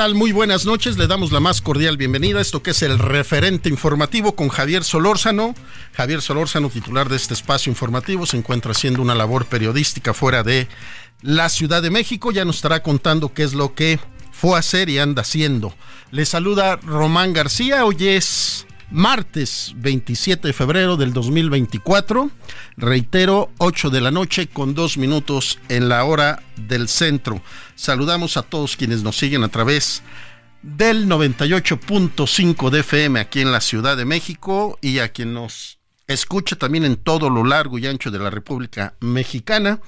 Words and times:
Muy 0.00 0.32
buenas 0.32 0.64
noches. 0.64 0.96
Le 0.96 1.06
damos 1.06 1.30
la 1.30 1.40
más 1.40 1.60
cordial 1.60 1.98
bienvenida 1.98 2.38
a 2.38 2.40
esto 2.40 2.62
que 2.62 2.70
es 2.70 2.80
el 2.80 2.98
referente 2.98 3.68
informativo 3.68 4.34
con 4.34 4.48
Javier 4.48 4.82
Solórzano. 4.82 5.54
Javier 5.92 6.22
Solórzano, 6.22 6.70
titular 6.70 7.10
de 7.10 7.16
este 7.16 7.34
espacio 7.34 7.70
informativo, 7.70 8.24
se 8.24 8.38
encuentra 8.38 8.70
haciendo 8.72 9.02
una 9.02 9.14
labor 9.14 9.44
periodística 9.44 10.14
fuera 10.14 10.42
de 10.42 10.68
la 11.20 11.50
Ciudad 11.50 11.82
de 11.82 11.90
México. 11.90 12.32
Ya 12.32 12.46
nos 12.46 12.56
estará 12.56 12.82
contando 12.82 13.34
qué 13.34 13.42
es 13.42 13.52
lo 13.52 13.74
que 13.74 14.00
fue 14.32 14.56
a 14.56 14.60
hacer 14.60 14.88
y 14.88 14.98
anda 14.98 15.20
haciendo. 15.20 15.74
Le 16.12 16.24
saluda 16.24 16.76
Román 16.76 17.34
García. 17.34 17.84
Hoy 17.84 17.96
es 18.08 18.66
martes 18.90 19.74
27 19.76 20.48
de 20.48 20.52
febrero 20.52 20.96
del 20.96 21.12
2024. 21.12 22.30
Reitero, 22.76 23.50
8 23.58 23.90
de 23.90 24.00
la 24.00 24.10
noche 24.10 24.46
con 24.46 24.74
dos 24.74 24.98
minutos 24.98 25.58
en 25.68 25.88
la 25.88 26.04
hora 26.04 26.42
del 26.56 26.88
centro. 26.88 27.42
Saludamos 27.74 28.36
a 28.36 28.42
todos 28.42 28.76
quienes 28.76 29.02
nos 29.02 29.16
siguen 29.16 29.42
a 29.42 29.48
través 29.48 30.02
del 30.62 31.08
98.5 31.08 32.70
de 32.70 32.80
FM 32.80 33.20
aquí 33.20 33.40
en 33.40 33.52
la 33.52 33.60
Ciudad 33.60 33.96
de 33.96 34.04
México 34.04 34.78
y 34.82 34.98
a 34.98 35.08
quien 35.08 35.32
nos 35.32 35.79
escucha 36.12 36.56
también 36.56 36.84
en 36.84 36.96
todo 36.96 37.30
lo 37.30 37.44
largo 37.44 37.78
y 37.78 37.86
ancho 37.86 38.10
de 38.10 38.18
la 38.18 38.30
República 38.30 38.94
Mexicana 39.00 39.80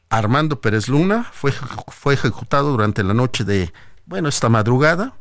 Armando 0.08 0.60
Pérez 0.60 0.88
Luna 0.88 1.30
fue, 1.32 1.52
fue 1.52 2.14
ejecutado 2.14 2.70
durante 2.70 3.02
la 3.02 3.14
noche 3.14 3.44
de, 3.44 3.72
bueno, 4.06 4.28
esta 4.28 4.48
madrugada 4.48 5.14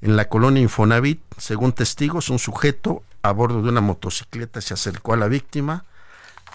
en 0.00 0.16
la 0.16 0.28
colonia 0.28 0.62
Infonavit. 0.62 1.20
Según 1.38 1.72
testigos, 1.72 2.28
un 2.28 2.38
sujeto 2.38 3.02
a 3.22 3.32
bordo 3.32 3.62
de 3.62 3.68
una 3.68 3.80
motocicleta 3.80 4.60
se 4.60 4.74
acercó 4.74 5.14
a 5.14 5.16
la 5.16 5.28
víctima 5.28 5.84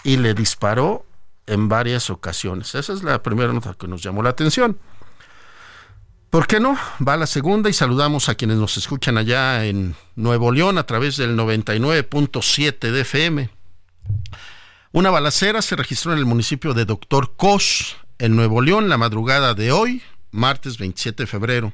y 0.04 0.16
le 0.16 0.34
disparó 0.34 1.04
en 1.46 1.68
varias 1.68 2.10
ocasiones. 2.10 2.74
Esa 2.74 2.92
es 2.92 3.02
la 3.02 3.22
primera 3.22 3.52
nota 3.52 3.74
que 3.74 3.88
nos 3.88 4.02
llamó 4.02 4.22
la 4.22 4.30
atención. 4.30 4.78
¿Por 6.30 6.46
qué 6.46 6.60
no? 6.60 6.78
Va 7.06 7.16
la 7.18 7.26
segunda 7.26 7.68
y 7.68 7.74
saludamos 7.74 8.30
a 8.30 8.34
quienes 8.36 8.56
nos 8.56 8.78
escuchan 8.78 9.18
allá 9.18 9.66
en 9.66 9.94
Nuevo 10.16 10.50
León 10.50 10.78
a 10.78 10.86
través 10.86 11.18
del 11.18 11.36
99.7 11.36 12.90
de 12.90 13.00
FM. 13.02 13.50
Una 14.94 15.08
balacera 15.08 15.62
se 15.62 15.74
registró 15.74 16.12
en 16.12 16.18
el 16.18 16.26
municipio 16.26 16.74
de 16.74 16.84
Doctor 16.84 17.32
Cos, 17.34 17.96
en 18.18 18.36
Nuevo 18.36 18.60
León, 18.60 18.90
la 18.90 18.98
madrugada 18.98 19.54
de 19.54 19.72
hoy, 19.72 20.02
martes 20.30 20.76
27 20.76 21.22
de 21.22 21.26
febrero. 21.26 21.72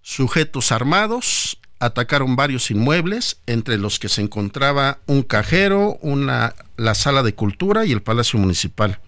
Sujetos 0.00 0.72
armados 0.72 1.58
atacaron 1.78 2.36
varios 2.36 2.70
inmuebles, 2.70 3.42
entre 3.44 3.76
los 3.76 3.98
que 3.98 4.08
se 4.08 4.22
encontraba 4.22 5.00
un 5.04 5.24
cajero, 5.24 5.98
una, 6.00 6.54
la 6.78 6.94
sala 6.94 7.22
de 7.22 7.34
cultura 7.34 7.84
y 7.84 7.92
el 7.92 8.00
Palacio 8.00 8.38
Municipal. 8.38 8.98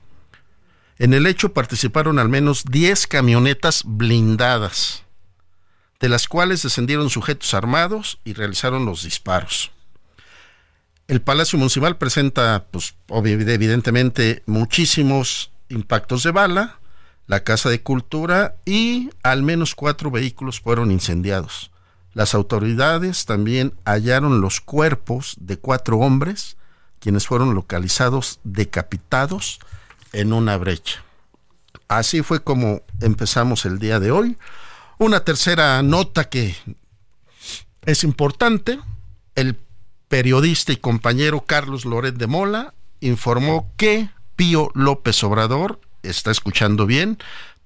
En 0.99 1.15
el 1.15 1.27
hecho 1.27 1.55
participaron 1.55 2.19
al 2.19 2.29
menos 2.29 2.65
10 2.67 3.07
camionetas 3.07 3.85
blindadas, 3.87 5.05
de 5.99 6.11
las 6.11 6.29
cuales 6.29 6.63
descendieron 6.63 7.09
sujetos 7.09 7.55
armados 7.55 8.19
y 8.23 8.35
realizaron 8.35 8.85
los 8.85 9.03
disparos. 9.03 9.71
El 11.11 11.23
Palacio 11.23 11.59
Municipal 11.59 11.99
presenta, 11.99 12.67
pues, 12.71 12.95
evidentemente, 13.09 14.45
muchísimos 14.47 15.51
impactos 15.69 16.23
de 16.23 16.31
bala, 16.31 16.79
la 17.27 17.43
Casa 17.43 17.69
de 17.69 17.83
Cultura 17.83 18.55
y 18.65 19.11
al 19.25 19.43
menos 19.43 19.75
cuatro 19.75 20.13
vehículos 20.13 20.61
fueron 20.61 20.93
incendiados. 20.93 21.73
Las 22.15 22.33
autoridades 22.33 23.25
también 23.25 23.75
hallaron 23.85 24.41
los 24.41 24.61
cuerpos 24.61 25.35
de 25.41 25.59
cuatro 25.59 25.99
hombres, 25.99 26.57
quienes 27.01 27.27
fueron 27.27 27.57
localizados 27.57 28.39
decapitados 28.45 29.59
en 30.13 30.33
una 30.33 30.59
brecha. 30.59 31.03
Así 31.89 32.23
fue 32.23 32.45
como 32.45 32.83
empezamos 33.01 33.65
el 33.65 33.81
día 33.81 33.99
de 33.99 34.13
hoy. 34.13 34.39
Una 34.99 35.25
tercera 35.25 35.83
nota 35.83 36.29
que 36.29 36.55
es 37.85 38.05
importante, 38.05 38.79
el 39.35 39.59
periodista 40.11 40.73
y 40.73 40.77
compañero 40.77 41.43
Carlos 41.47 41.85
Loret 41.85 42.17
de 42.17 42.27
Mola 42.27 42.75
informó 42.99 43.73
que 43.77 44.11
Pío 44.35 44.73
López 44.75 45.23
Obrador, 45.23 45.81
está 46.03 46.33
escuchando 46.33 46.85
bien, 46.85 47.17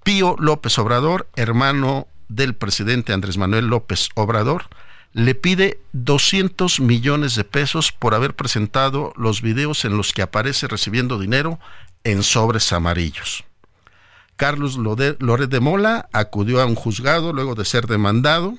Pío 0.03 0.37
López 0.39 0.79
Obrador, 0.79 1.27
hermano 1.37 2.07
del 2.29 2.55
presidente 2.55 3.15
Andrés 3.15 3.39
Manuel 3.39 3.69
López 3.69 4.11
Obrador, 4.15 4.67
le 5.15 5.35
pide 5.35 5.81
200 5.93 6.81
millones 6.81 7.35
de 7.35 7.45
pesos 7.45 7.93
por 7.93 8.15
haber 8.15 8.37
presentado 8.37 9.15
los 9.17 9.41
videos 9.41 9.87
en 9.87 9.97
los 9.97 10.13
que 10.13 10.21
aparece 10.21 10.69
recibiendo 10.69 11.19
dinero 11.19 11.59
en 12.05 12.23
sobres 12.23 12.75
amarillos. 12.75 13.45
Carlos 14.37 14.77
Loret 14.77 15.51
de 15.51 15.61
Mola 15.61 16.11
acudió 16.13 16.61
a 16.61 16.67
un 16.67 16.75
juzgado 16.75 17.33
luego 17.33 17.55
de 17.55 17.65
ser 17.65 17.87
demandado 17.87 18.59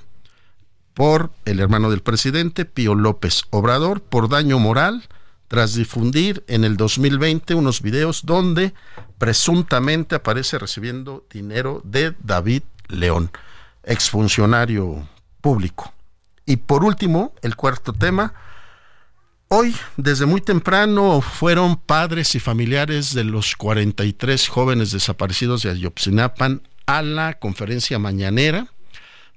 por 0.95 1.29
el 1.43 1.59
hermano 1.59 1.91
del 1.91 2.01
presidente, 2.01 2.65
Pío 2.65 2.95
López 2.95 3.43
Obrador, 3.51 4.01
por 4.01 4.29
daño 4.29 4.57
moral, 4.57 5.03
tras 5.47 5.75
difundir 5.75 6.43
en 6.47 6.63
el 6.63 6.77
2020 6.77 7.53
unos 7.53 7.81
videos 7.81 8.25
donde 8.25 8.73
presuntamente 9.19 10.15
aparece 10.15 10.57
recibiendo 10.57 11.25
dinero 11.31 11.81
de 11.83 12.15
David 12.23 12.63
León, 12.87 13.29
exfuncionario 13.83 15.07
público. 15.41 15.93
Y 16.45 16.57
por 16.57 16.83
último, 16.83 17.33
el 17.41 17.55
cuarto 17.55 17.93
tema, 17.93 18.33
Hoy, 19.47 19.75
desde 19.95 20.25
muy 20.25 20.41
temprano, 20.41 21.21
fueron 21.21 21.77
padres 21.77 22.33
y 22.33 22.39
familiares 22.39 23.13
de 23.13 23.23
los 23.23 23.55
43 23.55 24.47
jóvenes 24.47 24.91
desaparecidos 24.91 25.61
de 25.61 25.69
Ayopsinapan 25.69 26.63
a 26.87 27.03
la 27.03 27.37
conferencia 27.37 27.99
mañanera, 27.99 28.67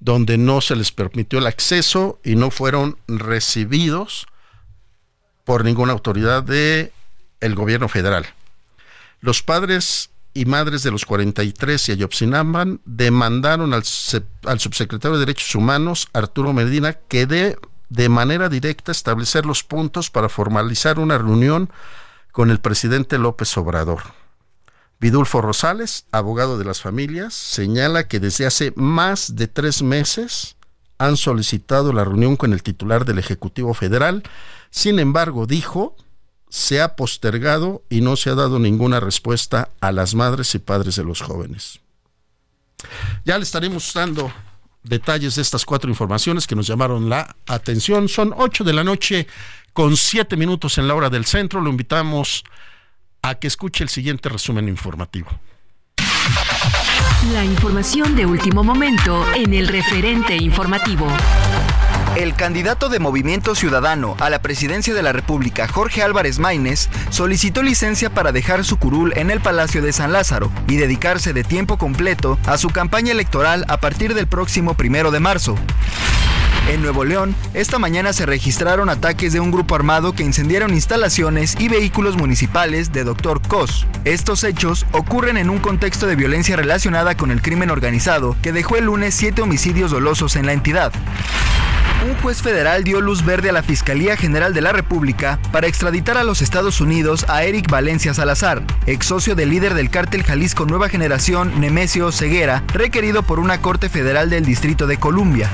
donde 0.00 0.39
no 0.39 0.61
se 0.61 0.77
les 0.77 0.93
permitió 0.93 1.39
el 1.39 1.47
acceso 1.47 2.21
y 2.25 2.37
no 2.37 2.50
fueron 2.50 2.99
recibidos 3.09 4.27
por 5.45 5.65
ninguna 5.65 5.93
autoridad 5.93 6.43
del 6.43 6.93
el 7.41 7.55
gobierno 7.55 7.89
federal. 7.89 8.27
Los 9.21 9.43
padres 9.43 10.11
y 10.35 10.45
madres 10.45 10.83
de 10.83 10.91
los 10.91 11.05
43 11.05 11.89
y 11.89 11.93
Ayopsinapan 11.93 12.81
demandaron 12.85 13.73
al, 13.75 13.83
al 14.45 14.61
subsecretario 14.61 15.17
de 15.17 15.27
Derechos 15.27 15.55
Humanos, 15.55 16.09
Arturo 16.12 16.53
Medina, 16.53 16.93
que 16.93 17.27
dé 17.27 17.56
de 17.89 18.09
manera 18.09 18.49
directa 18.49 18.93
establecer 18.93 19.47
los 19.47 19.65
puntos 19.65 20.11
para 20.11 20.29
formalizar 20.29 20.99
una 20.99 21.19
reunión 21.19 21.71
con 22.31 22.51
el 22.51 22.61
presidente 22.61 23.19
López 23.19 23.56
Obrador. 23.56 24.03
Vidulfo 25.00 25.41
Rosales, 25.41 26.06
abogado 26.11 26.59
de 26.59 26.65
las 26.65 26.81
familias, 26.81 27.33
señala 27.33 28.09
que 28.09 28.19
desde 28.19 28.47
hace 28.47 28.73
más 28.75 29.37
de 29.37 29.47
tres 29.47 29.83
meses 29.83 30.56
han 30.99 31.17
solicitado 31.17 31.93
la 31.93 32.05
reunión 32.05 32.37
con 32.37 32.53
el 32.53 32.65
titular 32.65 33.05
del 33.05 33.21
Ejecutivo 33.21 33.75
Federal. 33.75 34.25
Sin 34.71 34.99
embargo, 34.99 35.47
dijo, 35.47 35.95
se 36.49 36.81
ha 36.81 36.97
postergado 36.97 37.83
y 37.89 38.00
no 38.00 38.17
se 38.17 38.31
ha 38.31 38.35
dado 38.35 38.59
ninguna 38.59 38.99
respuesta 38.99 39.71
a 39.81 39.93
las 39.93 40.17
madres 40.17 40.55
y 40.56 40.59
padres 40.59 40.97
de 40.97 41.05
los 41.05 41.21
jóvenes. 41.21 41.81
Ya 43.25 43.39
le 43.39 43.44
estaremos 43.44 43.93
dando 43.94 44.33
detalles 44.83 45.37
de 45.37 45.43
estas 45.43 45.65
cuatro 45.65 45.91
informaciones 45.91 46.47
que 46.47 46.56
nos 46.56 46.67
llamaron 46.67 47.09
la 47.09 47.37
atención. 47.47 48.09
Son 48.09 48.35
ocho 48.37 48.65
de 48.65 48.73
la 48.73 48.83
noche 48.83 49.29
con 49.73 49.97
siete 49.97 50.37
minutos 50.37 50.79
en 50.79 50.89
la 50.89 50.94
hora 50.94 51.11
del 51.11 51.25
centro. 51.25 51.61
Lo 51.61 51.71
invitamos 51.71 52.43
a 53.23 53.35
que 53.37 53.47
escuche 53.47 53.85
el 53.85 53.91
siguiente 53.91 54.29
resumen 54.29 54.69
informativo. 54.69 55.29
La 57.32 57.44
información 57.44 58.15
de 58.15 58.26
último 58.26 58.62
momento 58.62 59.26
en 59.35 59.53
el 59.53 59.69
referente 59.69 60.37
informativo. 60.37 61.06
El 62.17 62.35
candidato 62.35 62.88
de 62.88 62.99
Movimiento 62.99 63.55
Ciudadano 63.55 64.17
a 64.19 64.31
la 64.31 64.41
presidencia 64.41 64.94
de 64.94 65.03
la 65.03 65.12
República, 65.12 65.69
Jorge 65.69 66.03
Álvarez 66.03 66.38
Maínez, 66.38 66.88
solicitó 67.11 67.62
licencia 67.62 68.11
para 68.11 68.32
dejar 68.32 68.65
su 68.65 68.76
curul 68.79 69.12
en 69.17 69.31
el 69.31 69.41
Palacio 69.41 69.82
de 69.82 69.93
San 69.93 70.12
Lázaro 70.12 70.50
y 70.69 70.76
dedicarse 70.76 71.32
de 71.32 71.44
tiempo 71.44 71.76
completo 71.76 72.38
a 72.47 72.56
su 72.59 72.70
campaña 72.70 73.12
electoral 73.12 73.65
a 73.69 73.79
partir 73.79 74.15
del 74.15 74.26
próximo 74.26 74.75
primero 74.75 75.11
de 75.11 75.20
marzo. 75.20 75.56
En 76.69 76.82
Nuevo 76.82 77.05
León, 77.05 77.35
esta 77.55 77.79
mañana 77.79 78.12
se 78.12 78.26
registraron 78.26 78.91
ataques 78.91 79.32
de 79.32 79.41
un 79.41 79.50
grupo 79.50 79.75
armado 79.75 80.12
que 80.12 80.23
incendiaron 80.23 80.75
instalaciones 80.75 81.56
y 81.59 81.69
vehículos 81.69 82.19
municipales 82.19 82.93
de 82.93 83.05
Dr. 83.05 83.41
Cos. 83.41 83.87
Estos 84.05 84.44
hechos 84.44 84.85
ocurren 84.93 85.38
en 85.38 85.49
un 85.49 85.61
contexto 85.61 86.06
de 86.06 86.17
violencia 86.17 86.56
relacionada 86.56 87.17
con 87.17 87.31
el 87.31 87.41
crimen 87.41 87.70
organizado 87.70 88.37
que 88.43 88.53
dejó 88.53 88.76
el 88.76 88.85
lunes 88.85 89.15
siete 89.15 89.41
homicidios 89.41 89.91
dolosos 89.91 90.37
en 90.37 90.44
la 90.44 90.53
entidad 90.53 90.93
un 92.06 92.15
juez 92.23 92.43
federal 92.43 92.85
dio 92.85 93.00
luz 93.00 93.25
verde 93.25 93.50
a 93.50 93.53
la 93.53 93.62
Fiscalía 93.62 94.17
General 94.17 94.55
de 94.55 94.61
la 94.61 94.73
República 94.73 95.38
para 95.53 95.67
extraditar 95.67 96.17
a 96.17 96.25
los 96.25 96.43
Estados 96.43 96.81
Unidos 96.81 97.26
a 97.29 97.43
Eric 97.43 97.70
Valencia 97.70 98.15
Salazar, 98.15 98.62
ex 98.87 99.06
socio 99.06 99.35
del 99.35 99.50
líder 99.50 99.75
del 99.75 99.91
cártel 99.91 100.23
Jalisco 100.23 100.65
Nueva 100.65 100.88
Generación, 100.88 101.61
Nemesio 101.61 102.12
Ceguera, 102.12 102.62
requerido 102.73 103.23
por 103.23 103.41
una 103.41 103.61
corte 103.61 103.88
federal 103.88 104.31
del 104.31 104.44
Distrito 104.44 104.87
de 104.87 104.97
Columbia. 104.97 105.50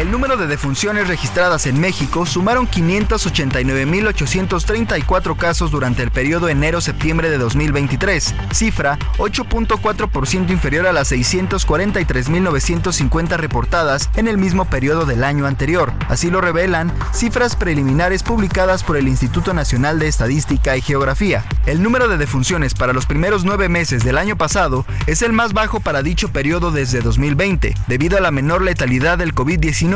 El 0.00 0.10
número 0.10 0.36
de 0.38 0.46
defunciones 0.46 1.08
registradas 1.08 1.66
en 1.66 1.78
México 1.78 2.24
sumaron 2.24 2.66
589.834 2.66 5.36
casos 5.36 5.70
durante 5.70 6.02
el 6.02 6.10
periodo 6.10 6.48
enero-septiembre 6.48 7.28
de 7.28 7.36
2023, 7.36 8.34
cifra 8.50 8.98
8.4% 9.18 10.48
inferior 10.48 10.86
a 10.86 10.94
las 10.94 11.12
643.950 11.12 13.36
reportadas 13.36 14.08
en 14.16 14.26
el 14.26 14.38
mismo 14.38 14.64
periodo 14.64 15.04
del 15.04 15.22
año 15.22 15.44
anterior. 15.44 15.92
Así 16.08 16.30
lo 16.30 16.40
revelan 16.40 16.90
cifras 17.12 17.54
preliminares 17.54 18.22
publicadas 18.22 18.82
por 18.82 18.96
el 18.96 19.06
Instituto 19.06 19.52
Nacional 19.52 19.98
de 19.98 20.08
Estadística 20.08 20.78
y 20.78 20.80
Geografía. 20.80 21.44
El 21.66 21.82
número 21.82 22.08
de 22.08 22.16
defunciones 22.16 22.72
para 22.72 22.94
los 22.94 23.04
primeros 23.04 23.44
nueve 23.44 23.68
meses 23.68 24.02
del 24.02 24.16
año 24.16 24.38
pasado 24.38 24.86
es 25.06 25.20
el 25.20 25.34
más 25.34 25.52
bajo 25.52 25.80
para 25.80 26.02
dicho 26.02 26.32
periodo 26.32 26.70
desde 26.70 27.02
2020, 27.02 27.74
debido 27.86 28.16
a 28.16 28.22
la 28.22 28.30
menor 28.30 28.62
letalidad 28.62 29.18
del 29.18 29.34
COVID-19 29.34 29.89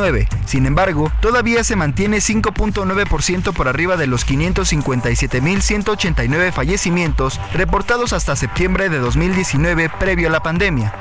sin 0.45 0.65
embargo, 0.65 1.09
todavía 1.21 1.63
se 1.63 1.77
mantiene 1.77 2.17
5.9% 2.17 3.53
por 3.53 3.69
arriba 3.69 3.95
de 3.95 4.07
los 4.07 4.27
557.189 4.27 6.51
fallecimientos 6.51 7.39
reportados 7.53 8.11
hasta 8.11 8.35
septiembre 8.35 8.89
de 8.89 8.99
2019 8.99 9.89
previo 9.97 10.27
a 10.27 10.31
la 10.31 10.43
pandemia. 10.43 10.93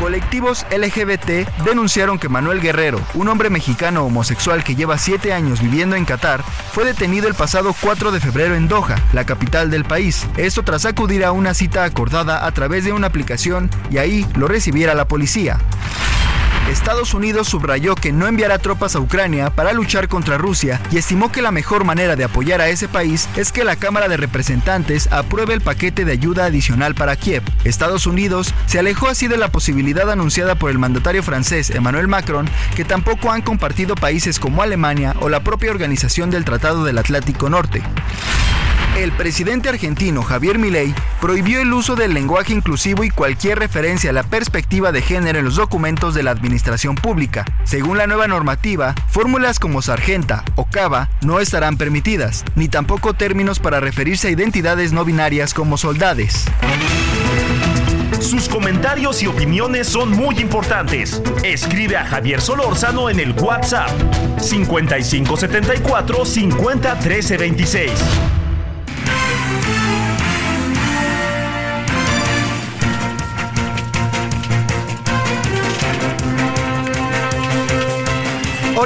Colectivos 0.00 0.66
LGBT 0.76 1.48
denunciaron 1.64 2.18
que 2.18 2.28
Manuel 2.28 2.60
Guerrero, 2.60 3.00
un 3.14 3.28
hombre 3.28 3.50
mexicano 3.50 4.04
homosexual 4.04 4.64
que 4.64 4.74
lleva 4.74 4.98
siete 4.98 5.32
años 5.32 5.62
viviendo 5.62 5.94
en 5.96 6.04
Qatar, 6.04 6.42
fue 6.72 6.84
detenido 6.84 7.28
el 7.28 7.34
pasado 7.34 7.74
4 7.80 8.10
de 8.10 8.18
febrero 8.20 8.56
en 8.56 8.66
Doha, 8.68 8.96
la 9.12 9.24
capital 9.24 9.70
del 9.70 9.84
país. 9.84 10.26
Esto 10.36 10.64
tras 10.64 10.86
acudir 10.86 11.24
a 11.24 11.30
una 11.32 11.54
cita 11.54 11.84
acordada 11.84 12.46
a 12.46 12.52
través 12.52 12.84
de 12.84 12.92
una 12.92 13.06
aplicación 13.06 13.70
y 13.90 13.98
ahí 13.98 14.26
lo 14.34 14.48
recibiera 14.48 14.94
la 14.94 15.08
policía. 15.08 15.58
Estados 16.70 17.14
Unidos 17.14 17.46
subrayó 17.46 17.94
que 17.94 18.12
no 18.12 18.26
enviará 18.26 18.58
tropas 18.58 18.96
a 18.96 19.00
Ucrania 19.00 19.50
para 19.50 19.72
luchar 19.72 20.08
contra 20.08 20.36
Rusia 20.36 20.80
y 20.90 20.98
estimó 20.98 21.30
que 21.30 21.40
la 21.40 21.52
mejor 21.52 21.84
manera 21.84 22.16
de 22.16 22.24
apoyar 22.24 22.60
a 22.60 22.68
ese 22.68 22.88
país 22.88 23.28
es 23.36 23.52
que 23.52 23.62
la 23.62 23.76
Cámara 23.76 24.08
de 24.08 24.16
Representantes 24.16 25.10
apruebe 25.12 25.54
el 25.54 25.60
paquete 25.60 26.04
de 26.04 26.12
ayuda 26.12 26.46
adicional 26.46 26.96
para 26.96 27.14
Kiev. 27.14 27.44
Estados 27.62 28.06
Unidos 28.06 28.52
se 28.66 28.80
alejó 28.80 29.06
así 29.06 29.28
de 29.28 29.36
la 29.36 29.48
posibilidad 29.48 30.10
anunciada 30.10 30.56
por 30.56 30.70
el 30.70 30.78
mandatario 30.78 31.22
francés 31.22 31.70
Emmanuel 31.70 32.08
Macron, 32.08 32.48
que 32.74 32.84
tampoco 32.84 33.30
han 33.30 33.42
compartido 33.42 33.94
países 33.94 34.40
como 34.40 34.62
Alemania 34.62 35.14
o 35.20 35.28
la 35.28 35.44
propia 35.44 35.70
Organización 35.70 36.30
del 36.30 36.44
Tratado 36.44 36.84
del 36.84 36.98
Atlántico 36.98 37.48
Norte. 37.48 37.82
El 38.96 39.12
presidente 39.12 39.68
argentino 39.68 40.22
Javier 40.22 40.58
Milei 40.58 40.94
prohibió 41.20 41.60
el 41.60 41.70
uso 41.74 41.96
del 41.96 42.14
lenguaje 42.14 42.54
inclusivo 42.54 43.04
y 43.04 43.10
cualquier 43.10 43.58
referencia 43.58 44.08
a 44.08 44.12
la 44.14 44.22
perspectiva 44.22 44.90
de 44.90 45.02
género 45.02 45.38
en 45.38 45.44
los 45.44 45.56
documentos 45.56 46.14
de 46.14 46.22
la 46.22 46.30
administración 46.30 46.94
pública. 46.94 47.44
Según 47.64 47.98
la 47.98 48.06
nueva 48.06 48.26
normativa, 48.26 48.94
fórmulas 49.10 49.58
como 49.58 49.82
sargenta 49.82 50.44
o 50.54 50.64
cava 50.64 51.10
no 51.20 51.40
estarán 51.40 51.76
permitidas, 51.76 52.42
ni 52.54 52.68
tampoco 52.68 53.12
términos 53.12 53.58
para 53.58 53.80
referirse 53.80 54.28
a 54.28 54.30
identidades 54.30 54.94
no 54.94 55.04
binarias 55.04 55.52
como 55.52 55.76
soldades. 55.76 56.46
Sus 58.18 58.48
comentarios 58.48 59.22
y 59.22 59.26
opiniones 59.26 59.88
son 59.88 60.10
muy 60.10 60.40
importantes. 60.40 61.22
Escribe 61.44 61.98
a 61.98 62.06
Javier 62.06 62.40
Solórzano 62.40 63.10
en 63.10 63.20
el 63.20 63.32
WhatsApp 63.32 63.90
5574 64.40 66.24
50 66.24 66.98
13 66.98 67.36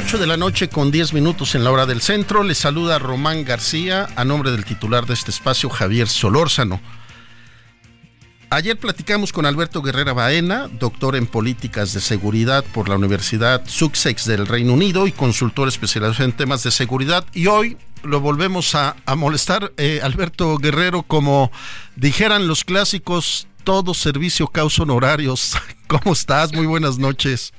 26. 0.01 0.05
Ocho 0.05 0.17
de 0.17 0.27
la 0.27 0.37
noche 0.37 0.69
con 0.69 0.91
10 0.91 1.13
minutos 1.13 1.55
en 1.55 1.63
la 1.63 1.71
hora 1.71 1.85
del 1.85 2.01
centro. 2.01 2.43
Le 2.43 2.55
saluda 2.55 2.99
Román 2.99 3.43
García 3.43 4.07
a 4.15 4.25
nombre 4.25 4.51
del 4.51 4.65
titular 4.65 5.05
de 5.05 5.13
este 5.13 5.31
espacio, 5.31 5.69
Javier 5.69 6.07
Solórzano. 6.07 6.81
Ayer 8.49 8.77
platicamos 8.77 9.31
con 9.31 9.45
Alberto 9.45 9.81
Guerrera 9.81 10.11
Baena, 10.11 10.67
doctor 10.67 11.15
en 11.15 11.25
políticas 11.25 11.93
de 11.93 12.01
seguridad 12.01 12.65
por 12.73 12.89
la 12.89 12.95
Universidad 12.95 13.61
Sussex 13.65 14.25
del 14.25 14.45
Reino 14.45 14.73
Unido 14.73 15.07
y 15.07 15.13
consultor 15.13 15.69
especializado 15.69 16.25
en 16.25 16.33
temas 16.33 16.63
de 16.63 16.71
seguridad. 16.71 17.25
Y 17.33 17.47
hoy 17.47 17.77
lo 18.03 18.19
volvemos 18.19 18.75
a, 18.75 18.97
a 19.05 19.15
molestar, 19.15 19.71
eh, 19.77 20.01
Alberto 20.03 20.57
Guerrero, 20.57 21.03
como 21.03 21.51
dijeran 21.95 22.47
los 22.47 22.65
clásicos, 22.65 23.47
todo 23.63 23.93
servicio 23.93 24.47
causa 24.47 24.83
honorarios. 24.83 25.53
¿Cómo 25.87 26.13
estás? 26.13 26.53
Muy 26.53 26.65
buenas 26.65 26.97
noches. 26.97 27.53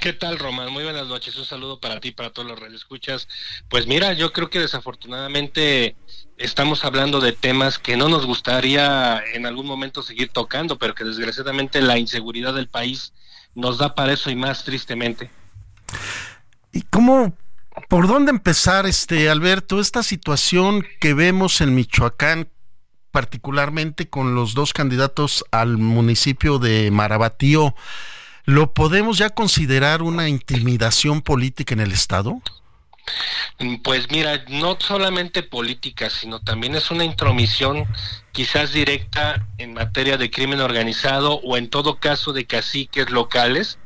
¿Qué 0.00 0.12
tal, 0.12 0.38
Román? 0.38 0.72
Muy 0.72 0.84
buenas 0.84 1.06
noches. 1.06 1.36
Un 1.36 1.44
saludo 1.44 1.80
para 1.80 2.00
ti, 2.00 2.10
para 2.10 2.30
todos 2.30 2.48
los 2.48 2.58
radioescuchas. 2.58 3.28
Pues 3.68 3.86
mira, 3.86 4.12
yo 4.12 4.32
creo 4.32 4.50
que 4.50 4.58
desafortunadamente 4.58 5.96
estamos 6.36 6.84
hablando 6.84 7.20
de 7.20 7.32
temas 7.32 7.78
que 7.78 7.96
no 7.96 8.08
nos 8.08 8.26
gustaría 8.26 9.22
en 9.32 9.46
algún 9.46 9.66
momento 9.66 10.02
seguir 10.02 10.28
tocando, 10.28 10.78
pero 10.78 10.94
que 10.94 11.04
desgraciadamente 11.04 11.80
la 11.80 11.98
inseguridad 11.98 12.54
del 12.54 12.68
país 12.68 13.12
nos 13.54 13.78
da 13.78 13.94
para 13.94 14.12
eso 14.12 14.30
y 14.30 14.36
más 14.36 14.64
tristemente. 14.64 15.30
¿Y 16.72 16.82
cómo, 16.82 17.36
por 17.88 18.06
dónde 18.06 18.30
empezar, 18.30 18.84
este 18.84 19.30
Alberto, 19.30 19.80
esta 19.80 20.02
situación 20.02 20.84
que 21.00 21.14
vemos 21.14 21.60
en 21.60 21.74
Michoacán, 21.74 22.48
particularmente 23.14 24.08
con 24.08 24.34
los 24.34 24.54
dos 24.54 24.72
candidatos 24.72 25.44
al 25.52 25.78
municipio 25.78 26.58
de 26.58 26.90
Marabatío? 26.90 27.76
¿Lo 28.44 28.74
podemos 28.74 29.18
ya 29.18 29.30
considerar 29.30 30.02
una 30.02 30.28
intimidación 30.28 31.22
política 31.22 31.74
en 31.74 31.80
el 31.80 31.92
Estado? 31.92 32.42
Pues 33.84 34.10
mira, 34.10 34.44
no 34.48 34.76
solamente 34.80 35.44
política, 35.44 36.10
sino 36.10 36.40
también 36.40 36.74
es 36.74 36.90
una 36.90 37.04
intromisión 37.04 37.86
quizás 38.32 38.72
directa 38.72 39.46
en 39.58 39.74
materia 39.74 40.16
de 40.16 40.32
crimen 40.32 40.60
organizado 40.60 41.34
o 41.34 41.56
en 41.56 41.70
todo 41.70 42.00
caso 42.00 42.32
de 42.32 42.46
caciques 42.46 43.10
locales 43.10 43.78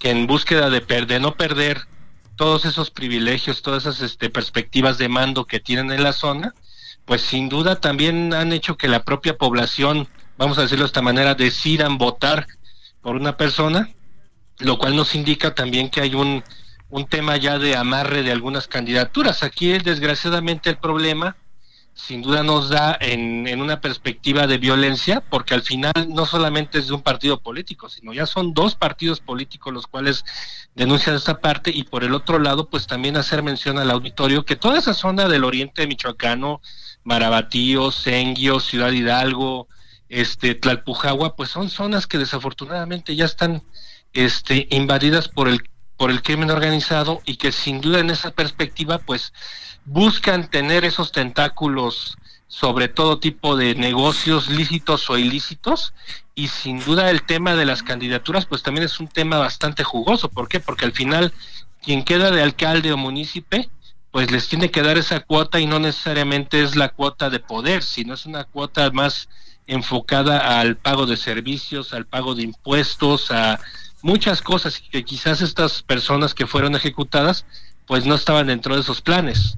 que 0.00 0.10
en 0.10 0.26
búsqueda 0.26 0.70
de, 0.70 0.80
de 0.80 1.20
no 1.20 1.36
perder 1.36 1.86
todos 2.34 2.64
esos 2.64 2.90
privilegios, 2.90 3.62
todas 3.62 3.86
esas 3.86 4.00
este, 4.00 4.28
perspectivas 4.28 4.98
de 4.98 5.08
mando 5.08 5.46
que 5.46 5.60
tienen 5.60 5.92
en 5.92 6.02
la 6.02 6.12
zona, 6.12 6.52
pues 7.04 7.22
sin 7.22 7.48
duda 7.48 7.80
también 7.80 8.34
han 8.34 8.52
hecho 8.52 8.76
que 8.76 8.88
la 8.88 9.02
propia 9.02 9.36
población, 9.36 10.08
vamos 10.36 10.58
a 10.58 10.62
decirlo 10.62 10.84
de 10.84 10.88
esta 10.88 11.02
manera, 11.02 11.34
decidan 11.34 11.98
votar 11.98 12.46
por 13.00 13.16
una 13.16 13.36
persona 13.36 13.88
lo 14.62 14.78
cual 14.78 14.96
nos 14.96 15.14
indica 15.14 15.54
también 15.54 15.90
que 15.90 16.00
hay 16.00 16.14
un, 16.14 16.42
un 16.88 17.06
tema 17.06 17.36
ya 17.36 17.58
de 17.58 17.76
amarre 17.76 18.22
de 18.22 18.32
algunas 18.32 18.68
candidaturas. 18.68 19.42
Aquí 19.42 19.76
desgraciadamente 19.78 20.70
el 20.70 20.78
problema 20.78 21.36
sin 21.94 22.22
duda 22.22 22.42
nos 22.42 22.70
da 22.70 22.96
en, 23.00 23.46
en, 23.46 23.60
una 23.60 23.82
perspectiva 23.82 24.46
de 24.46 24.56
violencia, 24.56 25.20
porque 25.20 25.52
al 25.52 25.60
final 25.60 25.92
no 26.08 26.24
solamente 26.24 26.78
es 26.78 26.86
de 26.86 26.94
un 26.94 27.02
partido 27.02 27.40
político, 27.40 27.90
sino 27.90 28.14
ya 28.14 28.24
son 28.24 28.54
dos 28.54 28.74
partidos 28.74 29.20
políticos 29.20 29.74
los 29.74 29.86
cuales 29.86 30.24
denuncian 30.74 31.16
esta 31.16 31.40
parte 31.40 31.70
y 31.70 31.84
por 31.84 32.02
el 32.02 32.14
otro 32.14 32.38
lado, 32.38 32.70
pues 32.70 32.86
también 32.86 33.18
hacer 33.18 33.42
mención 33.42 33.78
al 33.78 33.90
auditorio 33.90 34.46
que 34.46 34.56
toda 34.56 34.78
esa 34.78 34.94
zona 34.94 35.28
del 35.28 35.44
oriente 35.44 35.86
michoacano, 35.86 36.62
Marabatío, 37.04 37.90
Senguio, 37.90 38.60
Ciudad 38.60 38.92
Hidalgo, 38.92 39.68
este 40.08 40.54
Tlalpujagua, 40.54 41.36
pues 41.36 41.48
son 41.48 41.70
zonas 41.70 42.06
que 42.06 42.18
desafortunadamente 42.18 43.16
ya 43.16 43.24
están 43.24 43.62
este, 44.12 44.66
invadidas 44.70 45.28
por 45.28 45.48
el, 45.48 45.62
por 45.96 46.10
el 46.10 46.22
crimen 46.22 46.50
organizado 46.50 47.22
y 47.24 47.36
que 47.36 47.50
sin 47.52 47.80
duda 47.80 48.00
en 48.00 48.10
esa 48.10 48.30
perspectiva 48.30 48.98
pues 48.98 49.32
buscan 49.84 50.48
tener 50.50 50.84
esos 50.84 51.12
tentáculos 51.12 52.16
sobre 52.46 52.88
todo 52.88 53.18
tipo 53.18 53.56
de 53.56 53.74
negocios 53.74 54.50
lícitos 54.50 55.08
o 55.08 55.16
ilícitos 55.16 55.94
y 56.34 56.48
sin 56.48 56.84
duda 56.84 57.10
el 57.10 57.22
tema 57.22 57.54
de 57.54 57.64
las 57.64 57.82
candidaturas 57.82 58.44
pues 58.44 58.62
también 58.62 58.84
es 58.84 59.00
un 59.00 59.08
tema 59.08 59.38
bastante 59.38 59.82
jugoso. 59.82 60.28
¿Por 60.28 60.48
qué? 60.48 60.60
Porque 60.60 60.84
al 60.84 60.92
final 60.92 61.32
quien 61.82 62.04
queda 62.04 62.30
de 62.30 62.42
alcalde 62.42 62.92
o 62.92 62.98
municipio 62.98 63.66
pues 64.12 64.30
les 64.30 64.46
tiene 64.46 64.70
que 64.70 64.82
dar 64.82 64.98
esa 64.98 65.20
cuota 65.20 65.58
y 65.58 65.66
no 65.66 65.80
necesariamente 65.80 66.62
es 66.62 66.76
la 66.76 66.90
cuota 66.90 67.30
de 67.30 67.40
poder, 67.40 67.82
sino 67.82 68.14
es 68.14 68.26
una 68.26 68.44
cuota 68.44 68.90
más 68.92 69.28
enfocada 69.66 70.60
al 70.60 70.76
pago 70.76 71.06
de 71.06 71.16
servicios, 71.16 71.94
al 71.94 72.06
pago 72.06 72.34
de 72.34 72.42
impuestos, 72.42 73.30
a 73.30 73.58
muchas 74.02 74.42
cosas 74.42 74.82
que 74.90 75.04
quizás 75.04 75.40
estas 75.40 75.82
personas 75.82 76.34
que 76.34 76.46
fueron 76.46 76.74
ejecutadas 76.74 77.46
pues 77.86 78.04
no 78.04 78.14
estaban 78.14 78.46
dentro 78.46 78.74
de 78.74 78.82
esos 78.82 79.00
planes. 79.00 79.56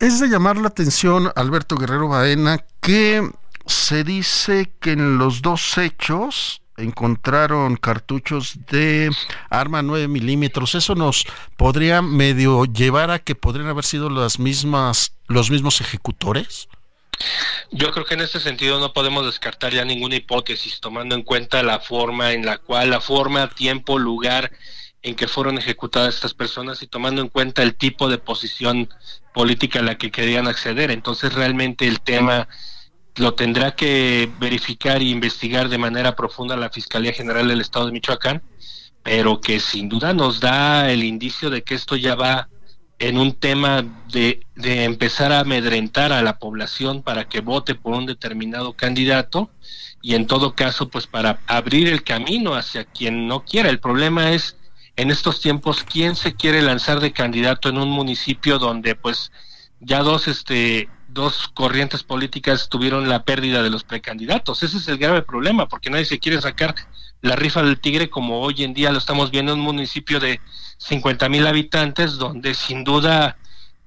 Es 0.00 0.18
de 0.18 0.28
llamar 0.28 0.56
la 0.56 0.68
atención, 0.68 1.30
Alberto 1.36 1.76
Guerrero 1.76 2.08
Baena, 2.08 2.58
que 2.80 3.30
se 3.66 4.02
dice 4.02 4.72
que 4.80 4.92
en 4.92 5.18
los 5.18 5.42
dos 5.42 5.78
hechos 5.78 6.61
encontraron 6.76 7.76
cartuchos 7.76 8.58
de 8.70 9.10
arma 9.50 9.82
9 9.82 10.08
milímetros. 10.08 10.74
Eso 10.74 10.94
nos 10.94 11.24
podría 11.56 12.02
medio 12.02 12.64
llevar 12.64 13.10
a 13.10 13.18
que 13.18 13.34
podrían 13.34 13.68
haber 13.68 13.84
sido 13.84 14.10
las 14.10 14.38
mismas, 14.38 15.14
los 15.28 15.50
mismos 15.50 15.80
ejecutores. 15.80 16.68
Yo 17.70 17.90
creo 17.90 18.04
que 18.04 18.14
en 18.14 18.20
este 18.20 18.40
sentido 18.40 18.80
no 18.80 18.92
podemos 18.92 19.24
descartar 19.24 19.72
ya 19.72 19.84
ninguna 19.84 20.16
hipótesis, 20.16 20.80
tomando 20.80 21.14
en 21.14 21.22
cuenta 21.22 21.62
la 21.62 21.80
forma 21.80 22.32
en 22.32 22.44
la 22.44 22.58
cual, 22.58 22.90
la 22.90 23.00
forma, 23.00 23.48
tiempo, 23.48 23.98
lugar 23.98 24.50
en 25.02 25.14
que 25.14 25.28
fueron 25.28 25.58
ejecutadas 25.58 26.14
estas 26.14 26.34
personas 26.34 26.82
y 26.82 26.86
tomando 26.86 27.20
en 27.22 27.28
cuenta 27.28 27.62
el 27.62 27.74
tipo 27.74 28.08
de 28.08 28.18
posición 28.18 28.88
política 29.34 29.80
a 29.80 29.82
la 29.82 29.98
que 29.98 30.10
querían 30.10 30.46
acceder. 30.46 30.90
Entonces 30.90 31.34
realmente 31.34 31.86
el 31.88 32.00
tema 32.00 32.48
lo 33.16 33.34
tendrá 33.34 33.74
que 33.74 34.30
verificar 34.38 35.00
e 35.00 35.06
investigar 35.06 35.68
de 35.68 35.78
manera 35.78 36.16
profunda 36.16 36.56
la 36.56 36.70
Fiscalía 36.70 37.12
General 37.12 37.46
del 37.46 37.60
Estado 37.60 37.86
de 37.86 37.92
Michoacán, 37.92 38.42
pero 39.02 39.40
que 39.40 39.60
sin 39.60 39.88
duda 39.88 40.14
nos 40.14 40.40
da 40.40 40.90
el 40.90 41.04
indicio 41.04 41.50
de 41.50 41.62
que 41.62 41.74
esto 41.74 41.96
ya 41.96 42.14
va 42.14 42.48
en 42.98 43.18
un 43.18 43.32
tema 43.34 43.84
de, 44.12 44.46
de, 44.54 44.84
empezar 44.84 45.32
a 45.32 45.40
amedrentar 45.40 46.12
a 46.12 46.22
la 46.22 46.38
población 46.38 47.02
para 47.02 47.28
que 47.28 47.40
vote 47.40 47.74
por 47.74 47.94
un 47.94 48.06
determinado 48.06 48.74
candidato 48.74 49.50
y 50.00 50.14
en 50.14 50.26
todo 50.26 50.54
caso 50.54 50.88
pues 50.88 51.08
para 51.08 51.40
abrir 51.48 51.88
el 51.88 52.04
camino 52.04 52.54
hacia 52.54 52.84
quien 52.84 53.26
no 53.26 53.44
quiera. 53.44 53.70
El 53.70 53.80
problema 53.80 54.30
es 54.30 54.56
en 54.96 55.10
estos 55.10 55.40
tiempos 55.40 55.84
quién 55.84 56.14
se 56.16 56.34
quiere 56.34 56.62
lanzar 56.62 57.00
de 57.00 57.12
candidato 57.12 57.68
en 57.68 57.78
un 57.78 57.90
municipio 57.90 58.58
donde 58.58 58.94
pues 58.94 59.32
ya 59.80 60.02
dos 60.02 60.28
este 60.28 60.88
dos 61.12 61.48
corrientes 61.48 62.02
políticas 62.02 62.68
tuvieron 62.68 63.08
la 63.08 63.24
pérdida 63.24 63.62
de 63.62 63.70
los 63.70 63.84
precandidatos. 63.84 64.62
Ese 64.62 64.78
es 64.78 64.88
el 64.88 64.98
grave 64.98 65.22
problema 65.22 65.68
porque 65.68 65.90
nadie 65.90 66.04
se 66.04 66.18
quiere 66.18 66.40
sacar 66.40 66.74
la 67.20 67.36
rifa 67.36 67.62
del 67.62 67.80
tigre 67.80 68.10
como 68.10 68.40
hoy 68.40 68.64
en 68.64 68.74
día 68.74 68.90
lo 68.90 68.98
estamos 68.98 69.30
viendo 69.30 69.52
en 69.52 69.60
un 69.60 69.64
municipio 69.64 70.18
de 70.18 70.40
50 70.78 71.28
mil 71.28 71.46
habitantes, 71.46 72.18
donde 72.18 72.54
sin 72.54 72.82
duda 72.82 73.36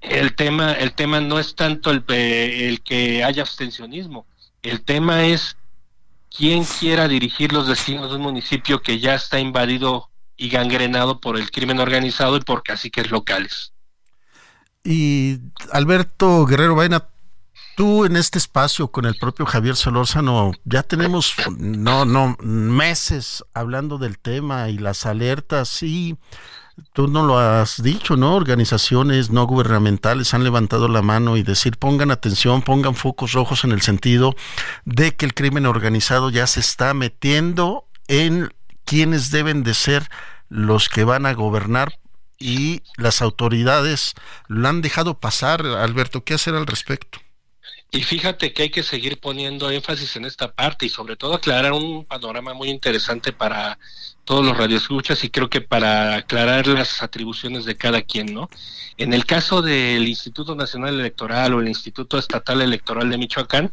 el 0.01 0.36
tema, 0.36 0.72
el 0.74 0.94
tema 0.94 1.20
no 1.20 1.39
es 1.39 1.55
tanto 1.55 1.91
el, 1.91 2.03
el 2.08 2.82
que 2.82 3.24
haya 3.24 3.41
abstencionismo, 3.41 4.25
el 4.62 4.82
tema 4.84 5.25
es 5.25 5.58
quién 6.36 6.63
quiera 6.63 7.08
dirigir 7.08 7.51
los 7.51 7.67
destinos 7.67 8.10
de 8.10 8.17
un 8.17 8.24
municipio 8.24 8.82
que 8.82 9.00
ya 9.00 9.15
está 9.15 9.39
invadido 9.39 10.10
y 10.38 10.50
gangrenado 10.50 11.20
por 11.20 11.38
el 11.38 11.51
crimen 11.51 11.79
organizado 11.79 12.38
y 12.38 12.41
por 12.41 12.63
caciques 12.63 13.12
locales. 13.12 13.74
Y 14.84 15.39
Alberto 15.72 16.46
Guerrero 16.46 16.75
Vaina, 16.75 17.08
tú 17.75 18.05
en 18.05 18.15
este 18.15 18.38
espacio 18.38 18.88
con 18.88 19.05
el 19.05 19.15
propio 19.15 19.46
Javier 19.46 19.75
Solórzano 19.75 20.53
ya 20.63 20.84
tenemos 20.84 21.34
no 21.58 22.05
no 22.05 22.36
meses 22.39 23.44
hablando 23.53 23.98
del 23.98 24.17
tema 24.17 24.70
y 24.70 24.77
las 24.77 25.05
alertas 25.05 25.84
y 25.84 26.17
tú 26.94 27.08
no 27.08 27.25
lo 27.25 27.38
has 27.38 27.82
dicho, 27.82 28.17
¿no? 28.17 28.36
Organizaciones 28.36 29.29
no 29.29 29.46
gubernamentales 29.46 30.34
han 30.34 30.44
levantado 30.44 30.88
la 30.88 31.01
mano 31.01 31.38
y 31.38 31.44
decir 31.44 31.77
pongan 31.77 32.12
atención, 32.12 32.62
pongan 32.62 32.96
focos 32.96 33.34
rojos 33.34 33.63
en 33.63 33.72
el 33.72 33.82
sentido 33.82 34.36
de 34.86 35.15
que 35.15 35.25
el 35.25 35.34
crimen 35.34 35.65
organizado 35.65 36.29
ya 36.29 36.48
se 36.48 36.60
está 36.60 36.94
metiendo 36.94 37.86
en 38.08 38.53
quienes 38.84 39.32
deben 39.32 39.63
de 39.63 39.74
ser 39.74 40.10
los 40.50 40.89
que 40.89 41.03
van 41.03 41.25
a 41.25 41.34
gobernar 41.34 42.00
y 42.38 42.84
las 42.98 43.22
autoridades 43.22 44.13
lo 44.48 44.67
han 44.67 44.82
dejado 44.82 45.20
pasar. 45.20 45.65
Alberto, 45.65 46.24
¿qué 46.24 46.34
hacer 46.34 46.55
al 46.55 46.67
respecto? 46.67 47.20
Y 47.96 48.04
fíjate 48.04 48.52
que 48.52 48.64
hay 48.64 48.70
que 48.70 48.84
seguir 48.84 49.22
poniendo 49.22 49.72
énfasis 49.72 50.18
en 50.18 50.25
esta 50.25 50.52
parte 50.52 50.86
y 50.86 50.90
sobre 50.90 51.16
todo 51.16 51.34
aclarar 51.34 51.72
un 51.72 52.04
panorama 52.04 52.54
muy 52.54 52.70
interesante 52.70 53.32
para 53.32 53.80
todos 54.25 54.44
los 54.44 54.58
radioescuchas 54.58 55.24
y 55.24 55.30
creo 55.30 55.50
que 55.50 55.62
para 55.62 56.18
aclarar 56.18 56.68
las 56.68 57.02
atribuciones 57.02 57.64
de 57.64 57.78
cada 57.78 58.02
quien, 58.02 58.34
¿no? 58.34 58.50
En 58.98 59.14
el 59.14 59.25
caso 59.25 59.62
del 59.62 60.06
Instituto 60.10 60.56
Nacional 60.56 61.00
Electoral 61.00 61.54
o 61.54 61.62
el 61.62 61.70
Instituto 61.70 62.18
Estatal 62.18 62.62
Electoral 62.62 63.10
de 63.10 63.18
Michoacán, 63.18 63.72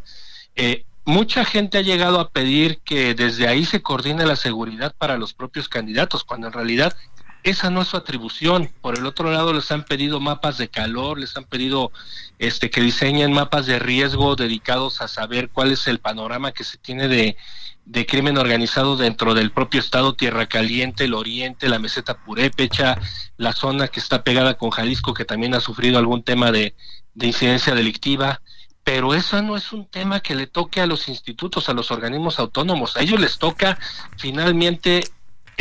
eh, 0.55 0.85
mucha 1.05 1.45
gente 1.45 1.79
ha 1.79 1.83
llegado 1.83 2.21
a 2.21 2.31
pedir 2.31 2.79
que 2.85 3.15
desde 3.15 3.49
ahí 3.49 3.65
se 3.65 3.83
coordine 3.83 4.25
la 4.25 4.37
seguridad 4.37 4.95
para 4.97 5.19
los 5.19 5.35
propios 5.35 5.69
candidatos, 5.69 6.23
cuando 6.23 6.47
en 6.47 6.53
realidad 6.53 6.97
esa 7.43 7.71
no 7.71 7.83
es 7.83 7.89
su 7.89 7.97
atribución. 7.97 8.71
Por 8.81 8.99
el 8.99 9.07
otro 9.07 9.31
lado, 9.31 9.53
les 9.53 9.71
han 9.73 9.85
pedido 9.85 10.21
mapas 10.21 10.59
de 10.59 10.69
calor, 10.69 11.19
les 11.19 11.37
han 11.37 11.45
pedido 11.45 11.91
este 12.39 12.71
que 12.71 12.81
diseñen 12.81 13.33
mapas 13.33 13.67
de 13.67 13.79
riesgo 13.79 14.37
dedicados 14.37 15.01
a 15.01 15.09
saber 15.09 15.49
cuál 15.51 15.73
es 15.73 15.87
el 15.87 15.99
panorama 15.99 16.53
que 16.53 16.65
se 16.65 16.79
tiene 16.79 17.09
de, 17.09 17.37
de 17.85 18.07
crimen 18.07 18.39
organizado 18.39 18.97
dentro 18.97 19.35
del 19.35 19.51
propio 19.51 19.81
estado 19.81 20.15
Tierra 20.15 20.47
Caliente, 20.47 21.05
el 21.05 21.15
Oriente, 21.15 21.69
la 21.69 21.79
meseta 21.79 22.19
Purépecha, 22.19 22.99
la 23.37 23.53
zona 23.53 23.89
que 23.89 24.01
está 24.01 24.23
pegada 24.23 24.55
con 24.55 24.71
Jalisco, 24.71 25.15
que 25.15 25.25
también 25.25 25.55
ha 25.55 25.61
sufrido 25.61 25.99
algún 25.99 26.23
tema 26.23 26.53
de, 26.53 26.75
de 27.15 27.27
incidencia 27.27 27.75
delictiva. 27.75 28.41
Pero 28.85 29.15
eso 29.15 29.41
no 29.43 29.57
es 29.57 29.73
un 29.73 29.87
tema 29.87 30.21
que 30.21 30.35
le 30.35 30.49
toque 30.49 30.81
a 30.81 30.87
los 30.87 31.09
institutos, 31.09 31.69
a 31.69 31.73
los 31.73 31.91
organismos 31.93 32.39
autónomos. 32.41 32.97
A 32.97 33.03
ellos 33.03 33.21
les 33.21 33.39
toca 33.39 33.79
finalmente 34.17 35.05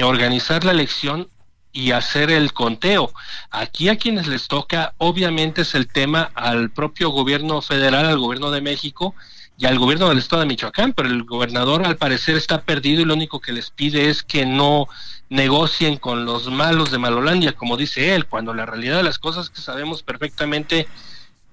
organizar 0.02 0.64
la 0.64 0.72
elección 0.72 1.30
y 1.74 1.92
hacer 1.92 2.32
el 2.32 2.54
conteo. 2.54 3.12
Aquí 3.50 3.90
a 3.90 3.98
quienes 3.98 4.28
les 4.28 4.48
toca, 4.48 4.94
obviamente, 4.98 5.62
es 5.62 5.76
el 5.76 5.88
tema 5.88 6.32
al 6.36 6.70
propio 6.72 7.10
gobierno 7.10 7.62
federal, 7.62 8.06
al 8.06 8.20
gobierno 8.20 8.52
de 8.52 8.62
México 8.62 9.16
y 9.58 9.66
al 9.66 9.78
gobierno 9.78 10.10
del 10.10 10.18
estado 10.18 10.42
de 10.42 10.48
Michoacán, 10.48 10.94
pero 10.94 11.08
el 11.08 11.24
gobernador 11.24 11.86
al 11.86 11.98
parecer 11.98 12.36
está 12.36 12.62
perdido 12.62 13.02
y 13.02 13.06
lo 13.06 13.14
único 13.14 13.40
que 13.40 13.54
les 13.54 13.70
pide 13.70 14.10
es 14.10 14.24
que 14.24 14.46
no 14.46 14.88
negocien 15.30 15.98
con 15.98 16.26
los 16.26 16.50
malos 16.50 16.92
de 16.92 16.98
Malolandia, 16.98 17.54
como 17.54 17.78
dice 17.78 18.16
él, 18.16 18.26
cuando 18.26 18.54
la 18.54 18.66
realidad 18.66 18.98
de 18.98 19.04
las 19.04 19.20
cosas 19.20 19.50
que 19.50 19.62
sabemos 19.62 20.04
perfectamente 20.04 20.88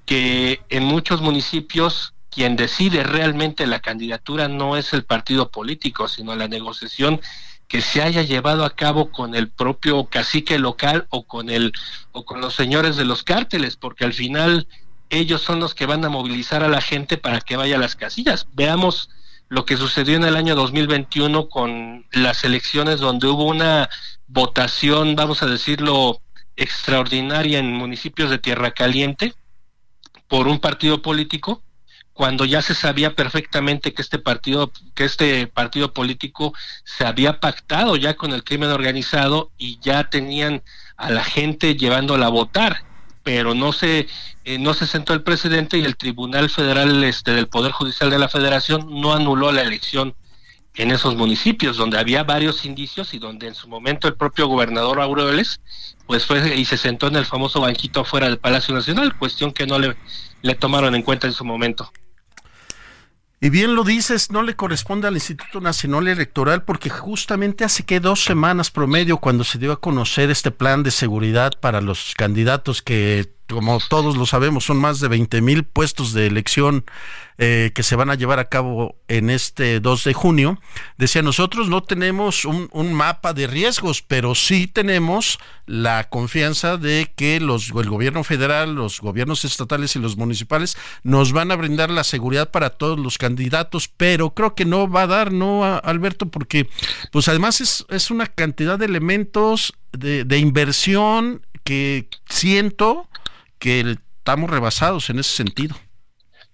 que 0.04 0.60
en 0.70 0.84
muchos 0.84 1.20
municipios 1.20 2.14
quien 2.30 2.56
decide 2.56 3.02
realmente 3.02 3.66
la 3.66 3.80
candidatura 3.80 4.48
no 4.48 4.76
es 4.76 4.92
el 4.92 5.04
partido 5.04 5.50
político, 5.50 6.08
sino 6.08 6.34
la 6.34 6.48
negociación 6.48 7.20
que 7.68 7.82
se 7.82 8.02
haya 8.02 8.22
llevado 8.22 8.64
a 8.64 8.74
cabo 8.74 9.12
con 9.12 9.34
el 9.34 9.48
propio 9.50 10.06
cacique 10.06 10.58
local 10.58 11.06
o 11.10 11.24
con 11.24 11.50
el 11.50 11.72
o 12.12 12.24
con 12.24 12.40
los 12.40 12.54
señores 12.54 12.96
de 12.96 13.04
los 13.04 13.22
cárteles, 13.22 13.76
porque 13.76 14.04
al 14.04 14.14
final 14.14 14.66
ellos 15.10 15.42
son 15.42 15.60
los 15.60 15.74
que 15.74 15.86
van 15.86 16.04
a 16.04 16.08
movilizar 16.08 16.64
a 16.64 16.68
la 16.68 16.80
gente 16.80 17.18
para 17.18 17.40
que 17.40 17.56
vaya 17.56 17.76
a 17.76 17.80
las 17.80 17.94
casillas. 17.94 18.46
Veamos 18.54 19.10
lo 19.48 19.64
que 19.64 19.76
sucedió 19.76 20.16
en 20.16 20.24
el 20.24 20.36
año 20.36 20.54
2021 20.54 21.48
con 21.48 22.06
las 22.10 22.44
elecciones 22.44 23.00
donde 23.00 23.28
hubo 23.28 23.44
una 23.44 23.88
votación, 24.26 25.14
vamos 25.14 25.42
a 25.42 25.46
decirlo, 25.46 26.20
extraordinaria 26.56 27.58
en 27.58 27.72
municipios 27.72 28.30
de 28.30 28.38
Tierra 28.38 28.72
Caliente 28.72 29.34
por 30.26 30.48
un 30.48 30.58
partido 30.58 31.00
político 31.00 31.62
cuando 32.18 32.44
ya 32.44 32.62
se 32.62 32.74
sabía 32.74 33.14
perfectamente 33.14 33.94
que 33.94 34.02
este 34.02 34.18
partido 34.18 34.72
que 34.96 35.04
este 35.04 35.46
partido 35.46 35.92
político 35.92 36.52
se 36.82 37.06
había 37.06 37.38
pactado 37.38 37.94
ya 37.94 38.14
con 38.14 38.32
el 38.32 38.42
crimen 38.42 38.70
organizado 38.70 39.52
y 39.56 39.78
ya 39.78 40.10
tenían 40.10 40.64
a 40.96 41.10
la 41.10 41.22
gente 41.22 41.76
llevándola 41.76 42.26
a 42.26 42.30
votar 42.30 42.82
pero 43.22 43.54
no 43.54 43.72
se 43.72 44.08
eh, 44.44 44.58
no 44.58 44.74
se 44.74 44.88
sentó 44.88 45.14
el 45.14 45.22
presidente 45.22 45.78
y 45.78 45.84
el 45.84 45.96
Tribunal 45.96 46.50
Federal 46.50 47.04
este 47.04 47.30
del 47.30 47.46
Poder 47.46 47.70
Judicial 47.70 48.10
de 48.10 48.18
la 48.18 48.28
Federación 48.28 49.00
no 49.00 49.14
anuló 49.14 49.52
la 49.52 49.62
elección 49.62 50.16
en 50.74 50.90
esos 50.90 51.14
municipios 51.14 51.76
donde 51.76 52.00
había 52.00 52.24
varios 52.24 52.64
indicios 52.64 53.14
y 53.14 53.20
donde 53.20 53.46
en 53.46 53.54
su 53.54 53.68
momento 53.68 54.08
el 54.08 54.16
propio 54.16 54.48
gobernador 54.48 55.00
Aureoles 55.00 55.60
pues 56.08 56.26
fue 56.26 56.56
y 56.56 56.64
se 56.64 56.78
sentó 56.78 57.06
en 57.06 57.14
el 57.14 57.26
famoso 57.26 57.60
banquito 57.60 58.00
afuera 58.00 58.26
del 58.26 58.38
Palacio 58.38 58.74
Nacional, 58.74 59.16
cuestión 59.16 59.52
que 59.52 59.68
no 59.68 59.78
le, 59.78 59.94
le 60.42 60.56
tomaron 60.56 60.96
en 60.96 61.02
cuenta 61.02 61.28
en 61.28 61.32
su 61.32 61.44
momento. 61.44 61.92
Y 63.40 63.50
bien 63.50 63.76
lo 63.76 63.84
dices, 63.84 64.32
no 64.32 64.42
le 64.42 64.56
corresponde 64.56 65.06
al 65.06 65.14
Instituto 65.14 65.60
Nacional 65.60 66.08
Electoral 66.08 66.64
porque 66.64 66.90
justamente 66.90 67.64
hace 67.64 67.84
que 67.84 68.00
dos 68.00 68.24
semanas 68.24 68.72
promedio 68.72 69.18
cuando 69.18 69.44
se 69.44 69.58
dio 69.58 69.70
a 69.70 69.80
conocer 69.80 70.30
este 70.30 70.50
plan 70.50 70.82
de 70.82 70.90
seguridad 70.90 71.52
para 71.60 71.80
los 71.80 72.14
candidatos 72.16 72.82
que 72.82 73.32
como 73.48 73.78
todos 73.88 74.16
lo 74.16 74.26
sabemos, 74.26 74.64
son 74.64 74.76
más 74.78 75.00
de 75.00 75.08
20 75.08 75.40
mil 75.40 75.64
puestos 75.64 76.12
de 76.12 76.26
elección 76.26 76.84
eh, 77.38 77.70
que 77.74 77.82
se 77.82 77.94
van 77.94 78.10
a 78.10 78.14
llevar 78.14 78.40
a 78.40 78.48
cabo 78.48 78.96
en 79.06 79.30
este 79.30 79.80
2 79.80 80.04
de 80.04 80.12
junio. 80.12 80.60
Decía, 80.96 81.22
nosotros 81.22 81.68
no 81.68 81.82
tenemos 81.82 82.44
un, 82.44 82.68
un, 82.72 82.92
mapa 82.92 83.32
de 83.32 83.46
riesgos, 83.46 84.02
pero 84.02 84.34
sí 84.34 84.66
tenemos 84.66 85.38
la 85.66 86.08
confianza 86.08 86.76
de 86.76 87.12
que 87.14 87.38
los, 87.38 87.70
el 87.70 87.88
gobierno 87.88 88.24
federal, 88.24 88.74
los 88.74 89.00
gobiernos 89.00 89.44
estatales 89.44 89.94
y 89.94 90.00
los 90.00 90.16
municipales 90.16 90.76
nos 91.04 91.32
van 91.32 91.52
a 91.52 91.56
brindar 91.56 91.90
la 91.90 92.04
seguridad 92.04 92.50
para 92.50 92.70
todos 92.70 92.98
los 92.98 93.18
candidatos, 93.18 93.88
pero 93.88 94.34
creo 94.34 94.54
que 94.54 94.64
no 94.64 94.90
va 94.90 95.02
a 95.02 95.06
dar, 95.06 95.32
¿no, 95.32 95.64
Alberto? 95.64 96.26
Porque 96.26 96.68
pues 97.12 97.28
además 97.28 97.60
es, 97.60 97.86
es 97.88 98.10
una 98.10 98.26
cantidad 98.26 98.78
de 98.78 98.86
elementos 98.86 99.74
de, 99.92 100.24
de 100.24 100.38
inversión 100.38 101.46
que 101.62 102.08
siento 102.28 103.08
que 103.58 103.98
estamos 104.18 104.50
rebasados 104.50 105.10
en 105.10 105.18
ese 105.18 105.36
sentido. 105.36 105.76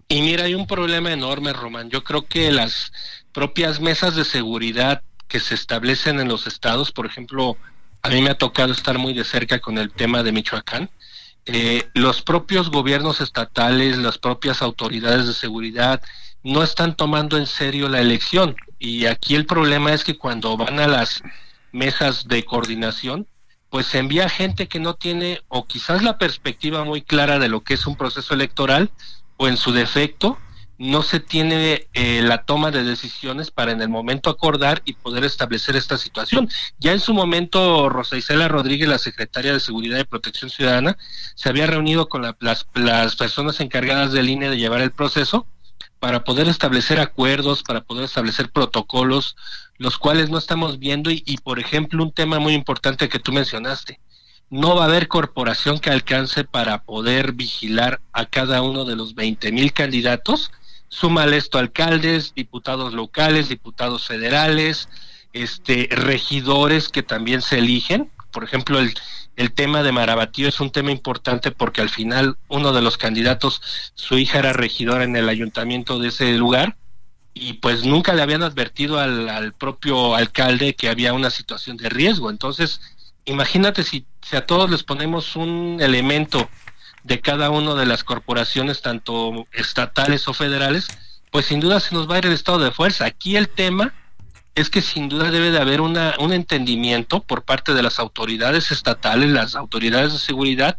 Y 0.09 0.23
mira, 0.23 0.45
hay 0.45 0.55
un 0.55 0.67
problema 0.67 1.13
enorme, 1.13 1.53
Román. 1.53 1.91
Yo 1.91 2.05
creo 2.05 2.27
que 2.27 2.53
las 2.53 2.93
propias 3.33 3.81
mesas 3.81 4.15
de 4.15 4.25
seguridad 4.25 5.03
que 5.29 5.41
se 5.41 5.55
establecen 5.55 6.21
en 6.21 6.29
los 6.29 6.47
estados, 6.47 6.93
por 6.93 7.07
ejemplo, 7.07 7.57
a 8.03 8.11
mí 8.11 8.21
me 8.21 8.31
ha 8.31 8.39
tocado 8.39 8.73
estar 8.73 8.99
muy 8.99 9.15
de 9.15 9.25
cerca 9.25 9.61
con 9.61 9.79
el 9.79 9.91
tema 9.91 10.23
de 10.23 10.33
Michoacán, 10.33 10.91
eh, 11.47 11.89
los 11.95 12.23
propios 12.23 12.71
gobiernos 12.71 13.21
estatales, 13.21 13.99
las 13.99 14.19
propias 14.19 14.63
autoridades 14.63 15.27
de 15.27 15.35
seguridad 15.35 16.01
no 16.43 16.63
están 16.63 16.95
tomando 16.95 17.37
en 17.39 17.47
serio 17.47 17.89
la 17.89 18.01
elección. 18.01 18.57
Y 18.79 19.07
aquí 19.07 19.35
el 19.35 19.47
problema 19.47 19.93
es 19.93 20.05
que 20.05 20.17
cuando 20.17 20.57
van 20.57 20.79
a 20.79 20.87
las 20.87 21.23
mesas 21.73 22.29
de 22.29 22.45
coordinación, 22.45 23.27
pues 23.75 23.87
se 23.87 23.99
envía 23.99 24.29
gente 24.29 24.69
que 24.69 24.79
no 24.79 24.95
tiene 24.95 25.41
o 25.49 25.67
quizás 25.67 26.05
la 26.05 26.17
perspectiva 26.17 26.85
muy 26.85 27.03
clara 27.03 27.41
de 27.41 27.49
lo 27.49 27.65
que 27.65 27.75
es 27.75 27.89
un 27.89 27.97
proceso 27.97 28.33
electoral 28.33 28.93
o 29.37 29.49
en 29.49 29.57
su 29.57 29.73
defecto 29.73 30.39
no 30.79 31.03
se 31.03 31.19
tiene 31.19 31.89
eh, 31.93 32.23
la 32.23 32.45
toma 32.45 32.71
de 32.71 32.85
decisiones 32.85 33.51
para 33.51 33.73
en 33.73 33.83
el 33.83 33.89
momento 33.89 34.31
acordar 34.31 34.81
y 34.85 34.93
poder 34.93 35.25
establecer 35.25 35.75
esta 35.75 35.99
situación. 35.99 36.49
Ya 36.79 36.93
en 36.93 37.01
su 37.01 37.15
momento, 37.15 37.89
Rosa 37.89 38.17
Isela 38.17 38.47
Rodríguez, 38.47 38.89
la 38.89 38.99
secretaria 38.99 39.53
de 39.53 39.59
Seguridad 39.59 39.99
y 39.99 40.05
Protección 40.05 40.51
Ciudadana, 40.51 40.97
se 41.35 41.49
había 41.49 41.67
reunido 41.67 42.09
con 42.09 42.23
las, 42.23 42.67
las 42.75 43.17
personas 43.17 43.59
encargadas 43.59 44.13
del 44.13 44.31
INE 44.31 44.51
de 44.51 44.57
llevar 44.57 44.83
el 44.83 44.93
proceso 44.93 45.49
para 46.05 46.23
poder 46.23 46.49
establecer 46.49 47.01
acuerdos, 47.01 47.63
para 47.63 47.81
poder 47.81 48.05
establecer 48.05 48.51
protocolos, 48.51 49.37
los 49.79 49.97
cuales 49.97 50.29
no 50.29 50.37
estamos 50.37 50.79
viendo 50.79 51.11
y, 51.11 51.39
por 51.43 51.59
ejemplo 51.59 52.03
un 52.03 52.13
tema 52.13 52.39
muy 52.39 52.53
importante 52.53 53.09
que 53.09 53.19
tú 53.19 53.33
mencionaste, 53.33 53.99
no 54.51 54.77
va 54.77 54.83
a 54.83 54.89
haber 54.89 55.09
corporación 55.09 55.79
que 55.79 55.89
alcance 55.89 56.45
para 56.45 56.83
poder 56.83 57.33
vigilar 57.33 58.03
a 58.13 58.27
cada 58.27 58.61
uno 58.61 58.85
de 58.85 58.97
los 58.97 59.15
20 59.15 59.51
mil 59.51 59.73
candidatos. 59.73 60.51
Súmale 60.89 61.39
esto 61.39 61.57
alcaldes, 61.57 62.35
diputados 62.35 62.93
locales, 62.93 63.49
diputados 63.49 64.07
federales, 64.07 64.91
este, 65.33 65.89
regidores 65.91 66.91
que 66.91 67.03
también 67.03 67.41
se 67.41 67.61
eligen. 67.61 68.11
Por 68.31 68.45
ejemplo, 68.45 68.79
el, 68.79 68.93
el 69.37 69.53
tema 69.53 69.83
de 69.83 69.93
Marabatío 69.93 70.49
es 70.49 70.61
un 70.61 70.71
tema 70.71 70.91
importante 70.91 71.51
porque 71.51 71.81
al 71.81 71.91
final 71.91 72.37
uno 72.49 72.73
de 72.73 72.83
los 72.83 72.97
candidatos, 72.97 73.61
su 73.95 74.19
hija 74.19 74.39
era 74.39 74.53
regidora 74.53 75.05
en 75.05 75.17
el 75.17 75.29
ayuntamiento 75.29 75.99
de 75.99 76.09
ese 76.09 76.33
lugar 76.35 76.77
y 77.35 77.55
pues 77.55 77.85
nunca 77.85 78.15
le 78.15 78.23
habían 78.23 78.45
advertido 78.45 79.01
al, 79.01 79.53
propio 79.55 80.15
alcalde 80.15 80.75
que 80.75 80.89
había 80.89 81.13
una 81.13 81.31
situación 81.31 81.77
de 81.77 81.89
riesgo. 81.89 82.31
Entonces, 82.31 82.81
imagínate 83.25 83.83
si, 83.83 84.07
si 84.23 84.37
a 84.37 84.47
todos 84.47 84.71
les 84.71 84.85
ponemos 84.85 85.35
un 85.35 85.79
elemento 85.81 86.49
de 87.03 87.21
cada 87.21 87.51
una 87.51 87.75
de 87.75 87.87
las 87.87 88.05
corporaciones, 88.05 88.83
tanto 88.83 89.47
estatales 89.53 90.29
o 90.29 90.33
federales, 90.33 90.89
pues 91.33 91.47
sin 91.47 91.59
duda 91.59 91.81
se 91.81 91.95
nos 91.95 92.09
va 92.09 92.15
a 92.15 92.19
ir 92.19 92.27
el 92.27 92.33
estado 92.33 92.61
de 92.61 92.71
fuerza. 92.71 93.05
Aquí 93.05 93.37
el 93.37 93.49
tema 93.49 93.93
es 94.55 94.71
que 94.71 94.81
sin 94.81 95.09
duda 95.09 95.31
debe 95.31 95.51
de 95.51 95.59
haber 95.59 95.81
una, 95.81 96.15
un 96.19 96.33
entendimiento 96.33 97.21
por 97.21 97.43
parte 97.43 97.75
de 97.75 97.83
las 97.83 97.99
autoridades 97.99 98.71
estatales, 98.71 99.31
las 99.31 99.57
autoridades 99.57 100.13
de 100.13 100.19
seguridad 100.19 100.79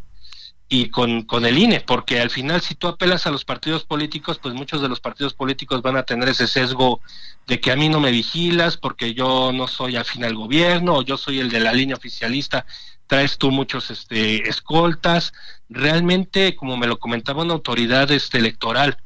y 0.68 0.90
con, 0.90 1.24
con 1.24 1.46
el 1.46 1.58
INE, 1.58 1.82
porque 1.82 2.20
al 2.20 2.30
final 2.30 2.62
si 2.62 2.74
tú 2.74 2.88
apelas 2.88 3.28
a 3.28 3.32
los 3.32 3.46
partidos 3.46 3.84
políticos, 3.84 4.40
pues 4.42 4.56
muchos 4.56 4.82
de 4.82 4.90
los 4.90 5.00
partidos 5.00 5.34
políticos 5.34 5.82
van 5.82 5.98
a 5.98 6.04
tener 6.04 6.30
ese 6.30 6.48
sesgo 6.48 7.02
de 7.48 7.60
que 7.60 7.72
a 7.72 7.76
mí 7.76 7.90
no 7.90 8.00
me 8.00 8.12
vigilas 8.12 8.78
porque 8.78 9.14
yo 9.14 9.52
no 9.54 9.68
soy 9.68 9.96
afín 9.96 10.24
al 10.24 10.36
gobierno 10.36 10.96
o 10.96 11.02
yo 11.04 11.18
soy 11.18 11.40
el 11.40 11.50
de 11.50 11.60
la 11.60 11.74
línea 11.74 11.96
oficialista, 11.96 12.66
traes 13.08 13.38
tú 13.38 13.52
muchos 13.52 13.92
este, 13.92 14.50
escoltas. 14.50 15.34
Realmente, 15.70 16.56
como 16.56 16.78
me 16.78 16.88
lo 16.88 16.98
comentaba 16.98 17.44
una 17.44 17.54
autoridad 17.54 18.10
este, 18.12 18.40
electoral, 18.40 18.98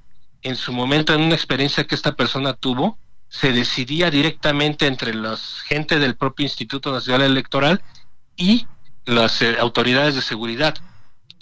en 0.41 0.55
su 0.55 0.71
momento, 0.71 1.13
en 1.13 1.21
una 1.21 1.35
experiencia 1.35 1.85
que 1.85 1.95
esta 1.95 2.15
persona 2.15 2.53
tuvo, 2.53 2.97
se 3.29 3.53
decidía 3.53 4.09
directamente 4.09 4.87
entre 4.87 5.13
la 5.13 5.37
gente 5.67 5.99
del 5.99 6.15
propio 6.15 6.43
Instituto 6.43 6.91
Nacional 6.91 7.21
Electoral 7.21 7.81
y 8.35 8.67
las 9.05 9.41
eh, 9.41 9.57
autoridades 9.59 10.15
de 10.15 10.21
seguridad, 10.21 10.75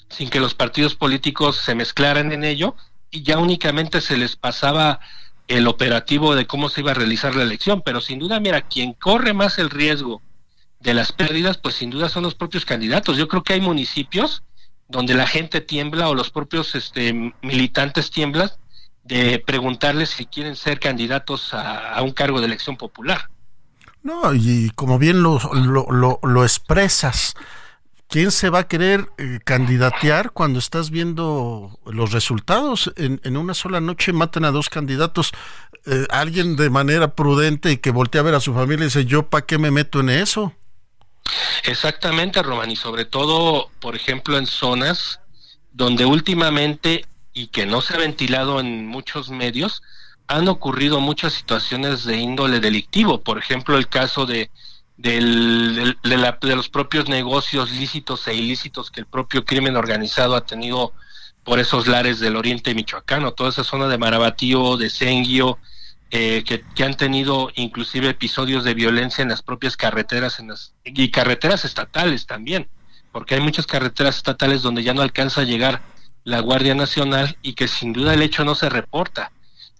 sin 0.10 0.30
que 0.30 0.39
los 0.39 0.54
partidos 0.54 0.95
políticos 0.95 1.58
se 1.58 1.76
mezclaran 1.76 2.32
en 2.32 2.43
ello 2.43 2.76
y 3.10 3.23
ya 3.23 3.38
únicamente 3.39 4.02
se 4.02 4.17
les 4.17 4.36
pasaba 4.36 5.00
el 5.47 5.67
operativo 5.67 6.36
de 6.36 6.45
cómo 6.45 6.67
se 6.67 6.82
iba 6.82 6.91
a 6.91 6.95
realizar 6.95 7.36
la 7.36 7.43
elección. 7.43 7.82
Pero 7.82 8.02
sin 8.02 8.19
duda, 8.19 8.39
mira, 8.39 8.62
quien 8.62 8.93
corre 8.93 9.34
más 9.34 9.58
el 9.60 9.69
riesgo 9.69 10.21
de 10.82 10.93
las 10.93 11.13
pérdidas, 11.13 11.58
pues 11.58 11.76
sin 11.76 11.89
duda 11.89 12.10
son 12.10 12.23
los 12.23 12.36
propios 12.36 12.65
candidatos. 12.65 13.17
Yo 13.17 13.30
creo 13.30 13.43
que 13.43 13.54
hay 13.54 13.62
municipios 13.62 14.43
donde 14.89 15.13
la 15.13 15.28
gente 15.28 15.62
tiembla 15.62 16.10
o 16.10 16.15
los 16.15 16.30
propios 16.30 16.76
este, 16.76 17.34
militantes 17.41 18.12
tiemblan 18.12 18.52
de 19.08 19.39
preguntarles 19.39 20.10
si 20.10 20.26
quieren 20.26 20.56
ser 20.56 20.80
candidatos 20.80 21.54
a, 21.54 22.02
un 22.02 22.12
cargo 22.12 22.39
de 22.39 22.48
elección 22.48 22.78
popular. 22.78 23.30
No, 24.04 24.34
y 24.34 24.72
como 24.76 25.00
bien 25.00 25.24
lo, 25.24 25.39
lo, 25.54 26.20
lo, 26.22 26.43
expresas, 26.43 27.36
¿quién 28.08 28.32
se 28.32 28.50
va 28.50 28.60
a 28.60 28.67
querer 28.67 29.10
eh, 29.17 29.39
candidatear 29.43 30.32
cuando 30.32 30.60
estás 30.60 30.91
viendo 30.91 31.80
los 31.86 32.12
resultados? 32.12 32.93
En, 32.96 33.20
en, 33.24 33.38
una 33.38 33.54
sola 33.54 33.82
noche 33.82 34.13
matan 34.13 34.46
a 34.46 34.52
dos 34.52 34.70
candidatos. 34.70 35.32
Eh, 35.86 36.06
alguien 36.10 36.56
de 36.56 36.70
manera 36.70 37.15
prudente 37.15 37.72
y 37.72 37.78
que 37.78 37.91
voltea 37.91 38.22
a 38.22 38.26
ver 38.26 38.36
a 38.36 38.39
su 38.39 38.54
familia 38.54 38.84
y 38.84 38.88
dice, 38.88 39.06
¿yo 39.06 39.30
para 39.30 39.46
qué 39.46 39.58
me 39.58 39.72
meto 39.72 40.00
en 40.00 40.10
eso? 40.10 40.54
Exactamente, 41.63 42.41
Román, 42.41 42.72
y 42.72 42.76
sobre 42.76 43.06
todo, 43.06 43.70
por 43.80 43.96
ejemplo, 43.96 44.38
en 44.38 44.46
zonas 44.46 45.20
donde 45.72 46.06
últimamente 46.06 47.06
y 47.38 47.47
que 47.47 47.67
no 47.67 47.82
se 47.82 47.93
ha 47.93 47.97
ventilado 47.97 48.60
en 48.60 48.88
muchos 48.88 49.30
medios, 49.30 49.84
han 50.28 50.47
ocurrido 50.47 51.00
muchas 51.00 51.34
situaciones 51.34 52.04
de 52.04 52.17
índole 52.17 52.60
delictivo. 52.60 53.21
Por 53.21 53.38
ejemplo, 53.38 53.78
el 53.78 53.88
caso 53.88 54.26
de, 54.26 54.50
de, 54.97 55.21
los 56.41 56.69
propios 56.69 57.08
negocios 57.08 57.71
lícitos 57.71 58.28
e 58.28 58.34
ilícitos 58.34 58.89
que 58.89 59.02
el 59.02 59.06
propio 59.06 59.45
crimen 59.45 59.78
organizado 59.78 60.36
ha 60.36 60.45
tenido 60.45 60.93
por 61.43 61.60
esos 61.60 61.88
lares 61.88 62.19
del 62.19 62.36
oriente 62.36 62.73
michoacano, 62.73 63.34
toda 63.34 63.52
esa 63.52 63.63
zona 63.63 63.88
de 63.88 64.00
Marabatío, 64.00 64.76
de 64.76 64.89
Senguio, 64.89 65.60
eh, 66.10 66.43
que, 66.43 66.63
que, 66.76 66.84
han 66.84 66.95
tenido 66.95 67.52
inclusive 67.56 68.10
episodios 68.10 68.63
de 68.63 68.73
violencia 68.73 69.21
en 69.21 69.30
las 69.30 69.43
propias 69.43 69.78
carreteras 69.78 70.39
en 70.39 70.47
las, 70.47 70.73
y 70.84 71.12
carreteras 71.12 71.65
estatales 71.65 72.26
también, 72.26 72.67
porque 73.12 73.36
hay 73.36 73.41
muchas 73.41 73.67
carreteras 73.67 74.17
estatales 74.17 74.62
donde 74.62 74.84
ya 74.84 74.93
no 74.93 75.04
alcanza 75.04 75.41
a 75.41 75.45
llegar 75.45 75.82
la 76.28 76.42
Guardia 76.42 76.76
Nacional 76.76 77.38
y 77.42 77.54
que 77.54 77.70
sin 77.70 77.94
duda 77.94 78.13
el 78.13 78.22
hecho 78.22 78.44
no 78.44 78.54
se 78.54 78.68
reporta. 78.68 79.32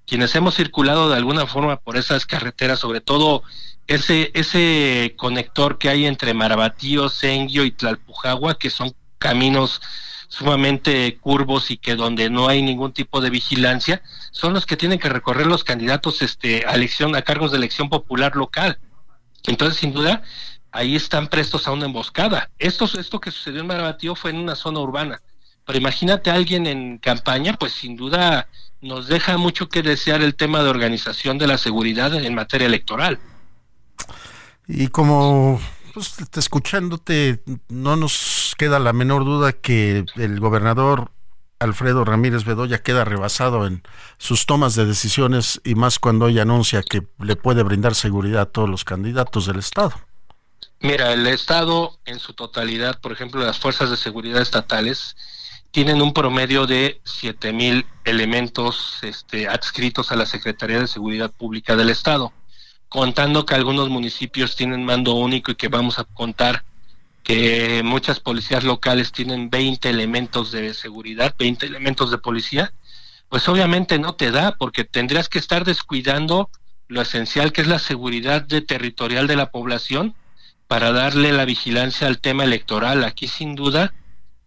Quienes 0.05 0.33
hemos 0.33 0.55
circulado 0.55 1.10
de 1.10 1.17
alguna 1.17 1.45
forma 1.45 1.75
por 1.75 1.97
esas 1.97 2.25
carreteras, 2.25 2.79
sobre 2.79 3.01
todo 3.01 3.43
ese, 3.86 4.31
ese 4.33 5.13
conector 5.17 5.77
que 5.77 5.89
hay 5.89 6.05
entre 6.05 6.33
Marabatío, 6.33 7.10
Senguio 7.10 7.65
y 7.65 7.71
Tlalpujagua, 7.71 8.57
que 8.57 8.69
son 8.69 8.95
caminos 9.17 9.81
sumamente 10.29 11.17
curvos 11.17 11.69
y 11.69 11.75
que 11.75 11.97
donde 11.97 12.29
no 12.29 12.47
hay 12.47 12.62
ningún 12.62 12.93
tipo 12.93 13.19
de 13.19 13.29
vigilancia, 13.29 14.01
son 14.31 14.53
los 14.53 14.65
que 14.65 14.77
tienen 14.77 14.99
que 14.99 15.10
recorrer 15.10 15.47
los 15.47 15.65
candidatos 15.65 16.21
este, 16.21 16.65
a 16.65 16.75
elección, 16.75 17.13
a 17.17 17.23
cargos 17.23 17.51
de 17.51 17.57
elección 17.57 17.89
popular 17.89 18.38
local. 18.38 18.79
Entonces, 19.47 19.77
sin 19.77 19.91
duda, 19.91 20.21
ahí 20.71 20.95
están 20.95 21.27
prestos 21.27 21.67
a 21.67 21.73
una 21.73 21.88
emboscada. 21.88 22.49
Esto, 22.57 22.86
esto 22.97 23.19
que 23.19 23.31
sucedió 23.31 23.60
en 23.60 23.67
Marabatío 23.67 24.15
fue 24.15 24.31
en 24.31 24.38
una 24.38 24.55
zona 24.55 24.79
urbana. 24.79 25.21
Pero 25.67 25.77
imagínate 25.77 26.32
a 26.32 26.36
alguien 26.36 26.65
en 26.65 26.97
campaña, 26.97 27.58
pues 27.60 27.73
sin 27.73 27.97
duda 27.97 28.47
nos 28.82 29.08
deja 29.08 29.38
mucho 29.38 29.67
que 29.67 29.84
desear 29.84 30.21
el 30.21 30.34
tema 30.34 30.63
de 30.63 30.69
organización 30.69 31.38
de 31.38 31.45
la 31.45 31.58
seguridad 31.58 32.15
en 32.15 32.34
materia 32.34 32.67
electoral. 32.67 33.19
Y 34.65 34.88
como 34.88 35.60
pues, 35.93 36.15
escuchándote, 36.36 37.43
no 37.67 37.97
nos 37.97 38.56
queda 38.58 38.80
la 38.80 38.93
menor 38.93 39.25
duda 39.25 39.51
que 39.51 40.06
el 40.15 40.39
gobernador 40.39 41.12
Alfredo 41.60 42.06
Ramírez 42.06 42.45
Bedoya 42.45 42.82
queda 42.82 43.03
rebasado 43.03 43.67
en 43.67 43.84
sus 44.17 44.45
tomas 44.45 44.75
de 44.75 44.86
decisiones 44.86 45.60
y 45.65 45.75
más 45.75 45.99
cuando 45.99 46.27
ella 46.27 46.43
anuncia 46.43 46.82
que 46.82 47.06
le 47.19 47.36
puede 47.36 47.63
brindar 47.63 47.93
seguridad 47.93 48.41
a 48.43 48.45
todos 48.45 48.69
los 48.69 48.86
candidatos 48.86 49.47
del 49.47 49.60
Estado. 49.60 49.93
Mira, 50.80 51.12
el 51.12 51.25
Estado 51.27 51.97
en 52.06 52.19
su 52.19 52.34
totalidad, 52.34 53.01
por 53.01 53.12
ejemplo, 53.12 53.41
las 53.41 53.58
fuerzas 53.58 53.89
de 53.89 53.97
seguridad 53.97 54.41
estatales, 54.41 55.15
tienen 55.77 56.01
un 56.01 56.11
promedio 56.11 56.65
de 56.65 56.99
mil 57.53 57.85
elementos 58.03 58.97
este, 59.03 59.47
adscritos 59.47 60.11
a 60.11 60.15
la 60.15 60.25
Secretaría 60.25 60.79
de 60.79 60.87
Seguridad 60.87 61.31
Pública 61.31 61.75
del 61.75 61.91
Estado, 61.91 62.33
contando 62.89 63.45
que 63.45 63.53
algunos 63.53 63.87
municipios 63.87 64.55
tienen 64.55 64.83
mando 64.83 65.13
único 65.13 65.51
y 65.51 65.55
que 65.55 65.67
vamos 65.67 65.99
a 65.99 66.03
contar 66.03 66.63
que 67.21 67.83
muchas 67.85 68.19
policías 68.19 68.63
locales 68.63 69.11
tienen 69.11 69.51
20 69.51 69.87
elementos 69.87 70.51
de 70.51 70.73
seguridad, 70.73 71.35
20 71.37 71.67
elementos 71.67 72.09
de 72.09 72.17
policía, 72.17 72.73
pues 73.29 73.47
obviamente 73.47 73.99
no 73.99 74.15
te 74.15 74.31
da 74.31 74.55
porque 74.57 74.83
tendrías 74.83 75.29
que 75.29 75.37
estar 75.37 75.63
descuidando 75.63 76.49
lo 76.87 77.03
esencial 77.03 77.51
que 77.51 77.61
es 77.61 77.67
la 77.67 77.77
seguridad 77.77 78.41
de 78.41 78.61
territorial 78.61 79.27
de 79.27 79.35
la 79.35 79.51
población 79.51 80.15
para 80.67 80.91
darle 80.91 81.33
la 81.33 81.45
vigilancia 81.45 82.07
al 82.07 82.17
tema 82.17 82.45
electoral. 82.45 83.03
Aquí 83.03 83.27
sin 83.27 83.53
duda 83.53 83.93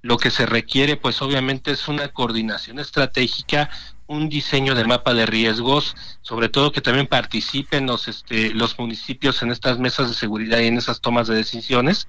lo 0.03 0.17
que 0.17 0.31
se 0.31 0.47
requiere, 0.47 0.97
pues 0.97 1.21
obviamente 1.23 1.73
es 1.73 1.89
una 1.89 2.09
coordinación 2.09 2.79
estratégica, 2.79 3.71
un 4.07 4.29
diseño 4.29 4.75
del 4.75 4.89
mapa 4.89 5.15
de 5.15 5.27
riesgos, 5.27 5.95
sobre 6.23 6.49
todo 6.49 6.73
que 6.73 6.81
también 6.81 7.07
participen 7.07 7.87
los, 7.87 8.09
este, 8.09 8.53
los 8.55 8.79
municipios 8.79 9.43
en 9.43 9.51
estas 9.51 9.79
mesas 9.79 10.09
de 10.09 10.15
seguridad 10.15 10.59
y 10.59 10.67
en 10.67 10.79
esas 10.79 11.01
tomas 11.01 11.29
de 11.29 11.37
decisiones, 11.37 12.09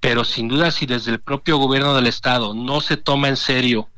pero 0.00 0.24
sin 0.24 0.48
duda 0.48 0.70
si 0.70 0.86
desde 0.86 1.10
el 1.10 1.20
propio 1.20 1.58
gobierno 1.58 1.94
del 1.94 2.06
estado 2.06 2.54
no 2.54 2.80
se 2.80 2.96
toma 2.96 3.28
en 3.28 3.36
serio 3.36 3.88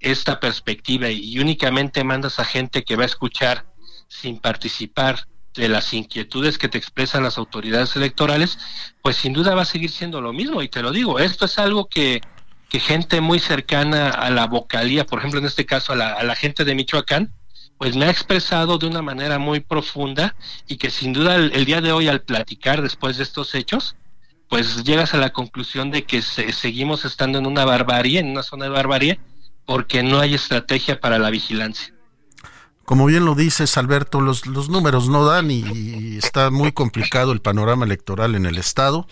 esta 0.00 0.40
perspectiva 0.40 1.08
y 1.08 1.38
únicamente 1.38 2.04
mandas 2.04 2.38
a 2.38 2.44
gente 2.44 2.84
que 2.84 2.96
va 2.96 3.04
a 3.04 3.06
escuchar 3.06 3.64
sin 4.08 4.38
participar 4.38 5.26
de 5.54 5.68
las 5.68 5.94
inquietudes 5.94 6.58
que 6.58 6.68
te 6.68 6.78
expresan 6.78 7.22
las 7.22 7.38
autoridades 7.38 7.94
electorales, 7.96 8.58
pues 9.02 9.16
sin 9.16 9.32
duda 9.32 9.54
va 9.54 9.62
a 9.62 9.66
seguir 9.66 9.90
siendo 9.90 10.20
lo 10.20 10.32
mismo. 10.32 10.62
Y 10.62 10.68
te 10.68 10.82
lo 10.82 10.90
digo, 10.90 11.18
esto 11.20 11.44
es 11.44 11.58
algo 11.58 11.86
que 11.88 12.20
que 12.74 12.80
gente 12.80 13.20
muy 13.20 13.38
cercana 13.38 14.10
a 14.10 14.30
la 14.30 14.48
vocalía, 14.48 15.06
por 15.06 15.20
ejemplo 15.20 15.38
en 15.38 15.46
este 15.46 15.64
caso 15.64 15.92
a 15.92 15.94
la, 15.94 16.34
gente 16.34 16.64
de 16.64 16.74
Michoacán, 16.74 17.32
pues 17.78 17.94
me 17.94 18.06
ha 18.06 18.10
expresado 18.10 18.78
de 18.78 18.88
una 18.88 19.00
manera 19.00 19.38
muy 19.38 19.60
profunda 19.60 20.34
y 20.66 20.76
que 20.76 20.90
sin 20.90 21.12
duda 21.12 21.36
el, 21.36 21.64
día 21.66 21.80
de 21.80 21.92
hoy 21.92 22.08
al 22.08 22.22
platicar 22.22 22.82
después 22.82 23.16
de 23.16 23.22
estos 23.22 23.54
hechos, 23.54 23.94
pues 24.48 24.82
llegas 24.82 25.14
a 25.14 25.18
la 25.18 25.30
conclusión 25.30 25.92
de 25.92 26.02
que 26.02 26.20
seguimos 26.20 27.04
estando 27.04 27.38
en 27.38 27.46
una 27.46 27.64
barbarie, 27.64 28.18
en 28.18 28.30
una 28.30 28.42
zona 28.42 28.64
de 28.64 28.72
barbarie, 28.72 29.20
porque 29.66 30.02
no 30.02 30.18
hay 30.18 30.34
estrategia 30.34 30.98
para 30.98 31.20
la 31.20 31.30
vigilancia. 31.30 31.94
Como 32.84 33.06
bien 33.06 33.24
lo 33.24 33.36
dices, 33.36 33.78
Alberto, 33.78 34.20
los, 34.20 34.46
los 34.46 34.68
números 34.68 35.08
no 35.08 35.24
dan 35.24 35.48
y 35.52 36.16
está 36.16 36.50
muy 36.50 36.72
complicado 36.72 37.30
el 37.30 37.40
panorama 37.40 37.84
electoral 37.84 38.34
en 38.34 38.46
el 38.46 38.58
Estado. 38.58 39.06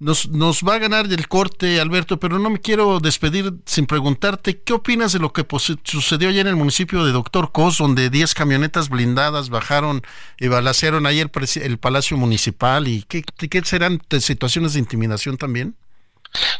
Nos, 0.00 0.28
nos 0.28 0.62
va 0.62 0.74
a 0.74 0.78
ganar 0.78 1.06
el 1.06 1.26
corte, 1.26 1.80
Alberto, 1.80 2.20
pero 2.20 2.38
no 2.38 2.50
me 2.50 2.60
quiero 2.60 3.00
despedir 3.00 3.54
sin 3.66 3.86
preguntarte 3.86 4.60
qué 4.62 4.72
opinas 4.72 5.12
de 5.12 5.18
lo 5.18 5.32
que 5.32 5.44
sucedió 5.82 6.28
allá 6.28 6.40
en 6.40 6.46
el 6.46 6.54
municipio 6.54 7.04
de 7.04 7.10
Doctor 7.10 7.50
Cos, 7.50 7.78
donde 7.78 8.08
10 8.08 8.34
camionetas 8.34 8.90
blindadas 8.90 9.48
bajaron 9.48 10.02
y 10.38 10.46
balacearon 10.46 11.04
ayer 11.06 11.32
el, 11.56 11.78
Palacio 11.78 12.16
Municipal. 12.16 12.86
¿Y 12.86 13.02
qué, 13.02 13.22
qué 13.22 13.64
serán 13.64 14.00
situaciones 14.20 14.74
de 14.74 14.78
intimidación 14.78 15.36
también? 15.36 15.74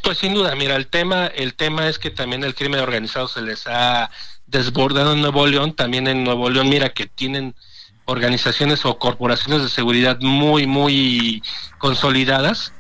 Pues 0.03 0.18
sin 0.18 0.35
duda, 0.35 0.57
mira, 0.57 0.74
el 0.74 0.88
tema, 0.88 1.27
el 1.27 1.55
tema 1.55 1.88
es 1.88 2.01
que 2.01 2.11
también 2.11 2.42
el 2.42 2.57
crimen 2.57 2.81
organizado 2.81 3.29
se 3.29 3.42
les 3.42 3.68
ha 3.68 4.11
desbordado 4.46 5.12
en 5.12 5.20
Nuevo 5.20 5.46
León, 5.46 5.74
también 5.74 6.09
en 6.09 6.24
Nuevo 6.24 6.51
León, 6.51 6.68
mira 6.68 6.88
que 6.88 7.07
tienen 7.07 7.55
organizaciones 8.07 8.85
o 8.85 8.98
corporaciones 8.98 9.62
de 9.62 9.68
seguridad 9.68 10.18
muy, 10.20 10.66
muy 10.66 11.42
consolidadas 11.79 12.72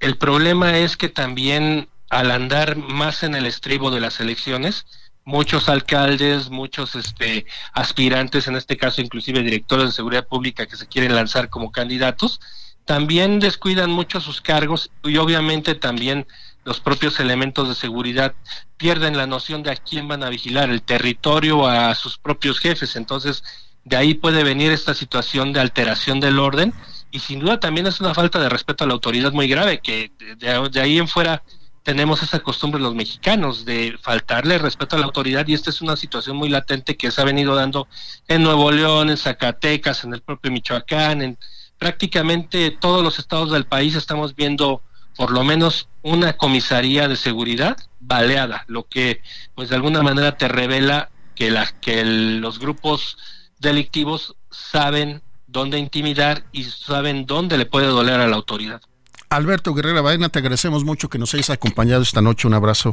el 0.00 0.16
problema 0.16 0.78
es 0.78 0.96
que 0.96 1.08
también 1.08 1.88
al 2.10 2.30
andar 2.30 2.76
más 2.76 3.22
en 3.22 3.34
el 3.34 3.46
estribo 3.46 3.90
de 3.90 4.00
las 4.00 4.20
elecciones, 4.20 4.86
muchos 5.24 5.68
alcaldes, 5.68 6.50
muchos 6.50 6.94
este, 6.94 7.46
aspirantes, 7.72 8.46
en 8.46 8.56
este 8.56 8.76
caso 8.76 9.00
inclusive 9.00 9.42
directores 9.42 9.86
de 9.86 9.92
seguridad 9.92 10.26
pública 10.26 10.66
que 10.66 10.76
se 10.76 10.86
quieren 10.86 11.14
lanzar 11.14 11.50
como 11.50 11.72
candidatos, 11.72 12.40
también 12.84 13.40
descuidan 13.40 13.90
mucho 13.90 14.20
sus 14.20 14.40
cargos 14.40 14.90
y 15.02 15.16
obviamente 15.16 15.74
también 15.74 16.26
los 16.64 16.80
propios 16.80 17.18
elementos 17.18 17.68
de 17.68 17.74
seguridad 17.74 18.34
pierden 18.76 19.16
la 19.16 19.26
noción 19.26 19.62
de 19.62 19.72
a 19.72 19.76
quién 19.76 20.06
van 20.06 20.22
a 20.22 20.28
vigilar, 20.28 20.70
el 20.70 20.82
territorio 20.82 21.66
a 21.66 21.94
sus 21.94 22.18
propios 22.18 22.60
jefes. 22.60 22.96
Entonces, 22.96 23.42
de 23.84 23.96
ahí 23.96 24.14
puede 24.14 24.44
venir 24.44 24.70
esta 24.72 24.94
situación 24.94 25.52
de 25.52 25.60
alteración 25.60 26.20
del 26.20 26.38
orden 26.38 26.72
y 27.16 27.18
sin 27.18 27.40
duda 27.40 27.58
también 27.58 27.86
es 27.86 27.98
una 27.98 28.12
falta 28.12 28.38
de 28.38 28.50
respeto 28.50 28.84
a 28.84 28.86
la 28.86 28.92
autoridad 28.92 29.32
muy 29.32 29.48
grave, 29.48 29.80
que 29.80 30.12
de, 30.36 30.80
ahí 30.80 30.98
en 30.98 31.08
fuera 31.08 31.42
tenemos 31.82 32.22
esa 32.22 32.40
costumbre 32.40 32.78
los 32.78 32.94
mexicanos 32.94 33.64
de 33.64 33.96
faltarle 34.02 34.58
respeto 34.58 34.96
a 34.96 34.98
la 34.98 35.06
autoridad 35.06 35.46
y 35.46 35.54
esta 35.54 35.70
es 35.70 35.80
una 35.80 35.96
situación 35.96 36.36
muy 36.36 36.50
latente 36.50 36.94
que 36.94 37.10
se 37.10 37.22
ha 37.22 37.24
venido 37.24 37.54
dando 37.54 37.88
en 38.28 38.42
Nuevo 38.42 38.70
León, 38.70 39.08
en 39.08 39.16
Zacatecas, 39.16 40.04
en 40.04 40.12
el 40.12 40.20
propio 40.20 40.52
Michoacán, 40.52 41.22
en 41.22 41.38
prácticamente 41.78 42.70
todos 42.70 43.02
los 43.02 43.18
estados 43.18 43.50
del 43.50 43.64
país 43.64 43.94
estamos 43.94 44.36
viendo 44.36 44.82
por 45.16 45.30
lo 45.30 45.42
menos 45.42 45.88
una 46.02 46.36
comisaría 46.36 47.08
de 47.08 47.16
seguridad 47.16 47.78
baleada, 47.98 48.66
lo 48.66 48.86
que 48.88 49.22
pues 49.54 49.70
de 49.70 49.76
alguna 49.76 50.02
manera 50.02 50.36
te 50.36 50.48
revela 50.48 51.08
que, 51.34 51.50
la, 51.50 51.66
que 51.80 52.04
los 52.04 52.58
grupos 52.58 53.16
delictivos 53.58 54.36
saben 54.50 55.22
dónde 55.46 55.78
intimidar 55.78 56.44
y 56.52 56.64
saben 56.64 57.26
dónde 57.26 57.58
le 57.58 57.66
puede 57.66 57.86
doler 57.86 58.20
a 58.20 58.26
la 58.26 58.36
autoridad. 58.36 58.80
Alberto 59.28 59.74
Guerrera 59.74 60.00
Baena, 60.00 60.28
te 60.28 60.38
agradecemos 60.38 60.84
mucho 60.84 61.08
que 61.08 61.18
nos 61.18 61.34
hayas 61.34 61.50
acompañado 61.50 62.02
esta 62.02 62.22
noche. 62.22 62.46
Un 62.46 62.54
abrazo. 62.54 62.90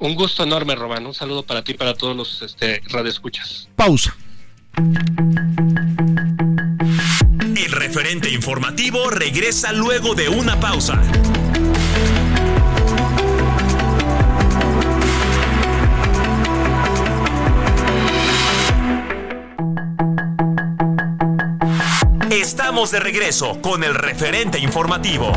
Un 0.00 0.14
gusto 0.14 0.42
enorme, 0.42 0.74
Román. 0.74 1.06
Un 1.06 1.14
saludo 1.14 1.42
para 1.42 1.62
ti 1.62 1.72
y 1.72 1.74
para 1.74 1.94
todos 1.94 2.16
los 2.16 2.42
este, 2.42 2.82
radioescuchas. 2.88 3.68
Pausa. 3.76 4.16
El 7.56 7.72
referente 7.72 8.30
informativo 8.30 9.10
regresa 9.10 9.72
luego 9.72 10.14
de 10.14 10.28
una 10.28 10.58
pausa. 10.58 11.02
Estamos 22.30 22.92
de 22.92 23.00
regreso 23.00 23.60
con 23.60 23.82
el 23.82 23.92
referente 23.92 24.60
informativo. 24.60 25.32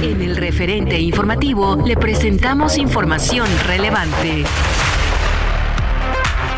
En 0.00 0.22
el 0.22 0.34
referente 0.38 0.98
informativo 0.98 1.76
le 1.84 1.94
presentamos 1.98 2.78
información 2.78 3.46
relevante. 3.66 4.44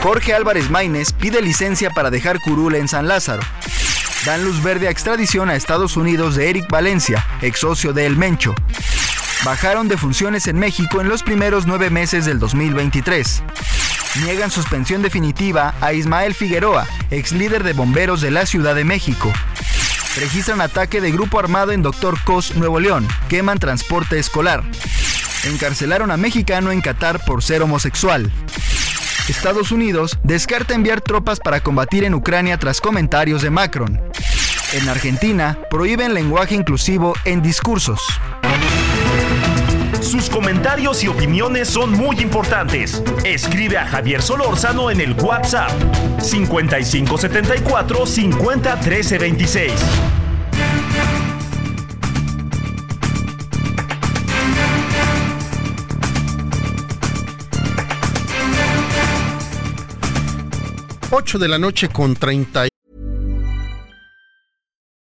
Jorge 0.00 0.32
Álvarez 0.32 0.70
Maínez 0.70 1.12
pide 1.12 1.42
licencia 1.42 1.90
para 1.90 2.08
dejar 2.08 2.40
curul 2.40 2.76
en 2.76 2.86
San 2.86 3.08
Lázaro. 3.08 3.42
Dan 4.24 4.44
luz 4.44 4.62
verde 4.62 4.86
a 4.86 4.90
extradición 4.92 5.50
a 5.50 5.56
Estados 5.56 5.96
Unidos 5.96 6.36
de 6.36 6.50
Eric 6.50 6.70
Valencia, 6.70 7.26
ex 7.42 7.58
socio 7.58 7.92
de 7.92 8.06
El 8.06 8.16
Mencho 8.16 8.54
bajaron 9.44 9.88
de 9.88 9.96
funciones 9.96 10.46
en 10.46 10.58
México 10.58 11.00
en 11.00 11.08
los 11.08 11.22
primeros 11.22 11.66
nueve 11.66 11.90
meses 11.90 12.24
del 12.24 12.38
2023. 12.38 13.42
Niegan 14.24 14.50
suspensión 14.50 15.02
definitiva 15.02 15.74
a 15.80 15.92
Ismael 15.92 16.34
Figueroa, 16.34 16.86
ex 17.10 17.32
líder 17.32 17.62
de 17.62 17.72
bomberos 17.72 18.20
de 18.20 18.30
la 18.30 18.46
Ciudad 18.46 18.74
de 18.74 18.84
México. 18.84 19.32
Registran 20.16 20.60
ataque 20.60 21.00
de 21.00 21.12
grupo 21.12 21.38
armado 21.38 21.72
en 21.72 21.82
Doctor 21.82 22.18
Cos, 22.24 22.56
Nuevo 22.56 22.80
León. 22.80 23.06
Queman 23.28 23.58
transporte 23.58 24.18
escolar. 24.18 24.64
Encarcelaron 25.44 26.10
a 26.10 26.16
mexicano 26.16 26.72
en 26.72 26.80
Qatar 26.80 27.24
por 27.24 27.44
ser 27.44 27.62
homosexual. 27.62 28.32
Estados 29.28 29.70
Unidos 29.70 30.18
descarta 30.24 30.74
enviar 30.74 31.00
tropas 31.00 31.38
para 31.38 31.60
combatir 31.60 32.02
en 32.02 32.14
Ucrania 32.14 32.56
tras 32.56 32.80
comentarios 32.80 33.42
de 33.42 33.50
Macron. 33.50 34.00
En 34.72 34.88
Argentina 34.88 35.58
prohíben 35.70 36.14
lenguaje 36.14 36.54
inclusivo 36.54 37.14
en 37.24 37.42
discursos. 37.42 38.00
Sus 40.00 40.30
comentarios 40.30 41.02
y 41.04 41.08
opiniones 41.08 41.68
son 41.68 41.92
muy 41.92 42.16
importantes. 42.20 43.02
Escribe 43.24 43.78
a 43.78 43.86
Javier 43.86 44.22
Solórzano 44.22 44.90
en 44.90 45.00
el 45.00 45.12
WhatsApp 45.14 45.70
5574 46.20 48.06
50 48.06 48.80
13 48.80 49.18
26. 49.18 49.72
Ocho 61.10 61.38
de 61.38 61.48
la 61.48 61.58
noche 61.58 61.88
con 61.88 62.14
30. 62.14 62.68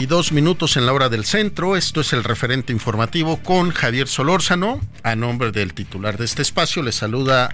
y 0.00 0.06
dos 0.06 0.32
minutos 0.32 0.76
en 0.76 0.86
la 0.86 0.92
hora 0.92 1.08
del 1.08 1.24
centro. 1.24 1.76
Esto 1.76 2.00
es 2.00 2.12
el 2.12 2.22
referente 2.22 2.72
informativo 2.72 3.38
con 3.42 3.70
Javier 3.70 4.06
Solórzano. 4.06 4.80
A 5.02 5.16
nombre 5.16 5.50
del 5.50 5.74
titular 5.74 6.16
de 6.18 6.24
este 6.24 6.42
espacio 6.42 6.82
le 6.82 6.92
saluda 6.92 7.48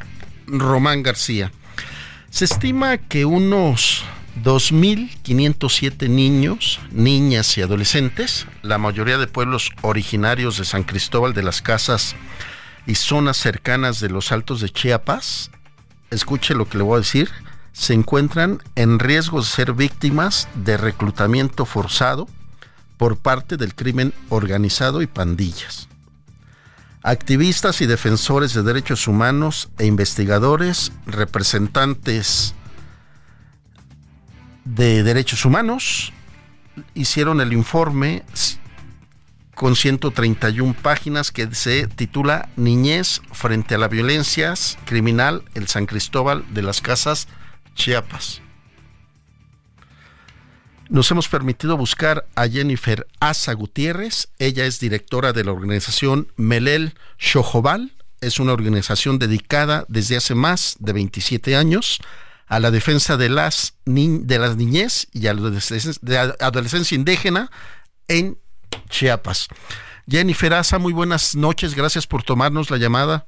Román 0.46 1.02
García. 1.02 1.52
Se 2.30 2.44
estima 2.44 2.98
que 2.98 3.24
unos 3.24 4.04
2.507 4.42 6.08
niños, 6.08 6.80
niñas 6.90 7.56
y 7.56 7.62
adolescentes, 7.62 8.46
la 8.62 8.78
mayoría 8.78 9.16
de 9.16 9.26
pueblos 9.26 9.70
originarios 9.80 10.58
de 10.58 10.64
San 10.64 10.82
Cristóbal 10.82 11.32
de 11.32 11.44
las 11.44 11.62
Casas 11.62 12.14
y 12.86 12.96
zonas 12.96 13.38
cercanas 13.38 14.00
de 14.00 14.10
los 14.10 14.32
Altos 14.32 14.60
de 14.60 14.68
Chiapas, 14.68 15.50
escuche 16.10 16.54
lo 16.54 16.68
que 16.68 16.78
le 16.78 16.84
voy 16.84 16.96
a 16.96 17.00
decir, 17.00 17.30
se 17.74 17.92
encuentran 17.92 18.62
en 18.76 19.00
riesgo 19.00 19.40
de 19.40 19.46
ser 19.46 19.72
víctimas 19.74 20.48
de 20.54 20.76
reclutamiento 20.76 21.66
forzado 21.66 22.28
por 22.96 23.18
parte 23.18 23.56
del 23.56 23.74
crimen 23.74 24.14
organizado 24.30 25.02
y 25.02 25.08
pandillas. 25.08 25.88
Activistas 27.02 27.80
y 27.80 27.86
defensores 27.86 28.54
de 28.54 28.62
derechos 28.62 29.08
humanos 29.08 29.68
e 29.78 29.86
investigadores, 29.86 30.92
representantes 31.04 32.54
de 34.64 35.02
derechos 35.02 35.44
humanos, 35.44 36.12
hicieron 36.94 37.40
el 37.40 37.52
informe 37.52 38.22
con 39.56 39.74
131 39.74 40.74
páginas 40.80 41.32
que 41.32 41.52
se 41.54 41.88
titula 41.88 42.48
Niñez 42.56 43.20
frente 43.32 43.74
a 43.74 43.78
la 43.78 43.88
violencia 43.88 44.54
criminal 44.84 45.42
el 45.54 45.66
San 45.66 45.86
Cristóbal 45.86 46.44
de 46.54 46.62
las 46.62 46.80
Casas 46.80 47.26
Chiapas. 47.74 48.40
Nos 50.88 51.10
hemos 51.10 51.28
permitido 51.28 51.76
buscar 51.76 52.26
a 52.34 52.46
Jennifer 52.46 53.06
Asa 53.18 53.52
Gutiérrez. 53.54 54.28
Ella 54.38 54.66
es 54.66 54.80
directora 54.80 55.32
de 55.32 55.44
la 55.44 55.52
organización 55.52 56.28
Melel 56.36 56.94
Shojobal. 57.18 57.92
Es 58.20 58.38
una 58.38 58.52
organización 58.52 59.18
dedicada 59.18 59.86
desde 59.88 60.16
hace 60.16 60.34
más 60.34 60.76
de 60.78 60.92
27 60.92 61.56
años 61.56 62.00
a 62.46 62.60
la 62.60 62.70
defensa 62.70 63.16
de 63.16 63.30
las, 63.30 63.74
de 63.86 64.38
las 64.38 64.56
niñez 64.56 65.08
y 65.12 65.26
a 65.26 65.34
la 65.34 66.36
adolescencia 66.40 66.94
indígena 66.94 67.50
en 68.08 68.38
Chiapas. 68.90 69.48
Jennifer 70.08 70.52
Asa, 70.52 70.78
muy 70.78 70.92
buenas 70.92 71.34
noches. 71.34 71.74
Gracias 71.74 72.06
por 72.06 72.22
tomarnos 72.22 72.70
la 72.70 72.76
llamada. 72.76 73.26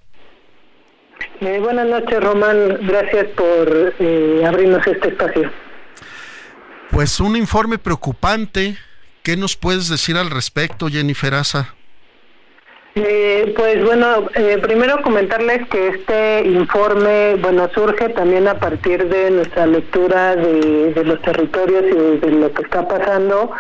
Eh, 1.41 1.59
buenas 1.61 1.87
noches, 1.87 2.23
Román. 2.23 2.79
Gracias 2.87 3.27
por 3.37 3.95
eh, 3.99 4.45
abrirnos 4.47 4.87
este 4.87 5.09
espacio. 5.09 5.51
Pues 6.91 7.21
un 7.21 7.37
informe 7.37 7.79
preocupante. 7.79 8.79
¿Qué 9.23 9.37
nos 9.37 9.57
puedes 9.57 9.89
decir 9.89 10.17
al 10.17 10.31
respecto, 10.31 10.89
Jennifer 10.89 11.35
Asa? 11.35 11.75
Eh, 12.99 13.53
pues 13.55 13.85
bueno, 13.85 14.27
eh, 14.35 14.57
primero 14.63 15.03
comentarles 15.03 15.69
que 15.69 15.89
este 15.89 16.49
informe, 16.49 17.35
bueno, 17.43 17.69
surge 17.75 18.09
también 18.09 18.49
a 18.49 18.59
partir 18.59 19.07
de 19.11 19.31
nuestra 19.33 19.67
lectura 19.67 20.35
de, 20.35 21.05
los 21.05 21.21
territorios 21.21 21.85
y 21.91 22.17
de, 22.17 22.31
lo 22.31 22.51
que 22.55 22.63
está 22.63 22.89
pasando, 22.89 23.51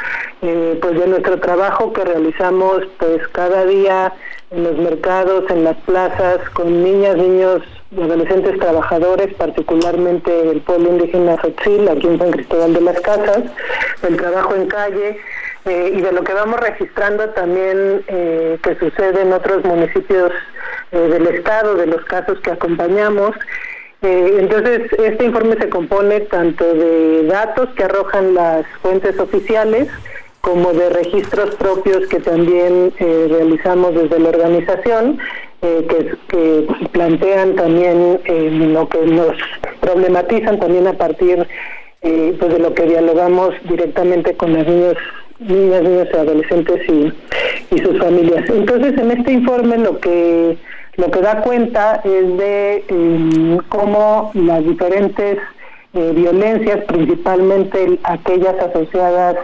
eh, 0.40 0.78
pues 0.80 0.98
de 0.98 1.06
nuestro 1.08 1.38
trabajo 1.38 1.92
que 1.92 2.02
realizamos 2.02 2.84
pues 2.98 3.28
cada 3.32 3.66
día 3.66 4.14
en 4.52 4.64
los 4.64 4.78
mercados, 4.78 5.44
en 5.50 5.64
las 5.64 5.76
plazas, 5.82 6.38
con 6.54 6.82
niñas, 6.82 7.18
niños 7.18 7.60
y 7.90 8.00
adolescentes 8.00 8.58
trabajadores, 8.58 9.34
particularmente 9.34 10.30
del 10.30 10.62
pueblo 10.62 10.88
indígena 10.92 11.36
Xochitl, 11.42 11.90
aquí 11.90 12.06
en 12.06 12.18
San 12.18 12.30
Cristóbal 12.30 12.72
de 12.72 12.80
las 12.80 13.00
Casas, 13.02 13.42
el 14.08 14.16
trabajo 14.16 14.54
en 14.54 14.66
calle, 14.66 15.18
eh, 15.66 15.94
y 15.96 16.00
de 16.00 16.12
lo 16.12 16.22
que 16.22 16.32
vamos 16.32 16.60
registrando 16.60 17.28
también 17.30 18.04
eh, 18.06 18.56
que 18.62 18.76
sucede 18.76 19.22
en 19.22 19.32
otros 19.32 19.64
municipios 19.64 20.30
eh, 20.92 20.96
del 20.96 21.26
estado, 21.26 21.74
de 21.74 21.86
los 21.86 22.04
casos 22.04 22.38
que 22.38 22.52
acompañamos. 22.52 23.34
entonces, 24.00 24.82
este 24.96 25.24
informe 25.24 25.56
se 25.56 25.68
compone 25.68 26.20
tanto 26.20 26.64
de 26.72 27.24
datos 27.24 27.68
que 27.74 27.82
arrojan 27.82 28.34
las 28.34 28.64
fuentes 28.80 29.18
oficiales, 29.18 29.88
como 30.40 30.72
de 30.72 30.88
registros 30.90 31.56
propios 31.56 32.06
que 32.06 32.20
también 32.20 32.92
realizamos 33.00 33.96
desde 33.96 34.20
la 34.20 34.28
organización, 34.28 35.18
que, 35.60 36.68
plantean 36.92 37.56
también 37.56 38.20
lo 38.72 38.88
que 38.88 39.00
nos 39.06 39.34
problematizan 39.80 40.60
también 40.60 40.86
a 40.86 40.92
partir 40.92 41.48
pues 42.00 42.52
de 42.52 42.58
lo 42.60 42.72
que 42.74 42.84
dialogamos 42.84 43.54
directamente 43.64 44.36
con 44.36 44.52
los 44.52 44.64
niños 44.68 44.96
niñas, 45.38 45.82
niños 45.82 46.08
y 46.12 46.16
adolescentes 46.16 46.88
y, 46.88 47.12
y 47.74 47.78
sus 47.78 47.98
familias. 47.98 48.48
Entonces, 48.48 48.98
en 48.98 49.10
este 49.10 49.32
informe 49.32 49.78
lo 49.78 49.98
que 50.00 50.56
lo 50.96 51.10
que 51.10 51.20
da 51.20 51.42
cuenta 51.42 52.00
es 52.04 52.38
de 52.38 52.84
em, 52.88 53.58
cómo 53.68 54.30
las 54.34 54.64
diferentes 54.64 55.38
eh, 55.92 56.12
violencias, 56.14 56.84
principalmente 56.84 57.98
aquellas 58.04 58.54
asociadas 58.58 59.36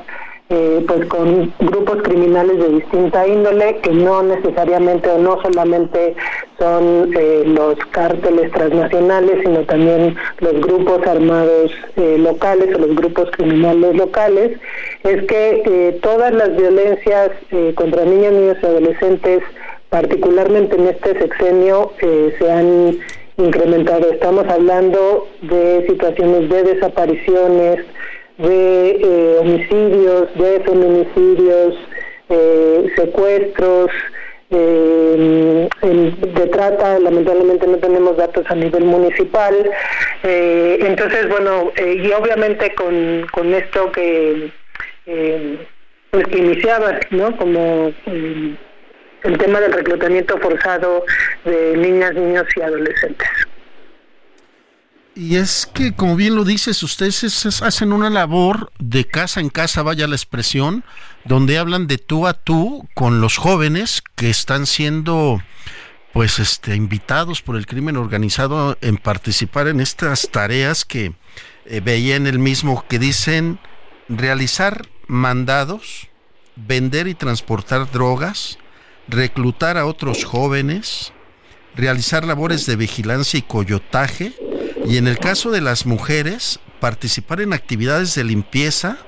eh, 0.54 0.84
pues 0.86 1.06
con 1.06 1.50
grupos 1.60 2.02
criminales 2.02 2.58
de 2.58 2.68
distinta 2.68 3.26
índole 3.26 3.78
que 3.78 3.90
no 3.90 4.22
necesariamente 4.22 5.08
o 5.08 5.16
no 5.16 5.40
solamente 5.40 6.14
son 6.58 7.10
eh, 7.16 7.44
los 7.46 7.76
cárteles 7.90 8.52
transnacionales 8.52 9.38
sino 9.42 9.60
también 9.60 10.14
los 10.40 10.60
grupos 10.60 11.06
armados 11.06 11.72
eh, 11.96 12.18
locales 12.18 12.74
o 12.74 12.80
los 12.80 12.94
grupos 12.94 13.30
criminales 13.30 13.96
locales 13.96 14.58
es 15.04 15.22
que 15.24 15.98
todas 16.02 16.34
las 16.34 16.54
violencias 16.54 17.30
contra 17.74 18.04
niños, 18.04 18.32
niños 18.34 18.56
y 18.62 18.66
adolescentes 18.66 19.42
particularmente 19.88 20.76
en 20.76 20.88
este 20.88 21.18
sexenio 21.18 21.92
se 21.98 22.50
han 22.50 22.98
incrementado. 23.38 24.12
Estamos 24.12 24.46
hablando 24.48 25.28
de 25.40 25.86
situaciones 25.88 26.48
de 26.50 26.62
desapariciones, 26.62 27.84
de 28.38 28.90
eh, 28.90 29.36
homicidios, 29.40 30.34
de 30.34 30.60
feminicidios, 30.60 31.74
eh, 32.28 32.92
secuestros, 32.96 33.90
eh, 34.50 35.68
de 35.80 36.46
trata, 36.48 36.98
lamentablemente 36.98 37.66
no 37.66 37.78
tenemos 37.78 38.16
datos 38.16 38.44
a 38.48 38.54
nivel 38.54 38.84
municipal. 38.84 39.54
entonces, 40.22 41.28
bueno, 41.28 41.72
y 41.76 42.10
obviamente 42.12 42.74
con, 42.74 43.26
con 43.32 43.54
esto 43.54 43.90
que, 43.92 44.50
pues 46.10 46.26
que 46.26 46.38
iniciaba, 46.38 47.00
¿no? 47.10 47.34
Como 47.38 47.92
el 48.06 49.38
tema 49.38 49.60
del 49.60 49.72
reclutamiento 49.72 50.36
forzado 50.38 51.04
de 51.44 51.76
niñas, 51.76 52.14
niños 52.14 52.44
y 52.56 52.60
adolescentes. 52.60 53.28
Y 55.14 55.36
es 55.36 55.66
que, 55.66 55.94
como 55.94 56.16
bien 56.16 56.34
lo 56.34 56.44
dices, 56.44 56.82
ustedes 56.82 57.62
hacen 57.62 57.92
una 57.92 58.08
labor 58.08 58.72
de 58.78 59.06
casa 59.06 59.40
en 59.40 59.50
casa, 59.50 59.82
vaya 59.82 60.06
la 60.06 60.16
expresión, 60.16 60.84
donde 61.24 61.58
hablan 61.58 61.86
de 61.86 61.98
tú 61.98 62.26
a 62.26 62.32
tú 62.32 62.88
con 62.94 63.20
los 63.20 63.36
jóvenes 63.36 64.02
que 64.14 64.30
están 64.30 64.66
siendo 64.66 65.42
pues 66.12 66.38
este 66.38 66.76
invitados 66.76 67.40
por 67.40 67.56
el 67.56 67.66
crimen 67.66 67.96
organizado 67.96 68.76
en 68.82 68.98
participar 68.98 69.68
en 69.68 69.80
estas 69.80 70.28
tareas 70.30 70.84
que 70.84 71.14
eh, 71.64 71.80
veía 71.80 72.16
en 72.16 72.26
el 72.26 72.38
mismo 72.38 72.84
que 72.86 72.98
dicen 72.98 73.58
realizar 74.08 74.88
mandados, 75.06 76.08
vender 76.56 77.06
y 77.06 77.14
transportar 77.14 77.90
drogas, 77.90 78.58
reclutar 79.08 79.78
a 79.78 79.86
otros 79.86 80.24
jóvenes, 80.24 81.12
realizar 81.74 82.24
labores 82.24 82.66
de 82.66 82.76
vigilancia 82.76 83.38
y 83.38 83.42
coyotaje, 83.42 84.34
y 84.86 84.96
en 84.96 85.08
el 85.08 85.18
caso 85.18 85.50
de 85.50 85.60
las 85.60 85.86
mujeres, 85.86 86.60
participar 86.80 87.40
en 87.40 87.52
actividades 87.52 88.14
de 88.14 88.24
limpieza 88.24 88.98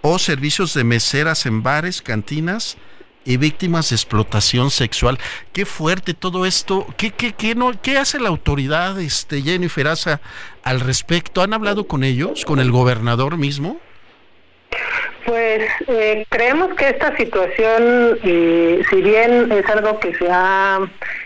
o 0.00 0.18
servicios 0.18 0.74
de 0.74 0.84
meseras 0.84 1.46
en 1.46 1.62
bares, 1.62 2.02
cantinas 2.02 2.76
y 3.24 3.36
víctimas 3.36 3.90
de 3.90 3.96
explotación 3.96 4.70
sexual. 4.70 5.18
Qué 5.52 5.64
fuerte 5.64 6.14
todo 6.14 6.44
esto. 6.44 6.86
¿Qué, 6.96 7.12
qué, 7.12 7.32
qué, 7.34 7.54
no, 7.54 7.70
qué 7.80 7.98
hace 7.98 8.18
la 8.18 8.28
autoridad, 8.28 9.00
este, 9.00 9.42
Jennifer 9.42 9.88
Asa, 9.88 10.20
al 10.64 10.80
respecto? 10.80 11.42
¿Han 11.42 11.54
hablado 11.54 11.86
con 11.86 12.02
ellos, 12.02 12.44
con 12.44 12.58
el 12.58 12.72
gobernador 12.72 13.36
mismo? 13.36 13.80
Pues 15.24 15.62
eh, 15.86 16.26
creemos 16.30 16.74
que 16.74 16.88
esta 16.88 17.16
situación, 17.16 18.18
eh, 18.24 18.82
si 18.90 19.02
bien 19.02 19.52
es 19.52 19.68
algo 19.68 20.00
que 20.00 20.14
se 20.14 20.28
ha 20.28 20.80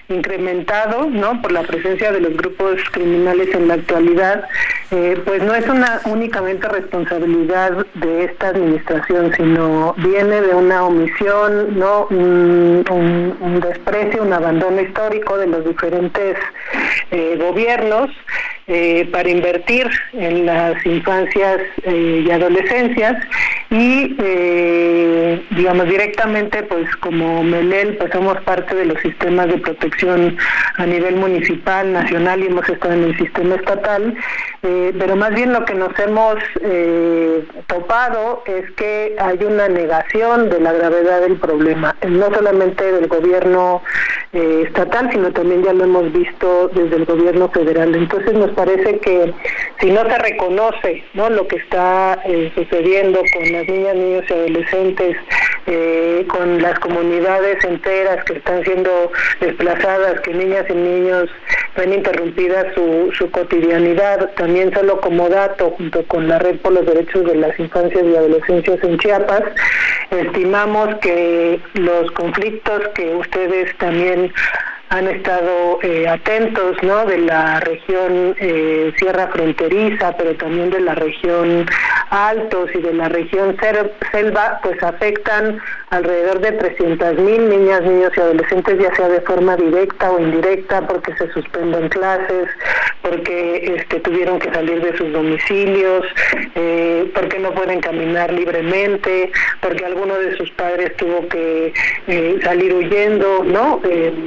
incrementado, 0.08 1.06
¿no? 1.06 1.40
Por 1.40 1.52
la 1.52 1.62
presencia 1.62 2.12
de 2.12 2.20
los 2.20 2.36
grupos 2.36 2.78
criminales 2.92 3.54
en 3.54 3.68
la 3.68 3.74
actualidad, 3.74 4.44
eh, 4.90 5.20
pues 5.24 5.42
no 5.42 5.54
es 5.54 5.66
una 5.66 6.00
únicamente 6.04 6.68
responsabilidad 6.68 7.86
de 7.94 8.24
esta 8.24 8.48
administración, 8.48 9.32
sino 9.34 9.94
viene 9.96 10.42
de 10.42 10.54
una 10.54 10.84
omisión, 10.84 11.78
¿no? 11.78 12.06
Un, 12.10 12.84
un 13.40 13.60
desprecio, 13.60 14.22
un 14.22 14.32
abandono 14.32 14.80
histórico 14.80 15.38
de 15.38 15.46
los 15.46 15.64
diferentes 15.64 16.36
gobiernos. 17.38 18.10
Eh, 18.68 19.08
para 19.12 19.28
invertir 19.28 19.88
en 20.12 20.44
las 20.44 20.84
infancias 20.84 21.60
eh, 21.84 22.24
y 22.26 22.30
adolescencias 22.32 23.14
y 23.70 24.16
eh, 24.18 25.40
digamos 25.50 25.88
directamente 25.88 26.64
pues 26.64 26.90
como 26.96 27.44
Melel 27.44 27.96
pues 27.96 28.10
somos 28.10 28.40
parte 28.40 28.74
de 28.74 28.86
los 28.86 29.00
sistemas 29.02 29.46
de 29.46 29.58
protección 29.58 30.36
a 30.78 30.84
nivel 30.84 31.14
municipal, 31.14 31.92
nacional 31.92 32.42
y 32.42 32.46
hemos 32.46 32.68
estado 32.68 32.94
en 32.94 33.04
el 33.04 33.16
sistema 33.18 33.54
estatal, 33.54 34.16
pero 34.62 35.14
más 35.14 35.32
bien 35.32 35.52
lo 35.52 35.64
que 35.64 35.74
nos 35.74 35.96
hemos 36.00 36.34
topado 37.68 38.42
es 38.46 38.68
que 38.72 39.14
hay 39.20 39.38
una 39.44 39.68
negación 39.68 40.50
de 40.50 40.60
la 40.60 40.72
gravedad 40.72 41.20
del 41.20 41.36
problema, 41.36 41.94
no 42.06 42.34
solamente 42.34 42.92
del 42.92 43.06
gobierno 43.06 43.82
estatal, 44.32 45.08
sino 45.12 45.30
también 45.30 45.62
ya 45.62 45.72
lo 45.72 45.84
hemos 45.84 46.12
visto 46.12 46.68
desde 46.74 46.96
el 46.96 47.04
gobierno 47.04 47.48
federal. 47.48 47.94
Entonces 47.94 48.34
nos 48.34 48.55
parece 48.56 48.98
que 48.98 49.32
si 49.80 49.90
no 49.90 50.02
se 50.08 50.18
reconoce 50.18 51.04
¿no? 51.14 51.30
lo 51.30 51.46
que 51.46 51.56
está 51.56 52.18
eh, 52.24 52.50
sucediendo 52.54 53.20
con 53.32 53.52
las 53.52 53.68
niñas, 53.68 53.94
niños 53.94 54.24
y 54.28 54.32
adolescentes, 54.32 55.16
eh, 55.66 56.26
con 56.28 56.62
las 56.62 56.78
comunidades 56.80 57.62
enteras 57.64 58.24
que 58.24 58.38
están 58.38 58.64
siendo 58.64 59.12
desplazadas, 59.40 60.20
que 60.22 60.32
niñas 60.32 60.64
y 60.68 60.74
niños 60.74 61.30
ven 61.76 61.92
interrumpida 61.92 62.72
su, 62.74 63.12
su 63.12 63.30
cotidianidad, 63.30 64.30
también 64.34 64.72
solo 64.72 65.00
como 65.00 65.28
dato, 65.28 65.70
junto 65.72 66.02
con 66.06 66.26
la 66.26 66.38
Red 66.38 66.60
por 66.60 66.72
los 66.72 66.86
Derechos 66.86 67.24
de 67.26 67.34
las 67.34 67.58
Infancias 67.58 68.02
y 68.02 68.16
Adolescencias 68.16 68.82
en 68.82 68.98
Chiapas, 68.98 69.42
estimamos 70.10 70.94
que 70.96 71.60
los 71.74 72.10
conflictos 72.12 72.88
que 72.94 73.14
ustedes 73.14 73.76
también 73.76 74.32
han 74.88 75.08
estado 75.08 75.78
eh, 75.82 76.08
atentos 76.08 76.76
¿no? 76.82 77.04
de 77.06 77.18
la 77.18 77.60
región 77.60 78.36
eh, 78.38 78.92
Sierra 78.98 79.28
Fronteriza, 79.28 80.16
pero 80.16 80.34
también 80.36 80.70
de 80.70 80.80
la 80.80 80.94
región 80.94 81.66
Altos 82.10 82.70
y 82.74 82.80
de 82.80 82.94
la 82.94 83.08
región 83.08 83.56
Selva, 84.12 84.60
pues 84.62 84.80
afectan 84.82 85.60
alrededor 85.90 86.40
de 86.40 86.52
300 86.52 87.18
mil 87.18 87.48
niñas, 87.48 87.82
niños 87.82 88.12
y 88.16 88.20
adolescentes, 88.20 88.78
ya 88.78 88.94
sea 88.94 89.08
de 89.08 89.20
forma 89.22 89.56
directa 89.56 90.10
o 90.12 90.20
indirecta, 90.20 90.86
porque 90.86 91.14
se 91.16 91.32
suspenden 91.32 91.88
clases, 91.88 92.48
porque 93.02 93.74
este, 93.76 94.00
tuvieron 94.00 94.38
que 94.38 94.52
salir 94.52 94.80
de 94.82 94.96
sus 94.96 95.12
domicilios, 95.12 96.06
eh, 96.54 97.10
porque 97.14 97.38
no 97.40 97.52
pueden 97.52 97.80
caminar 97.80 98.32
libremente, 98.32 99.32
porque 99.60 99.84
alguno 99.84 100.16
de 100.16 100.36
sus 100.36 100.50
padres 100.52 100.96
tuvo 100.96 101.26
que 101.28 101.72
eh, 102.06 102.38
salir 102.42 102.72
huyendo, 102.72 103.42
¿no? 103.44 103.80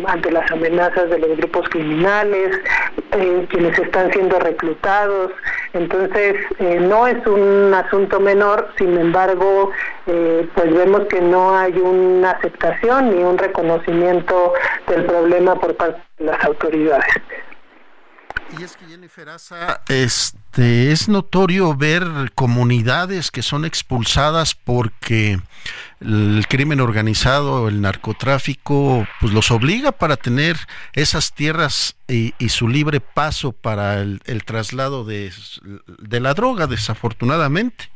Ante 0.08 0.32
las 0.32 0.49
amenazas 0.52 1.10
de 1.10 1.20
los 1.20 1.38
grupos 1.38 1.68
criminales, 1.70 2.60
quienes 3.50 3.78
están 3.80 4.12
siendo 4.12 4.40
reclutados. 4.40 5.32
Entonces, 5.74 6.36
no 6.82 7.08
es 7.08 7.26
un 7.28 7.74
asunto 7.74 8.20
menor, 8.20 8.70
sin 8.78 8.98
embargo, 8.98 9.72
pues 10.06 10.74
vemos 10.74 11.02
que 11.10 11.22
no 11.22 11.58
hay 11.58 11.74
una 11.74 12.32
aceptación 12.32 13.16
ni 13.16 13.24
un 13.24 13.38
reconocimiento 13.38 14.54
del 14.88 15.06
problema 15.06 15.56
por 15.56 15.76
parte 15.76 16.02
de 16.18 16.26
las 16.26 16.44
autoridades. 16.44 17.14
Y 18.58 18.64
es 18.64 18.76
que 18.76 18.86
Jennifer 18.88 19.30
este, 19.88 20.92
es 20.92 21.08
notorio 21.08 21.76
ver 21.76 22.04
comunidades 22.34 23.32
que 23.32 23.44
son 23.44 23.64
expulsadas 23.64 24.56
porque 24.56 25.40
el 26.00 26.46
crimen 26.50 26.82
organizado, 26.82 27.68
el 27.68 27.82
narcotráfico, 27.82 29.08
pues 29.20 29.34
los 29.34 29.52
obliga 29.52 29.92
para 29.92 30.18
tener 30.18 30.58
esas 30.94 31.34
tierras 31.34 31.96
y, 32.08 32.34
su 32.50 32.68
libre 32.68 33.00
paso 33.00 33.52
para 33.52 34.02
el, 34.02 34.44
traslado 34.46 35.06
de 35.06 35.32
la 36.20 36.34
droga, 36.34 36.66
desafortunadamente. 36.68 37.90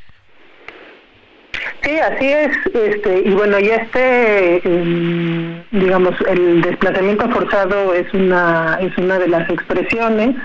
Sí, 1.84 2.00
así 2.00 2.26
es, 2.28 2.50
este, 2.74 3.24
y 3.26 3.34
bueno, 3.34 3.60
y 3.60 3.70
este, 3.70 4.66
em, 4.66 5.62
digamos, 5.72 6.14
el 6.30 6.62
desplazamiento 6.62 7.30
forzado 7.30 7.94
es 7.94 8.12
una 8.14 8.80
es 8.82 8.98
una 8.98 9.20
de 9.20 9.28
las 9.28 9.50
expresiones. 9.50 10.38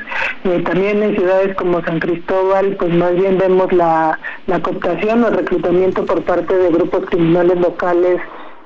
Eh, 0.42 0.62
también 0.64 1.00
en 1.00 1.14
ciudades 1.14 1.54
como 1.54 1.80
San 1.84 2.00
Cristóbal, 2.00 2.74
pues 2.76 2.92
más 2.92 3.14
bien 3.14 3.38
vemos 3.38 3.72
la, 3.72 4.18
la 4.48 4.60
cooptación 4.60 5.22
o 5.22 5.30
reclutamiento 5.30 6.04
por 6.06 6.22
parte 6.24 6.56
de 6.56 6.70
grupos 6.70 7.06
criminales 7.06 7.60
locales 7.60 8.20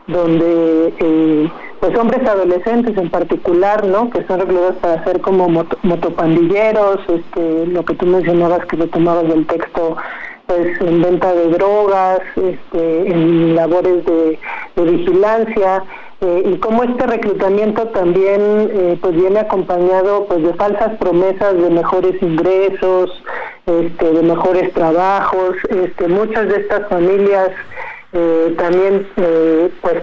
donde 0.06 0.94
eh, 0.98 1.52
pues 1.80 1.96
hombres 1.98 2.26
adolescentes 2.26 2.96
en 2.96 3.10
particular, 3.10 3.84
¿no? 3.86 4.08
Que 4.10 4.24
son 4.26 4.40
reclutados 4.40 4.76
para 4.76 5.04
ser 5.04 5.20
como 5.20 5.48
motopandilleros, 5.82 7.00
este, 7.08 7.66
lo 7.66 7.84
que 7.84 7.94
tú 7.94 8.06
mencionabas 8.06 8.64
que 8.66 8.78
lo 8.78 8.86
tomabas 8.88 9.28
del 9.28 9.46
texto 9.46 9.96
pues 10.46 10.80
en 10.80 11.02
venta 11.02 11.32
de 11.32 11.48
drogas, 11.48 12.20
este, 12.36 13.10
en 13.10 13.54
labores 13.54 14.04
de, 14.04 14.38
vigilancia 14.76 15.84
eh, 16.20 16.42
y 16.52 16.56
cómo 16.58 16.82
este 16.82 17.06
reclutamiento 17.06 17.88
también 17.88 18.40
eh, 18.72 18.98
pues 19.00 19.14
viene 19.14 19.40
acompañado 19.40 20.24
pues 20.26 20.42
de 20.42 20.54
falsas 20.54 20.96
promesas 20.98 21.54
de 21.54 21.70
mejores 21.70 22.20
ingresos, 22.22 23.10
este, 23.66 24.12
de 24.12 24.22
mejores 24.22 24.72
trabajos, 24.72 25.56
este, 25.70 26.08
muchas 26.08 26.48
de 26.48 26.56
estas 26.56 26.88
familias 26.88 27.50
eh, 28.12 28.54
también 28.58 29.06
pues 29.80 30.02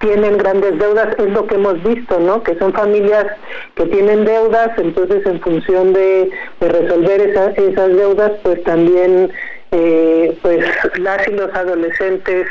tienen 0.00 0.38
grandes 0.38 0.78
deudas, 0.78 1.08
es 1.18 1.30
lo 1.30 1.46
que 1.46 1.56
hemos 1.56 1.82
visto, 1.82 2.18
¿no? 2.18 2.42
Que 2.42 2.58
son 2.58 2.72
familias 2.72 3.26
que 3.74 3.84
tienen 3.84 4.24
deudas, 4.24 4.70
entonces 4.78 5.24
en 5.26 5.40
función 5.40 5.92
de, 5.92 6.30
resolver 6.60 7.20
esas 7.20 7.96
deudas, 7.96 8.32
pues 8.42 8.62
también 8.64 9.30
eh, 9.72 10.38
pues 10.42 10.64
las 10.98 11.26
y 11.28 11.32
los 11.32 11.52
adolescentes 11.54 12.48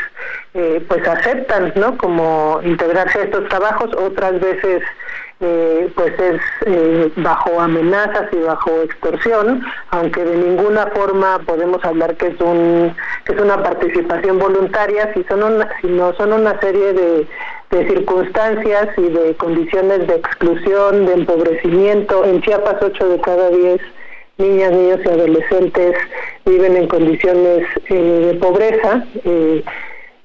eh, 0.54 0.84
pues 0.88 1.08
aceptan 1.08 1.74
no 1.76 1.98
como 1.98 2.60
integrarse 2.64 3.20
a 3.20 3.24
estos 3.24 3.48
trabajos. 3.50 3.90
Otras 3.96 4.40
veces 4.40 4.84
eh, 5.42 5.90
pues 5.96 6.14
es 6.20 6.42
eh, 6.66 7.12
bajo 7.16 7.62
amenazas 7.62 8.26
y 8.34 8.40
bajo 8.40 8.82
extorsión 8.82 9.64
aunque 9.92 10.22
de 10.22 10.36
ninguna 10.36 10.88
forma 10.88 11.40
podemos 11.46 11.82
hablar 11.86 12.18
que 12.18 12.28
es 12.28 12.42
un 12.42 12.94
es 13.26 13.40
una 13.40 13.64
participación 13.64 14.38
voluntaria 14.38 15.14
si 15.14 15.24
son 15.30 15.44
una, 15.44 15.70
sino 15.80 16.14
son 16.16 16.34
una 16.34 16.60
serie 16.60 16.92
de, 16.92 17.28
de 17.70 17.88
circunstancias 17.88 18.90
y 18.98 19.04
de 19.04 19.34
condiciones 19.38 20.08
de 20.08 20.16
exclusión 20.16 21.06
de 21.06 21.14
empobrecimiento. 21.14 22.26
En 22.26 22.42
Chiapas 22.42 22.76
8 22.82 23.08
de 23.08 23.22
cada 23.22 23.50
10 23.50 23.80
niñas, 24.40 24.72
niños 24.72 25.00
y 25.06 25.10
adolescentes 25.10 25.96
viven 26.46 26.78
en 26.78 26.88
condiciones 26.88 27.68
eh, 27.90 27.94
de 27.94 28.34
pobreza. 28.36 29.06
Eh, 29.26 29.64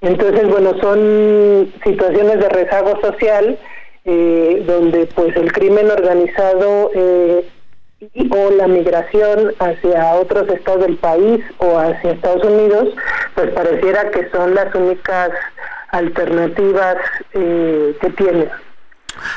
entonces, 0.00 0.48
bueno, 0.48 0.78
son 0.80 1.72
situaciones 1.84 2.38
de 2.38 2.48
rezago 2.48 3.00
social 3.00 3.58
eh, 4.04 4.62
donde 4.66 5.06
pues 5.06 5.34
el 5.36 5.52
crimen 5.52 5.90
organizado 5.90 6.90
o 8.30 8.50
la 8.50 8.68
migración 8.68 9.54
hacia 9.58 10.14
otros 10.14 10.48
estados 10.50 10.82
del 10.82 10.96
país 10.98 11.40
o 11.58 11.78
hacia 11.78 12.12
Estados 12.12 12.44
Unidos, 12.44 12.94
pues 13.34 13.50
pareciera 13.52 14.10
que 14.10 14.28
son 14.28 14.54
las 14.54 14.74
únicas 14.74 15.30
alternativas 15.90 16.96
que 17.32 18.12
tienen. 18.16 18.50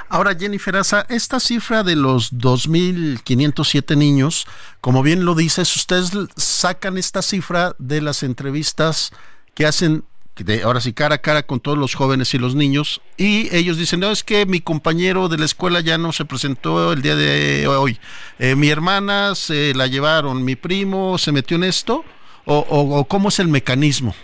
Ahora, 0.09 0.36
Jennifer 0.36 0.75
Asa, 0.75 1.05
esta 1.09 1.39
cifra 1.39 1.84
de 1.84 1.95
los 1.95 2.34
2.507 2.34 3.97
niños, 3.97 4.47
como 4.82 5.03
bien 5.03 5.25
lo 5.25 5.36
dices, 5.36 5.75
ustedes 5.75 6.11
sacan 6.36 6.97
esta 6.97 7.21
cifra 7.21 7.75
de 7.80 8.01
las 8.01 8.23
entrevistas 8.23 9.11
que 9.53 9.65
hacen 9.65 10.03
de, 10.43 10.61
ahora 10.61 10.82
sí 10.82 10.93
cara 10.93 11.15
a 11.15 11.17
cara 11.17 11.43
con 11.43 11.59
todos 11.59 11.78
los 11.78 11.95
jóvenes 11.95 12.34
y 12.36 12.38
los 12.38 12.53
niños 12.53 13.01
y 13.17 13.53
ellos 13.55 13.78
dicen 13.78 13.99
no 13.99 14.11
es 14.11 14.23
que 14.23 14.45
mi 14.45 14.61
compañero 14.61 15.30
de 15.30 15.39
la 15.39 15.45
escuela 15.45 15.82
ya 15.82 15.97
no 15.97 16.13
se 16.13 16.25
presentó 16.25 16.93
el 16.93 17.01
día 17.01 17.15
de 17.15 17.67
hoy. 17.67 17.99
Eh, 18.38 18.55
mi 18.55 18.69
hermana 18.69 19.34
se 19.34 19.73
la 19.73 19.88
llevaron 19.88 20.45
mi 20.45 20.55
primo 20.55 21.17
se 21.17 21.32
metió 21.32 21.57
en 21.57 21.63
esto 21.63 22.05
o, 22.45 22.59
o 22.59 23.05
cómo 23.05 23.30
es 23.30 23.39
el 23.39 23.47
mecanismo 23.47 24.15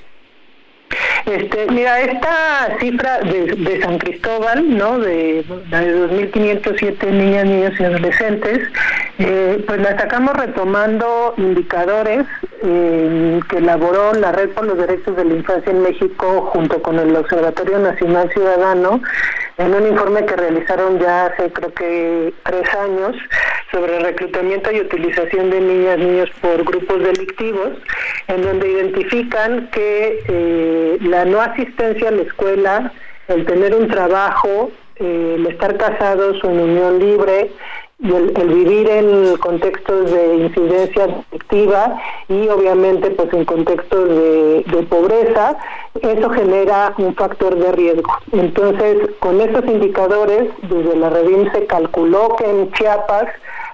este, 1.25 1.67
mira, 1.71 2.01
esta 2.01 2.77
cifra 2.79 3.19
de, 3.19 3.81
San 3.81 3.97
Cristóbal, 3.97 4.77
¿no? 4.77 4.99
De, 4.99 5.43
de 5.43 6.31
2.507 6.31 7.11
niñas, 7.11 7.45
niños 7.45 7.79
y 7.79 7.83
adolescentes, 7.83 8.59
eh, 9.19 9.63
pues 9.65 9.79
la 9.79 9.97
sacamos 9.97 10.33
retomando 10.33 11.33
indicadores 11.37 12.25
eh, 12.63 13.39
que 13.49 13.57
elaboró 13.57 14.13
la 14.13 14.31
Red 14.31 14.49
por 14.49 14.65
los 14.65 14.77
Derechos 14.77 15.15
de 15.15 15.25
la 15.25 15.33
Infancia 15.33 15.71
en 15.71 15.81
México 15.81 16.49
junto 16.53 16.81
con 16.81 16.99
el 16.99 17.15
Observatorio 17.15 17.79
Nacional 17.79 18.29
Ciudadano 18.31 19.01
en 19.57 19.73
un 19.73 19.87
informe 19.87 20.25
que 20.25 20.35
realizaron 20.35 20.99
ya 20.99 21.27
hace 21.27 21.51
creo 21.51 21.73
que 21.73 22.33
tres 22.43 22.73
años 22.73 23.15
sobre 23.73 23.99
reclutamiento 23.99 24.71
y 24.71 24.81
utilización 24.81 25.49
de 25.49 25.59
niñas, 25.59 25.97
niños 25.97 26.29
por 26.41 26.63
grupos 26.63 26.99
delictivos, 26.99 27.69
en 28.27 28.43
donde 28.43 28.71
identifican 28.71 29.67
que 29.71 30.23
eh, 30.27 30.97
la 31.01 31.25
no 31.25 31.41
asistencia 31.41 32.09
a 32.09 32.11
la 32.11 32.21
escuela, 32.21 32.93
el 33.27 33.45
tener 33.45 33.75
un 33.75 33.87
trabajo, 33.87 34.71
eh, 34.97 35.35
el 35.37 35.47
estar 35.47 35.75
casados 35.77 36.37
en 36.43 36.59
unión 36.59 36.99
libre, 36.99 37.49
y 37.99 38.11
el, 38.11 38.49
vivir 38.49 38.89
en 38.89 39.37
contextos 39.37 40.11
de 40.11 40.35
incidencia 40.35 41.07
delictiva 41.07 42.01
y 42.27 42.49
obviamente 42.49 43.09
pues 43.11 43.31
en 43.33 43.45
contextos 43.45 44.09
de, 44.09 44.65
de, 44.67 44.83
pobreza, 44.83 45.55
eso 46.01 46.29
genera 46.31 46.93
un 46.97 47.15
factor 47.15 47.55
de 47.55 47.71
riesgo. 47.71 48.11
Entonces, 48.33 49.09
con 49.19 49.39
esos 49.39 49.63
indicadores, 49.65 50.49
desde 50.63 50.97
la 50.97 51.11
Redim 51.11 51.49
se 51.53 51.65
calculó 51.65 52.35
que 52.35 52.49
en 52.49 52.71
Chiapas 52.73 53.29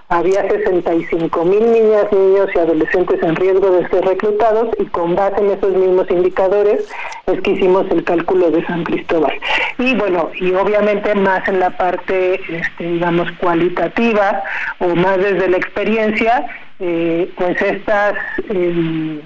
había 0.10 0.42
65 0.50 1.46
mil 1.46 1.72
niñas, 1.72 2.12
niños 2.12 2.50
y 2.54 2.58
adolescentes 2.58 3.22
en 3.22 3.36
riesgo 3.36 3.70
de 3.72 3.88
ser 3.90 4.04
reclutados 4.06 4.70
y 4.80 4.86
con 4.86 5.16
base 5.16 5.40
en 5.40 5.52
esos 5.52 5.72
mismos 5.72 6.10
indicadores 6.10 6.90
es 7.28 7.42
que 7.42 7.52
hicimos 7.52 7.86
el 7.92 8.04
cálculo 8.04 8.50
de 8.50 8.66
San 8.66 8.84
Cristóbal. 8.84 9.40
Y 9.78 9.96
bueno, 9.96 10.32
y 10.36 10.52
obviamente 10.54 11.14
más 11.14 11.48
en 11.48 11.60
la 11.60 11.78
parte, 11.78 12.42
este, 12.50 12.84
digamos, 12.84 13.32
cualitativa 13.34 14.44
o 14.80 14.96
más 14.96 15.18
desde 15.18 15.48
la 15.48 15.58
experiencia, 15.58 16.48
eh, 16.80 17.32
pues 17.38 17.62
estas... 17.62 18.16
Eh, 18.50 19.22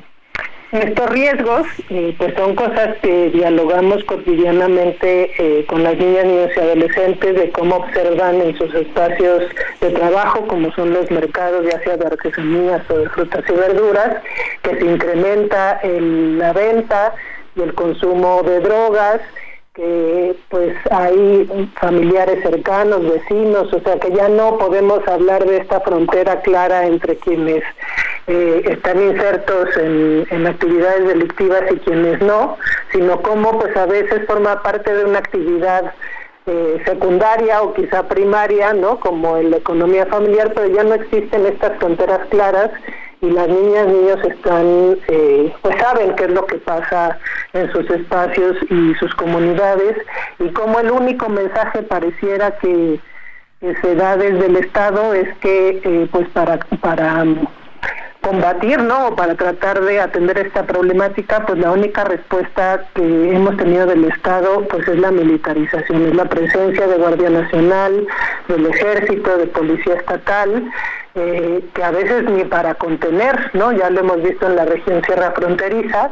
estos 0.74 1.10
riesgos 1.10 1.68
pues 2.18 2.34
son 2.36 2.56
cosas 2.56 2.98
que 3.02 3.30
dialogamos 3.30 4.04
cotidianamente 4.06 5.32
eh, 5.38 5.66
con 5.68 5.84
las 5.84 5.96
niñas, 5.98 6.26
niños 6.26 6.52
y 6.56 6.60
adolescentes 6.60 7.36
de 7.36 7.52
cómo 7.52 7.76
observan 7.78 8.42
en 8.42 8.58
sus 8.58 8.74
espacios 8.74 9.44
de 9.82 9.90
trabajo, 9.92 10.48
como 10.48 10.72
son 10.74 10.94
los 10.94 11.10
mercados, 11.12 11.66
ya 11.66 11.80
sea 11.84 11.98
de 11.98 12.08
artesanías 12.08 12.82
o 12.90 12.98
de 12.98 13.10
frutas 13.10 13.44
y 13.48 13.54
verduras, 13.54 14.18
que 14.64 14.78
se 14.78 14.86
incrementa 14.86 15.80
la 15.84 16.54
venta 16.54 17.14
y 17.56 17.62
el 17.62 17.74
consumo 17.74 18.42
de 18.44 18.60
drogas, 18.60 19.22
que 19.74 20.36
pues 20.50 20.76
hay 20.92 21.72
familiares 21.82 22.44
cercanos, 22.44 23.10
vecinos, 23.10 23.74
o 23.74 23.80
sea 23.80 24.00
que 24.00 24.12
ya 24.12 24.30
no 24.30 24.60
podemos 24.60 25.00
hablar 25.08 25.46
de 25.46 25.58
esta 25.58 25.80
frontera 25.82 26.42
clara 26.42 26.86
entre 26.86 27.16
quienes 27.16 27.64
eh, 28.28 28.62
están 28.66 29.02
insertos 29.02 29.76
en, 29.78 30.46
actividades 30.46 31.08
delictivas 31.08 31.64
y 31.72 31.78
quienes 31.78 32.22
no, 32.22 32.58
sino 32.92 33.20
como 33.24 33.60
pues 33.60 33.76
a 33.76 33.88
veces 33.88 34.28
forma 34.28 34.62
parte 34.62 34.94
de 34.94 35.06
una 35.06 35.20
actividad 35.20 35.92
eh, 36.46 36.84
secundaria 36.86 37.64
o 37.64 37.74
quizá 37.74 38.08
primaria, 38.08 38.74
¿no? 38.74 39.00
Como 39.00 39.38
en 39.38 39.50
la 39.50 39.58
economía 39.58 40.06
familiar, 40.06 40.52
pero 40.54 40.68
ya 40.68 40.84
no 40.84 40.94
existen 40.94 41.48
estas 41.48 41.80
fronteras 41.80 42.28
claras 42.30 42.70
y 43.24 43.30
las 43.30 43.48
niñas 43.48 43.88
niños 43.88 44.20
están 44.26 44.98
eh, 45.08 45.54
pues 45.62 45.80
saben 45.80 46.14
qué 46.16 46.26
es 46.26 46.32
lo 46.32 46.46
que 46.46 46.58
pasa 46.58 47.18
en 47.54 47.72
sus 47.72 47.90
espacios 47.90 48.58
y 48.70 48.94
sus 48.96 49.16
comunidades 49.16 49.96
y 50.40 50.50
como 50.50 50.80
el 50.82 50.92
único 50.92 51.30
mensaje 51.30 51.84
pareciera 51.84 52.52
que, 52.60 53.00
se 53.82 53.96
da 53.96 54.18
desde 54.18 54.48
el 54.48 54.58
estado 54.58 55.14
es 55.14 55.38
que 55.38 55.82
eh, 55.86 56.08
pues 56.12 56.28
para 56.34 56.60
para 56.82 57.24
combatir, 58.24 58.82
¿no? 58.82 59.16
Para 59.16 59.36
tratar 59.36 59.82
de 59.82 60.00
atender 60.00 60.38
esta 60.40 60.66
problemática, 60.66 61.46
pues 61.46 61.60
la 61.60 61.72
única 61.72 62.04
respuesta 62.06 62.86
que 62.96 63.04
hemos 63.04 63.56
tenido 63.58 63.86
del 63.86 64.06
Estado, 64.06 64.66
pues 64.70 64.88
es 64.88 64.98
la 64.98 65.12
militarización, 65.12 66.08
es 66.08 66.16
la 66.16 66.26
presencia 66.26 66.88
de 66.88 66.96
Guardia 66.96 67.30
Nacional, 67.30 68.08
del 68.48 68.66
Ejército, 68.66 69.38
de 69.38 69.48
Policía 69.48 69.96
Estatal, 69.96 70.72
eh, 71.16 71.64
que 71.74 71.84
a 71.84 71.92
veces 71.92 72.24
ni 72.24 72.46
para 72.46 72.74
contener, 72.76 73.52
¿no? 73.54 73.72
Ya 73.74 73.90
lo 73.90 74.00
hemos 74.00 74.24
visto 74.24 74.48
en 74.48 74.56
la 74.56 74.66
región 74.66 75.04
Sierra 75.04 75.32
Fronteriza, 75.32 76.10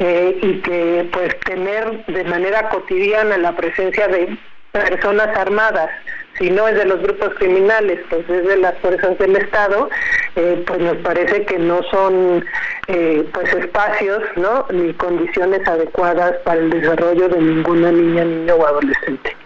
eh, 0.00 0.38
y 0.42 0.60
que 0.60 1.08
pues 1.12 1.38
tener 1.40 2.04
de 2.06 2.24
manera 2.24 2.68
cotidiana 2.70 3.38
la 3.38 3.56
presencia 3.56 4.08
de 4.08 4.36
personas 4.72 5.36
armadas, 5.36 5.90
si 6.38 6.50
no 6.50 6.66
es 6.66 6.76
de 6.76 6.86
los 6.86 7.00
grupos 7.02 7.34
criminales, 7.38 8.00
pues 8.08 8.28
es 8.28 8.46
de 8.46 8.56
las 8.56 8.76
fuerzas 8.78 9.18
del 9.18 9.36
Estado, 9.36 9.90
eh, 10.34 10.64
pues 10.66 10.80
nos 10.80 10.96
parece 10.98 11.44
que 11.44 11.58
no 11.58 11.82
son 11.90 12.44
eh, 12.88 13.28
pues 13.32 13.52
espacios, 13.52 14.22
¿no? 14.36 14.66
Ni 14.72 14.94
condiciones 14.94 15.66
adecuadas 15.68 16.34
para 16.44 16.60
el 16.60 16.70
desarrollo 16.70 17.28
de 17.28 17.38
ninguna 17.38 17.92
niña, 17.92 18.24
niño 18.24 18.54
o 18.54 18.66
adolescente. 18.66 19.36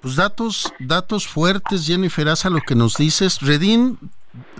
Pues 0.00 0.16
datos, 0.16 0.72
datos 0.78 1.26
fuertes, 1.26 1.86
Jennifer, 1.86 2.28
a 2.28 2.50
lo 2.50 2.60
que 2.60 2.74
nos 2.74 2.96
dices. 2.96 3.40
Redín 3.42 3.98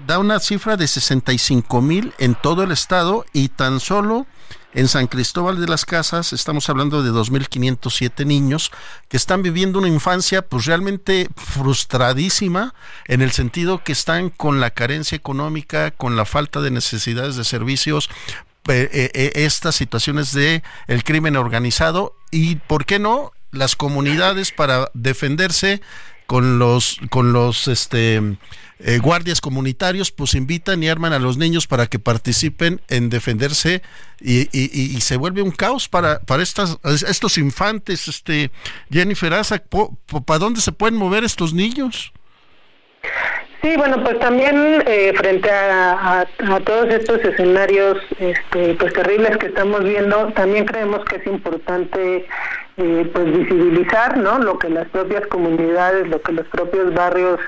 da 0.07 0.19
una 0.19 0.39
cifra 0.41 0.77
de 0.77 0.87
65 0.87 1.81
mil 1.81 2.13
en 2.19 2.35
todo 2.35 2.65
el 2.65 2.73
estado 2.73 3.25
y 3.33 3.49
tan 3.49 3.81
solo 3.81 4.27
en 4.75 4.89
San 4.89 5.07
Cristóbal 5.07 5.61
de 5.61 5.67
las 5.67 5.85
Casas 5.85 6.33
estamos 6.33 6.69
hablando 6.69 7.03
de 7.03 7.11
2.507 7.11 8.25
niños 8.25 8.71
que 9.09 9.17
están 9.17 9.43
viviendo 9.43 9.79
una 9.79 9.89
infancia 9.89 10.43
pues 10.43 10.65
realmente 10.65 11.29
frustradísima 11.37 12.75
en 13.07 13.23
el 13.23 13.33
sentido 13.33 13.85
que 13.85 13.93
están 13.93 14.31
con 14.31 14.61
la 14.61 14.71
carencia 14.71 15.17
económica, 15.17 15.91
con 15.91 16.17
la 16.17 16.25
falta 16.25 16.61
de 16.61 16.71
necesidades 16.71 17.37
de 17.37 17.45
servicios, 17.45 18.09
eh, 18.69 19.11
eh, 19.15 19.33
estas 19.35 19.75
situaciones 19.75 20.33
de 20.33 20.63
el 20.87 21.05
crimen 21.05 21.37
organizado. 21.37 22.15
Y 22.31 22.57
por 22.57 22.87
qué 22.87 22.99
no 22.99 23.33
las 23.51 23.77
comunidades 23.77 24.53
para 24.53 24.91
defenderse 24.95 25.83
con 26.33 26.59
los 26.59 26.99
con 27.11 27.35
los 27.35 27.69
este 27.69 28.17
eh, 28.79 28.99
guardias 29.03 29.43
comunitarios 29.43 30.11
pues 30.11 30.33
invitan 30.33 30.83
y 30.83 30.89
arman 30.89 31.13
a 31.13 31.19
los 31.19 31.37
niños 31.37 31.67
para 31.67 31.89
que 31.89 31.99
participen 31.99 32.81
en 32.89 33.11
defenderse 33.11 33.83
y, 34.19 34.49
y, 34.51 34.99
se 35.03 35.19
vuelve 35.19 35.43
un 35.43 35.51
caos 35.51 35.91
para, 35.91 36.21
para 36.21 36.43
estas, 36.43 36.79
estos 37.07 37.37
infantes. 37.37 38.09
Este, 38.09 38.51
Jennifer 38.91 39.35
Asa, 39.35 39.63
¿para 40.25 40.39
dónde 40.39 40.63
se 40.63 40.73
pueden 40.73 40.97
mover 40.97 41.23
estos 41.23 41.53
niños? 41.53 42.13
Sí, 43.61 43.77
bueno, 43.77 44.03
pues 44.03 44.19
también 44.19 44.83
eh, 44.87 45.13
frente 45.17 45.51
a, 45.51 46.21
a, 46.21 46.61
todos 46.61 46.89
estos 46.89 47.23
escenarios 47.25 47.99
este, 48.19 48.75
pues 48.75 48.93
terribles 48.95 49.37
que 49.37 49.47
estamos 49.47 49.85
viendo, 49.85 50.33
también 50.33 50.65
creemos 50.65 51.05
que 51.05 51.17
es 51.17 51.27
importante 51.27 52.27
eh, 52.79 53.11
pues 53.13 53.37
visibilizar 53.37 54.17
no 54.17 54.39
lo 54.39 54.59
que 54.59 54.71
las 54.71 54.89
propias 54.89 55.27
comunidades 55.27 56.09
lo 56.09 56.23
que 56.23 56.33
los 56.33 56.47
propios 56.47 56.95
barrios 56.95 57.39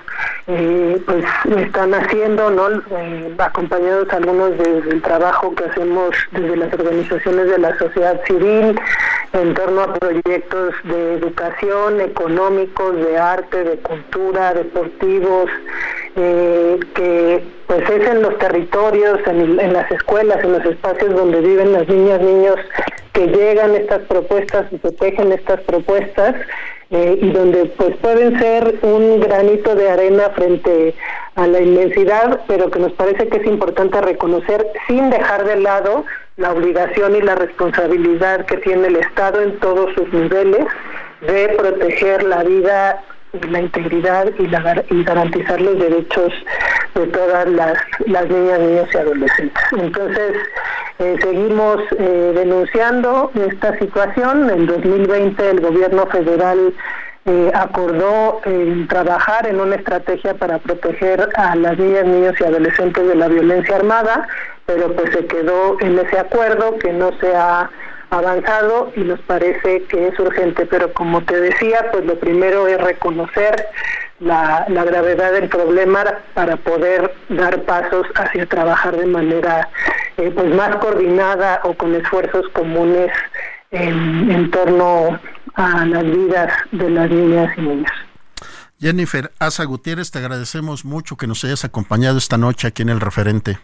eh, 0.47 1.03
pues 1.07 1.25
están 1.57 1.95
haciendo 1.95 2.51
no 2.51 2.69
eh, 2.91 3.35
acompañados 3.39 4.13
algunos 4.13 4.51
desde 4.59 4.91
el 4.91 5.01
trabajo 5.01 5.55
que 5.55 5.65
hacemos 5.65 6.11
desde 6.33 6.57
las 6.57 6.73
organizaciones 6.75 7.49
de 7.49 7.59
la 7.59 7.79
sociedad 7.79 8.21
civil 8.27 8.79
en 9.33 9.55
torno 9.55 9.81
a 9.81 9.95
proyectos 9.95 10.75
de 10.85 11.15
educación 11.15 12.03
económicos 12.03 12.97
de 12.97 13.17
arte 13.17 13.65
de 13.65 13.77
cultura 13.79 14.53
deportivos 14.53 15.51
que 16.15 17.43
pues 17.67 17.91
es 17.91 18.07
en 18.07 18.23
los 18.23 18.39
territorios 18.39 19.19
en, 19.27 19.59
en 19.59 19.73
las 19.73 19.91
escuelas 19.91 20.45
en 20.45 20.53
los 20.53 20.65
espacios 20.65 21.15
donde 21.15 21.41
viven 21.41 21.73
las 21.73 21.89
niñas 21.89 22.21
niños 22.21 22.57
que 23.15 23.29
llegan 23.29 23.75
estas 23.77 24.03
propuestas 24.03 24.67
y 24.73 24.77
protegen 24.77 25.33
estas 25.33 25.61
propuestas 25.63 26.35
eh, 26.91 27.19
y 27.21 27.31
donde 27.31 27.65
pues 27.77 27.97
pueden 27.97 28.39
ser 28.39 28.75
un 28.83 29.21
granito 29.21 29.75
de 29.75 29.89
arena 29.89 30.31
frente 30.31 30.95
a 31.37 31.47
la 31.47 31.61
inmensidad, 31.61 32.41
pero 32.47 32.71
que 32.71 32.79
nos 32.79 32.93
parece 32.93 33.29
que 33.29 33.39
es 33.39 33.47
importante 33.47 34.01
reconocer 34.01 34.67
sin 34.87 35.11
dejar 35.11 35.45
de 35.45 35.57
lado 35.57 36.05
la 36.37 36.53
obligación 36.53 37.17
y 37.17 37.23
la 37.23 37.37
responsabilidad 37.37 38.45
que 38.47 38.59
tiene 38.59 38.89
el 38.89 38.97
Estado 38.97 39.41
en 39.41 39.59
todos 39.61 39.95
sus 39.95 40.13
niveles 40.13 40.67
de 41.21 41.49
proteger 41.57 42.25
la 42.25 42.43
vida 42.43 43.03
la 43.51 43.61
integridad 43.61 44.31
y, 44.39 44.47
la, 44.47 44.85
y 44.91 45.05
garantizar 45.05 45.61
los 45.61 45.79
derechos 45.79 46.33
de 46.95 47.07
todas 47.09 47.49
las, 47.49 47.75
las 48.07 48.29
niñas, 48.29 48.61
niños 48.61 48.89
y 48.93 48.97
adolescentes. 48.97 49.63
Entonces, 49.73 50.37
eh, 51.01 51.17
seguimos 51.21 51.81
eh, 51.99 52.33
denunciando 52.35 53.33
esta 53.35 53.77
situación. 53.79 54.49
En 54.49 54.67
2020 54.67 55.51
el 55.51 55.61
gobierno 55.61 56.07
federal 56.07 56.73
eh, 57.27 57.51
acordó 57.55 58.41
trabajar 58.89 59.47
en 59.49 59.59
una 59.59 59.77
estrategia 59.77 60.35
para 60.35 60.59
proteger 60.59 61.29
a 61.37 61.57
las 61.57 61.79
niñas, 61.79 62.05
niños 62.05 62.35
y 62.39 62.45
adolescentes 62.45 63.09
de 63.09 63.15
la 63.17 63.29
violencia 63.29 63.77
armada, 63.77 64.29
pero 64.67 64.93
pues 64.93 65.11
se 65.13 65.27
quedó 65.27 65.81
en 65.81 65.99
ese 65.99 66.19
acuerdo 66.19 66.79
que 66.79 66.93
no 66.93 67.11
se 67.19 67.35
ha 67.35 67.71
avanzado 68.19 68.93
y 68.97 69.01
nos 69.01 69.21
parece 69.21 69.85
que 69.85 70.09
es 70.09 70.19
urgente. 70.19 70.67
Pero 70.67 70.93
como 70.93 71.23
te 71.23 71.41
decía, 71.41 71.91
pues 71.93 72.05
lo 72.05 72.19
primero 72.19 72.67
es 72.67 72.81
reconocer 72.81 73.67
la, 74.21 74.67
gravedad 74.69 75.33
del 75.33 75.49
problema 75.49 76.05
para 76.35 76.57
poder 76.57 77.15
dar 77.29 77.63
pasos 77.63 78.07
hacia 78.15 78.47
trabajar 78.47 78.97
de 78.97 79.07
manera 79.07 79.69
eh, 80.17 80.31
pues 80.35 80.55
más 80.55 80.77
coordinada 80.77 81.61
o 81.65 81.75
con 81.75 81.95
esfuerzos 81.95 82.49
comunes 82.51 83.11
en, 83.71 84.31
en 84.31 84.51
torno 84.51 85.19
a 85.55 85.85
las 85.87 86.05
vidas 86.05 86.53
de 86.73 86.91
las 86.91 87.11
niñas 87.11 87.53
y 87.57 87.61
niños. 87.61 87.93
Jennifer 88.81 89.33
Asa 89.39 89.65
Gutiérrez, 89.65 90.11
te 90.11 90.19
agradecemos 90.19 90.85
mucho 90.85 91.17
que 91.17 91.27
nos 91.27 91.45
hayas 91.45 91.65
acompañado 91.65 92.19
esta 92.19 92.37
noche 92.37 92.69
aquí 92.69 92.83
en 92.83 92.91
el 92.91 93.01
referente. 93.01 93.59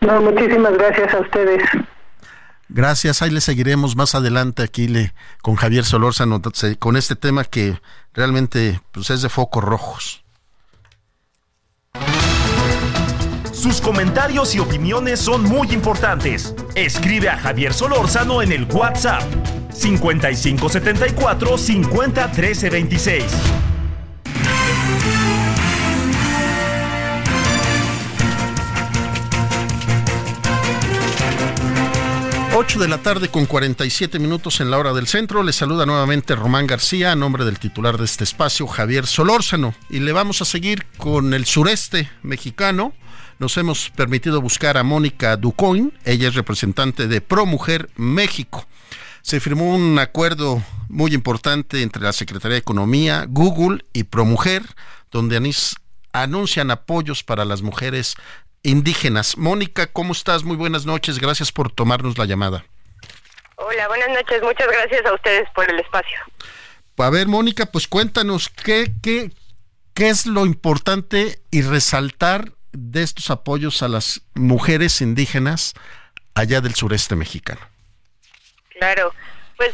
No, 0.00 0.20
muchísimas 0.22 0.72
gracias 0.78 1.12
a 1.12 1.18
ustedes. 1.18 1.62
Gracias, 2.72 3.20
ahí 3.20 3.30
le 3.30 3.40
seguiremos 3.40 3.96
más 3.96 4.14
adelante 4.14 4.62
aquí 4.62 4.86
le, 4.86 5.12
con 5.42 5.56
Javier 5.56 5.84
Solórzano 5.84 6.40
con 6.78 6.96
este 6.96 7.16
tema 7.16 7.42
que 7.42 7.80
realmente 8.14 8.80
pues, 8.92 9.10
es 9.10 9.22
de 9.22 9.28
focos 9.28 9.64
rojos. 9.64 10.24
Sus 13.52 13.80
comentarios 13.80 14.54
y 14.54 14.60
opiniones 14.60 15.18
son 15.18 15.42
muy 15.42 15.72
importantes. 15.72 16.54
Escribe 16.76 17.28
a 17.28 17.36
Javier 17.36 17.74
Solórzano 17.74 18.40
en 18.40 18.52
el 18.52 18.64
WhatsApp 18.66 19.22
5574 19.74 21.58
50 21.58 22.30
13 22.30 22.70
26. 22.70 23.24
8 32.60 32.78
de 32.78 32.88
la 32.88 32.98
tarde 32.98 33.30
con 33.30 33.46
47 33.46 34.18
minutos 34.18 34.60
en 34.60 34.70
la 34.70 34.76
hora 34.76 34.92
del 34.92 35.06
centro. 35.06 35.42
Le 35.42 35.50
saluda 35.50 35.86
nuevamente 35.86 36.36
Román 36.36 36.66
García 36.66 37.10
a 37.10 37.16
nombre 37.16 37.46
del 37.46 37.58
titular 37.58 37.96
de 37.96 38.04
este 38.04 38.22
espacio, 38.22 38.66
Javier 38.66 39.06
Solórzano. 39.06 39.74
Y 39.88 40.00
le 40.00 40.12
vamos 40.12 40.42
a 40.42 40.44
seguir 40.44 40.84
con 40.98 41.32
el 41.32 41.46
sureste 41.46 42.10
mexicano. 42.22 42.92
Nos 43.38 43.56
hemos 43.56 43.88
permitido 43.88 44.42
buscar 44.42 44.76
a 44.76 44.82
Mónica 44.82 45.38
Ducoin. 45.38 45.94
Ella 46.04 46.28
es 46.28 46.34
representante 46.34 47.08
de 47.08 47.22
Pro 47.22 47.46
Mujer 47.46 47.88
México. 47.96 48.66
Se 49.22 49.40
firmó 49.40 49.74
un 49.74 49.98
acuerdo 49.98 50.62
muy 50.90 51.14
importante 51.14 51.80
entre 51.80 52.02
la 52.02 52.12
Secretaría 52.12 52.56
de 52.56 52.60
Economía, 52.60 53.24
Google 53.26 53.86
y 53.94 54.04
ProMujer, 54.04 54.64
donde 55.10 55.40
anuncian 56.12 56.70
apoyos 56.70 57.24
para 57.24 57.46
las 57.46 57.62
mujeres 57.62 58.16
indígenas. 58.62 59.36
Mónica, 59.36 59.86
¿cómo 59.86 60.12
estás? 60.12 60.44
Muy 60.44 60.56
buenas 60.56 60.86
noches, 60.86 61.18
gracias 61.18 61.52
por 61.52 61.72
tomarnos 61.72 62.18
la 62.18 62.26
llamada. 62.26 62.64
Hola, 63.56 63.88
buenas 63.88 64.08
noches, 64.08 64.42
muchas 64.42 64.68
gracias 64.68 65.04
a 65.04 65.14
ustedes 65.14 65.48
por 65.54 65.68
el 65.70 65.78
espacio. 65.80 66.18
A 66.96 67.10
ver, 67.10 67.28
Mónica, 67.28 67.66
pues 67.66 67.86
cuéntanos 67.88 68.48
qué, 68.48 68.92
qué, 69.02 69.30
qué 69.94 70.08
es 70.08 70.26
lo 70.26 70.44
importante 70.44 71.40
y 71.50 71.62
resaltar 71.62 72.52
de 72.72 73.02
estos 73.02 73.30
apoyos 73.30 73.82
a 73.82 73.88
las 73.88 74.22
mujeres 74.34 75.00
indígenas 75.00 75.74
allá 76.34 76.60
del 76.60 76.74
sureste 76.74 77.16
mexicano. 77.16 77.60
Claro, 78.78 79.12
pues 79.56 79.72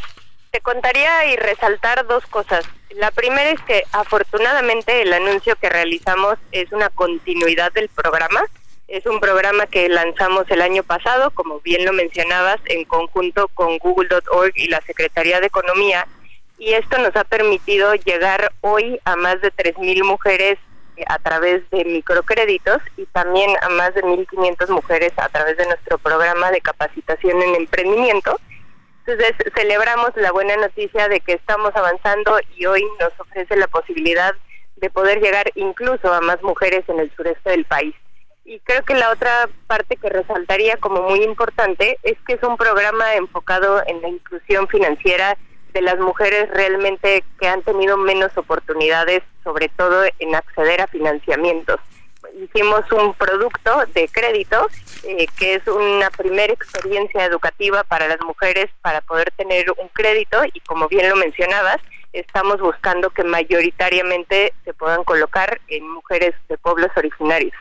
te 0.51 0.61
contaría 0.61 1.27
y 1.33 1.37
resaltar 1.37 2.07
dos 2.07 2.25
cosas. 2.27 2.65
La 2.91 3.11
primera 3.11 3.51
es 3.51 3.61
que 3.63 3.85
afortunadamente 3.93 5.03
el 5.03 5.13
anuncio 5.13 5.55
que 5.57 5.69
realizamos 5.69 6.39
es 6.53 6.73
una 6.73 6.89
continuidad 6.91 7.73
del 7.73 7.89
programa. 7.89 8.41
Es 8.89 9.05
un 9.07 9.21
programa 9.21 9.67
que 9.67 9.89
lanzamos 9.89 10.45
el 10.49 10.63
año 10.63 10.83
pasado, 10.83 11.31
como 11.33 11.61
bien 11.61 11.85
lo 11.85 11.93
mencionabas, 11.93 12.59
en 12.67 12.85
conjunto 12.85 13.49
con 13.49 13.79
Google.org 13.79 14.53
y 14.55 14.69
la 14.69 14.81
Secretaría 14.83 15.41
de 15.41 15.49
Economía. 15.49 16.07
Y 16.59 16.73
esto 16.73 16.99
nos 16.99 17.15
ha 17.17 17.25
permitido 17.25 17.95
llegar 17.95 18.53
hoy 18.61 19.01
a 19.05 19.17
más 19.17 19.41
de 19.41 19.53
3.000 19.53 20.05
mujeres 20.05 20.59
eh, 20.97 21.05
a 21.09 21.19
través 21.19 21.69
de 21.71 21.85
microcréditos 21.85 22.81
y 22.97 23.05
también 23.07 23.51
a 23.61 23.69
más 23.71 23.95
de 23.95 24.03
1.500 24.03 24.69
mujeres 24.71 25.13
a 25.17 25.29
través 25.29 25.57
de 25.57 25.67
nuestro 25.67 25.99
programa 25.99 26.51
de 26.51 26.61
capacitación 26.61 27.43
en 27.43 27.57
emprendimiento 27.57 28.39
entonces 29.07 29.37
celebramos 29.55 30.11
la 30.17 30.33
buena 30.33 30.57
noticia 30.57 31.09
de 31.09 31.21
que 31.21 31.35
estamos 31.35 31.71
avanzando 31.77 32.41
y 32.57 32.67
hoy 32.67 32.85
nos 32.99 33.13
ofrece 33.21 33.55
la 33.55 33.69
posibilidad 33.69 34.35
de 34.77 34.91
poder 34.91 35.21
llegar 35.21 35.53
incluso 35.55 36.13
a 36.13 36.21
más 36.21 36.43
mujeres 36.43 36.85
en 36.89 36.99
el 36.99 37.15
sureste 37.15 37.51
del 37.51 37.65
país. 37.67 37.95
Y 38.47 38.61
creo 38.61 38.83
que 38.85 38.95
la 38.95 39.11
otra 39.11 39.49
parte 39.67 39.97
que 39.97 40.09
resaltaría 40.09 40.77
como 40.77 41.03
muy 41.03 41.23
importante 41.25 41.99
es 42.03 42.17
que 42.27 42.35
es 42.35 42.43
un 42.43 42.57
programa 42.57 43.15
enfocado 43.15 43.83
en 43.87 44.01
la 44.01 44.09
inclusión 44.09 44.69
financiera 44.69 45.37
de 45.75 45.83
las 45.83 45.99
mujeres 45.99 46.49
realmente 46.51 47.25
que 47.39 47.49
han 47.49 47.63
tenido 47.63 47.97
menos 47.97 48.37
oportunidades, 48.39 49.23
sobre 49.45 49.69
todo 49.69 50.05
en 50.21 50.35
acceder 50.35 50.81
a 50.81 50.87
financiamientos 50.87 51.81
hicimos 52.35 52.81
un 52.93 53.15
producto 53.15 53.85
de 53.95 54.09
crédito 54.09 54.69
eh, 55.05 55.27
que 55.39 55.55
es 55.55 55.67
una 55.67 56.11
primera 56.11 56.53
experiencia 56.53 57.25
educativa 57.25 57.85
para 57.85 58.09
las 58.09 58.21
mujeres 58.21 58.67
para 58.83 59.01
poder 59.01 59.31
tener 59.33 59.71
un 59.71 59.89
crédito 59.89 60.43
y 60.53 60.61
como 60.61 60.89
bien 60.89 61.09
lo 61.09 61.17
mencionabas, 61.17 61.79
estamos 62.13 62.61
buscando 62.61 63.11
que 63.11 63.25
mayoritariamente 63.25 64.53
se 64.65 64.75
puedan 64.75 65.05
colocar 65.05 65.61
en 65.69 65.89
mujeres 65.89 66.35
de 66.49 66.59
pueblos 66.59 66.91
originarios. 66.97 67.55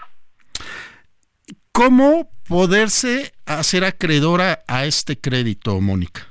¿Cómo 1.76 2.32
poderse 2.48 3.34
hacer 3.46 3.84
acreedora 3.84 4.64
a 4.66 4.86
este 4.86 5.20
crédito, 5.20 5.82
Mónica? 5.82 6.26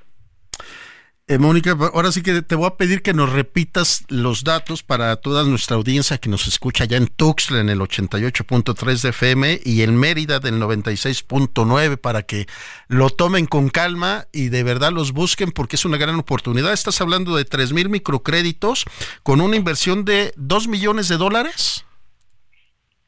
Eh, 1.31 1.37
Mónica, 1.37 1.77
ahora 1.93 2.11
sí 2.11 2.23
que 2.23 2.41
te 2.41 2.55
voy 2.55 2.65
a 2.65 2.75
pedir 2.75 3.03
que 3.03 3.13
nos 3.13 3.31
repitas 3.31 4.03
los 4.07 4.43
datos 4.43 4.81
para 4.81 5.15
toda 5.17 5.43
nuestra 5.43 5.75
audiencia 5.75 6.17
que 6.17 6.27
nos 6.27 6.47
escucha 6.47 6.85
ya 6.85 6.97
en 6.97 7.05
Tuxtla 7.05 7.59
en 7.59 7.69
el 7.69 7.81
88.3 7.81 9.01
de 9.03 9.09
FM 9.09 9.61
y 9.63 9.83
en 9.83 9.95
Mérida 9.95 10.39
del 10.39 10.59
96.9 10.59 11.97
para 11.97 12.23
que 12.23 12.47
lo 12.87 13.11
tomen 13.11 13.45
con 13.45 13.69
calma 13.69 14.25
y 14.31 14.49
de 14.49 14.63
verdad 14.63 14.91
los 14.91 15.11
busquen 15.11 15.51
porque 15.51 15.75
es 15.75 15.85
una 15.85 15.97
gran 15.97 16.15
oportunidad. 16.15 16.73
Estás 16.73 16.99
hablando 16.99 17.35
de 17.35 17.45
3 17.45 17.73
mil 17.73 17.89
microcréditos 17.89 18.85
con 19.21 19.39
una 19.39 19.55
inversión 19.55 20.05
de 20.05 20.33
2 20.35 20.67
millones 20.67 21.09
de 21.09 21.17
dólares. 21.17 21.85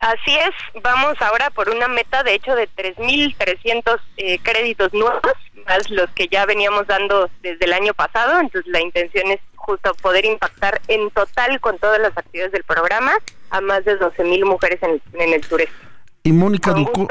Así 0.02 0.32
es, 0.32 0.82
vamos 0.82 1.14
ahora 1.22 1.52
por 1.52 1.70
una 1.70 1.88
meta 1.88 2.24
de 2.24 2.34
hecho 2.34 2.56
de 2.56 2.68
3.300 2.76 3.99
eh, 4.18 4.39
créditos 4.41 4.91
nuevos, 4.93 5.22
más 5.68 5.88
los 5.91 6.10
que 6.16 6.28
ya 6.28 6.47
veníamos 6.47 6.88
dando 6.88 7.30
desde 7.43 7.66
el 7.66 7.74
año 7.74 7.93
pasado, 7.93 8.39
entonces 8.39 8.72
la 8.72 8.82
intención 8.82 9.30
es 9.30 9.39
justo 9.54 9.93
poder 10.02 10.26
impactar 10.26 10.82
en 10.88 11.12
total 11.12 11.60
con 11.60 11.78
todas 11.78 11.99
las 11.99 12.18
actividades 12.18 12.52
del 12.52 12.64
programa 12.64 13.12
a 13.52 13.62
más 13.62 13.86
de 13.86 13.99
12.000 13.99 14.43
mujeres 14.43 14.80
en, 14.82 15.34
el 15.34 15.43
sureste. 15.43 15.76
Y 16.24 16.32
Mónica 16.32 16.74
Duco... 16.74 17.08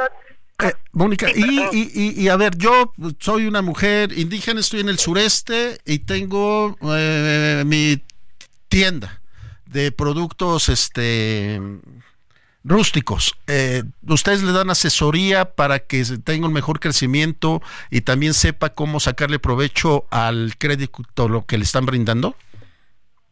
Eh, 0.61 0.73
Mónica, 0.91 1.29
y, 1.33 2.29
a 2.29 2.37
ver, 2.37 2.57
yo 2.57 2.93
soy 3.21 3.47
una 3.47 3.63
mujer 3.63 4.11
indígena, 4.19 4.59
estoy 4.59 4.81
en 4.81 4.89
el 4.89 4.99
sureste 4.99 5.79
y 5.87 6.01
tengo 6.01 6.77
eh, 6.83 7.63
mi 7.65 8.03
tienda 8.69 9.23
de 9.67 9.93
productos 9.93 10.69
este 10.69 11.61
rústicos. 12.65 13.37
Eh, 13.47 13.83
¿Ustedes 14.07 14.43
le 14.43 14.53
dan 14.53 14.71
asesoría 14.71 15.45
para 15.45 15.79
que 15.79 16.05
tenga 16.25 16.47
un 16.47 16.53
mejor 16.53 16.81
crecimiento 16.81 17.63
y 17.91 18.03
también 18.03 18.35
sepa 18.35 18.71
cómo 18.71 19.01
sacarle 19.01 19.39
provecho 19.39 20.05
al 20.11 20.55
crédito 20.59 21.29
lo 21.29 21.47
que 21.47 21.59
le 21.59 21.65
están 21.65 21.87
brindando? 21.87 22.35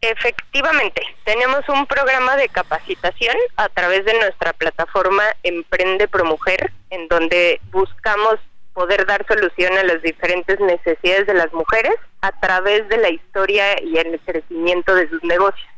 Efectivamente, 0.01 1.03
tenemos 1.25 1.69
un 1.69 1.85
programa 1.87 2.37
de 2.37 2.49
capacitación 2.49 3.37
a 3.57 3.69
través 3.69 4.05
de 4.05 4.15
nuestra 4.15 4.53
plataforma 4.53 5.25
Emprende 5.43 6.07
Pro 6.07 6.25
Mujer, 6.25 6.73
en 6.91 7.09
donde 7.09 7.61
buscamos 7.73 8.37
poder 8.75 9.07
dar 9.07 9.27
solución 9.27 9.77
a 9.77 9.83
las 9.83 10.01
diferentes 10.03 10.61
necesidades 10.61 11.27
de 11.27 11.35
las 11.35 11.53
mujeres 11.53 11.97
a 12.21 12.31
través 12.31 12.89
de 12.89 12.97
la 12.99 13.11
historia 13.11 13.83
y 13.83 13.99
el 13.99 14.21
crecimiento 14.25 14.95
de 14.95 15.09
sus 15.09 15.23
negocios. 15.25 15.69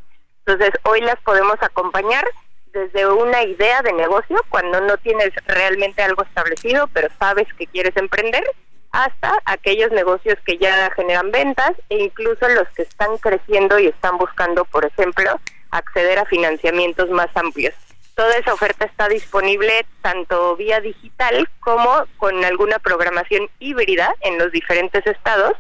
Entonces, 0.45 0.79
hoy 0.83 1.01
las 1.01 1.19
podemos 1.23 1.57
acompañar 1.63 2.27
desde 2.73 3.07
una 3.07 3.43
idea 3.43 3.83
de 3.83 3.93
negocio, 3.93 4.37
cuando 4.49 4.81
no 4.81 4.97
tienes 4.99 5.31
realmente 5.47 6.03
algo 6.03 6.23
establecido, 6.23 6.89
pero 6.93 7.09
sabes 7.19 7.47
que 7.55 7.67
quieres 7.67 7.97
emprender, 7.97 8.45
hasta 8.93 9.39
aquellos 9.45 9.93
negocios 9.93 10.37
que 10.45 10.59
ya 10.59 10.91
generan 10.97 11.31
ventas 11.31 11.73
e 11.89 11.99
incluso 11.99 12.49
los 12.49 12.69
que 12.71 12.83
están 12.83 13.19
creciendo 13.19 13.79
y 13.79 13.87
están 13.87 14.19
buscando, 14.19 14.65
por 14.65 14.85
ejemplo, 14.85 15.41
acceder 15.71 16.19
a 16.19 16.25
financiamientos 16.25 17.09
más 17.11 17.29
amplios. 17.37 17.75
Toda 18.17 18.37
esa 18.37 18.53
oferta 18.53 18.85
está 18.85 19.09
disponible 19.09 19.87
tanto 20.03 20.57
vía 20.57 20.81
digital 20.81 21.49
como 21.61 22.05
con 22.19 22.45
alguna 22.45 22.79
programación 22.79 23.49
híbrida 23.61 24.15
en 24.21 24.39
los 24.39 24.51
diferentes 24.51 25.07
estados, 25.07 25.53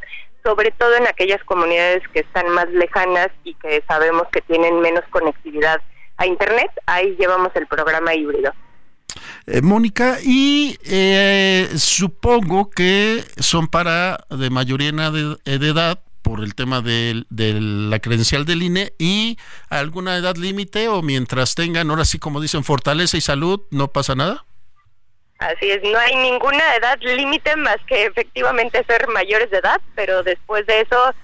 sobre 0.43 0.73
todo 0.73 0.97
en 0.97 1.07
aquellas 1.07 1.43
comunidades 1.45 2.07
que 2.09 2.21
están 2.21 2.49
más 2.49 2.69
lejanas 2.71 3.29
y 3.45 3.55
que 3.55 3.83
sabemos 3.87 4.27
que 4.33 4.41
tienen 4.41 4.81
menos 4.81 5.05
conectividad 5.11 5.81
a 6.21 6.27
Internet, 6.27 6.71
ahí 6.85 7.17
llevamos 7.19 7.51
el 7.55 7.67
programa 7.67 8.15
híbrido. 8.15 8.53
Eh, 9.47 9.63
Mónica, 9.63 10.19
y 10.23 10.79
eh, 10.85 11.67
supongo 11.77 12.69
que 12.71 13.25
son 13.39 13.69
para 13.69 14.19
de 14.29 14.51
mayoría 14.51 14.93
de, 14.93 15.39
edad 15.47 15.99
por 16.21 16.41
el 16.41 16.55
tema 16.55 16.83
de, 16.83 17.25
la 17.31 17.99
credencial 18.01 18.45
del 18.45 18.63
INE 18.63 18.93
y 18.99 19.39
alguna 19.71 20.19
edad 20.19 20.37
límite 20.37 20.89
o 20.89 21.01
mientras 21.01 21.55
tengan, 21.55 21.89
ahora 21.89 22.05
sí 22.05 22.19
como 22.19 22.41
dicen, 22.41 22.65
fortaleza 22.65 23.17
y 23.17 23.23
salud, 23.23 23.63
no 23.71 23.89
pasa 23.89 24.15
nada. 24.15 24.45
Así 25.39 25.71
es, 25.71 25.83
no 25.83 25.99
hay 25.99 26.15
ninguna 26.17 26.77
edad 26.77 26.99
límite 27.01 27.57
más 27.57 27.79
que 27.89 28.05
efectivamente 28.05 28.85
ser 28.87 29.09
mayores 29.09 29.51
de 29.51 29.57
edad, 29.57 29.81
pero 29.95 30.23
después 30.23 30.67
de 30.67 30.83
eso 30.83 31.15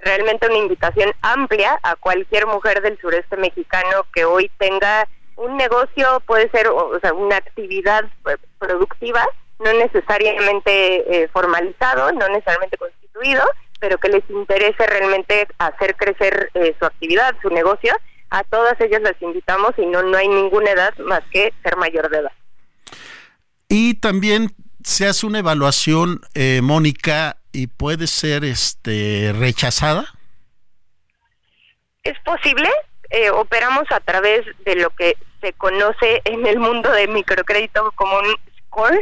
realmente 0.00 0.46
una 0.46 0.58
invitación 0.58 1.12
amplia 1.22 1.78
a 1.82 1.96
cualquier 1.96 2.46
mujer 2.46 2.82
del 2.82 2.98
sureste 3.00 3.36
mexicano 3.36 4.06
que 4.14 4.24
hoy 4.24 4.50
tenga 4.58 5.08
un 5.36 5.56
negocio, 5.56 6.22
puede 6.26 6.50
ser 6.50 6.68
o 6.68 6.98
sea, 7.00 7.12
una 7.14 7.36
actividad 7.36 8.04
pues, 8.22 8.36
productiva, 8.58 9.26
no 9.58 9.72
necesariamente 9.72 11.22
eh, 11.22 11.28
formalizado, 11.32 12.12
no 12.12 12.28
necesariamente 12.28 12.76
constituido, 12.76 13.42
pero 13.80 13.98
que 13.98 14.08
les 14.08 14.28
interese 14.30 14.86
realmente 14.86 15.46
hacer 15.58 15.96
crecer 15.96 16.50
eh, 16.54 16.74
su 16.78 16.84
actividad, 16.84 17.34
su 17.42 17.50
negocio, 17.50 17.94
a 18.30 18.44
todas 18.44 18.80
ellas 18.80 19.02
las 19.02 19.20
invitamos 19.20 19.72
y 19.76 19.86
no, 19.86 20.02
no 20.02 20.16
hay 20.16 20.28
ninguna 20.28 20.70
edad 20.70 20.96
más 20.98 21.20
que 21.30 21.52
ser 21.62 21.76
mayor 21.76 22.08
de 22.10 22.18
edad. 22.18 22.32
Y 23.68 23.94
también 23.94 24.54
se 24.84 25.06
hace 25.06 25.26
una 25.26 25.40
evaluación, 25.40 26.20
eh, 26.34 26.60
Mónica, 26.62 27.41
y 27.52 27.66
puede 27.66 28.06
ser 28.06 28.44
este 28.44 29.32
rechazada? 29.38 30.06
Es 32.02 32.18
posible. 32.20 32.68
Eh, 33.10 33.30
operamos 33.30 33.84
a 33.90 34.00
través 34.00 34.44
de 34.64 34.76
lo 34.76 34.90
que 34.90 35.16
se 35.40 35.52
conoce 35.52 36.22
en 36.24 36.46
el 36.46 36.58
mundo 36.58 36.90
de 36.90 37.08
microcrédito 37.08 37.92
como 37.94 38.16
un 38.18 38.34
score 38.66 38.98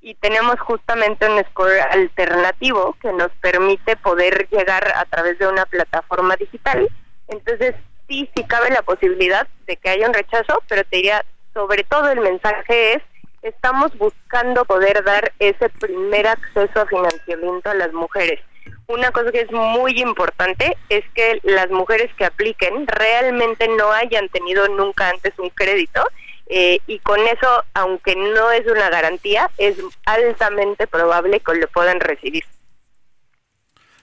y 0.00 0.14
tenemos 0.14 0.60
justamente 0.60 1.28
un 1.28 1.42
score 1.50 1.80
alternativo 1.90 2.96
que 3.02 3.12
nos 3.12 3.30
permite 3.40 3.96
poder 3.96 4.48
llegar 4.50 4.92
a 4.94 5.04
través 5.06 5.38
de 5.38 5.48
una 5.48 5.66
plataforma 5.66 6.36
digital. 6.36 6.88
Entonces, 7.26 7.74
sí, 8.08 8.30
sí 8.34 8.44
cabe 8.44 8.70
la 8.70 8.82
posibilidad 8.82 9.48
de 9.66 9.76
que 9.76 9.90
haya 9.90 10.06
un 10.06 10.14
rechazo, 10.14 10.62
pero 10.68 10.84
te 10.84 10.96
diría, 10.96 11.24
sobre 11.52 11.84
todo 11.84 12.10
el 12.10 12.20
mensaje 12.20 12.94
es, 12.94 13.02
estamos 13.42 13.96
buscando 13.98 14.64
poder 14.64 15.04
dar 15.04 15.32
ese 15.38 15.68
primer 15.68 16.26
acceso 16.26 16.80
a 16.80 16.86
financiamiento 16.86 17.70
a 17.70 17.74
las 17.74 17.92
mujeres. 17.92 18.40
Una 18.86 19.10
cosa 19.10 19.30
que 19.30 19.42
es 19.42 19.52
muy 19.52 20.00
importante 20.00 20.76
es 20.88 21.04
que 21.14 21.40
las 21.42 21.70
mujeres 21.70 22.10
que 22.14 22.24
apliquen 22.24 22.86
realmente 22.86 23.68
no 23.68 23.92
hayan 23.92 24.28
tenido 24.30 24.66
nunca 24.68 25.10
antes 25.10 25.38
un 25.38 25.50
crédito 25.50 26.02
eh, 26.46 26.78
y 26.86 26.98
con 27.00 27.20
eso, 27.20 27.64
aunque 27.74 28.16
no 28.16 28.50
es 28.50 28.66
una 28.66 28.88
garantía, 28.88 29.50
es 29.58 29.76
altamente 30.06 30.86
probable 30.86 31.40
que 31.40 31.54
lo 31.54 31.68
puedan 31.68 32.00
recibir. 32.00 32.44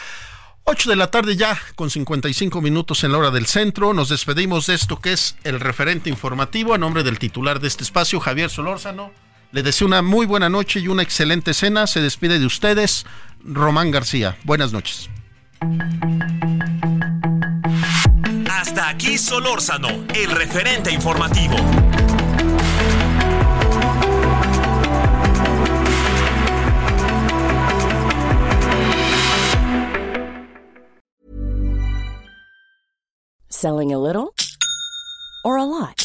8 0.64 0.90
de 0.90 0.96
la 0.96 1.12
tarde 1.12 1.36
ya, 1.36 1.60
con 1.76 1.92
55 1.92 2.62
minutos 2.62 3.04
en 3.04 3.12
la 3.12 3.20
hora 3.20 3.30
del 3.30 3.46
centro. 3.46 3.94
Nos 3.94 4.10
despedimos 4.10 4.66
de 4.66 4.74
esto 4.74 5.00
que 5.00 5.14
es 5.14 5.36
el 5.44 5.60
referente 5.60 6.10
informativo 6.10 6.74
a 6.74 6.80
nombre 6.80 7.04
del 7.04 7.20
titular 7.20 7.60
de 7.60 7.68
este 7.68 7.84
espacio, 7.84 8.20
Javier 8.20 8.50
Solórzano. 8.50 9.12
Le 9.56 9.64
deseo 9.64 9.88
una 9.88 10.02
muy 10.02 10.26
buena 10.26 10.50
noche 10.50 10.82
y 10.82 10.90
una 10.90 11.02
excelente 11.02 11.54
cena. 11.54 11.88
Se 11.88 12.02
despide 12.02 12.40
de 12.40 12.46
ustedes, 12.46 13.06
Román 13.42 13.90
García. 13.90 14.38
Buenas 14.44 14.74
noches. 14.74 15.10
Hasta 18.52 18.90
aquí 18.90 19.18
Solórzano, 19.18 19.88
el 20.14 20.32
referente 20.32 20.92
informativo. 20.92 21.56
Selling 33.48 33.94
a 33.94 33.98
little 33.98 34.34
or 35.46 35.58
a 35.58 35.64
lot? 35.64 36.05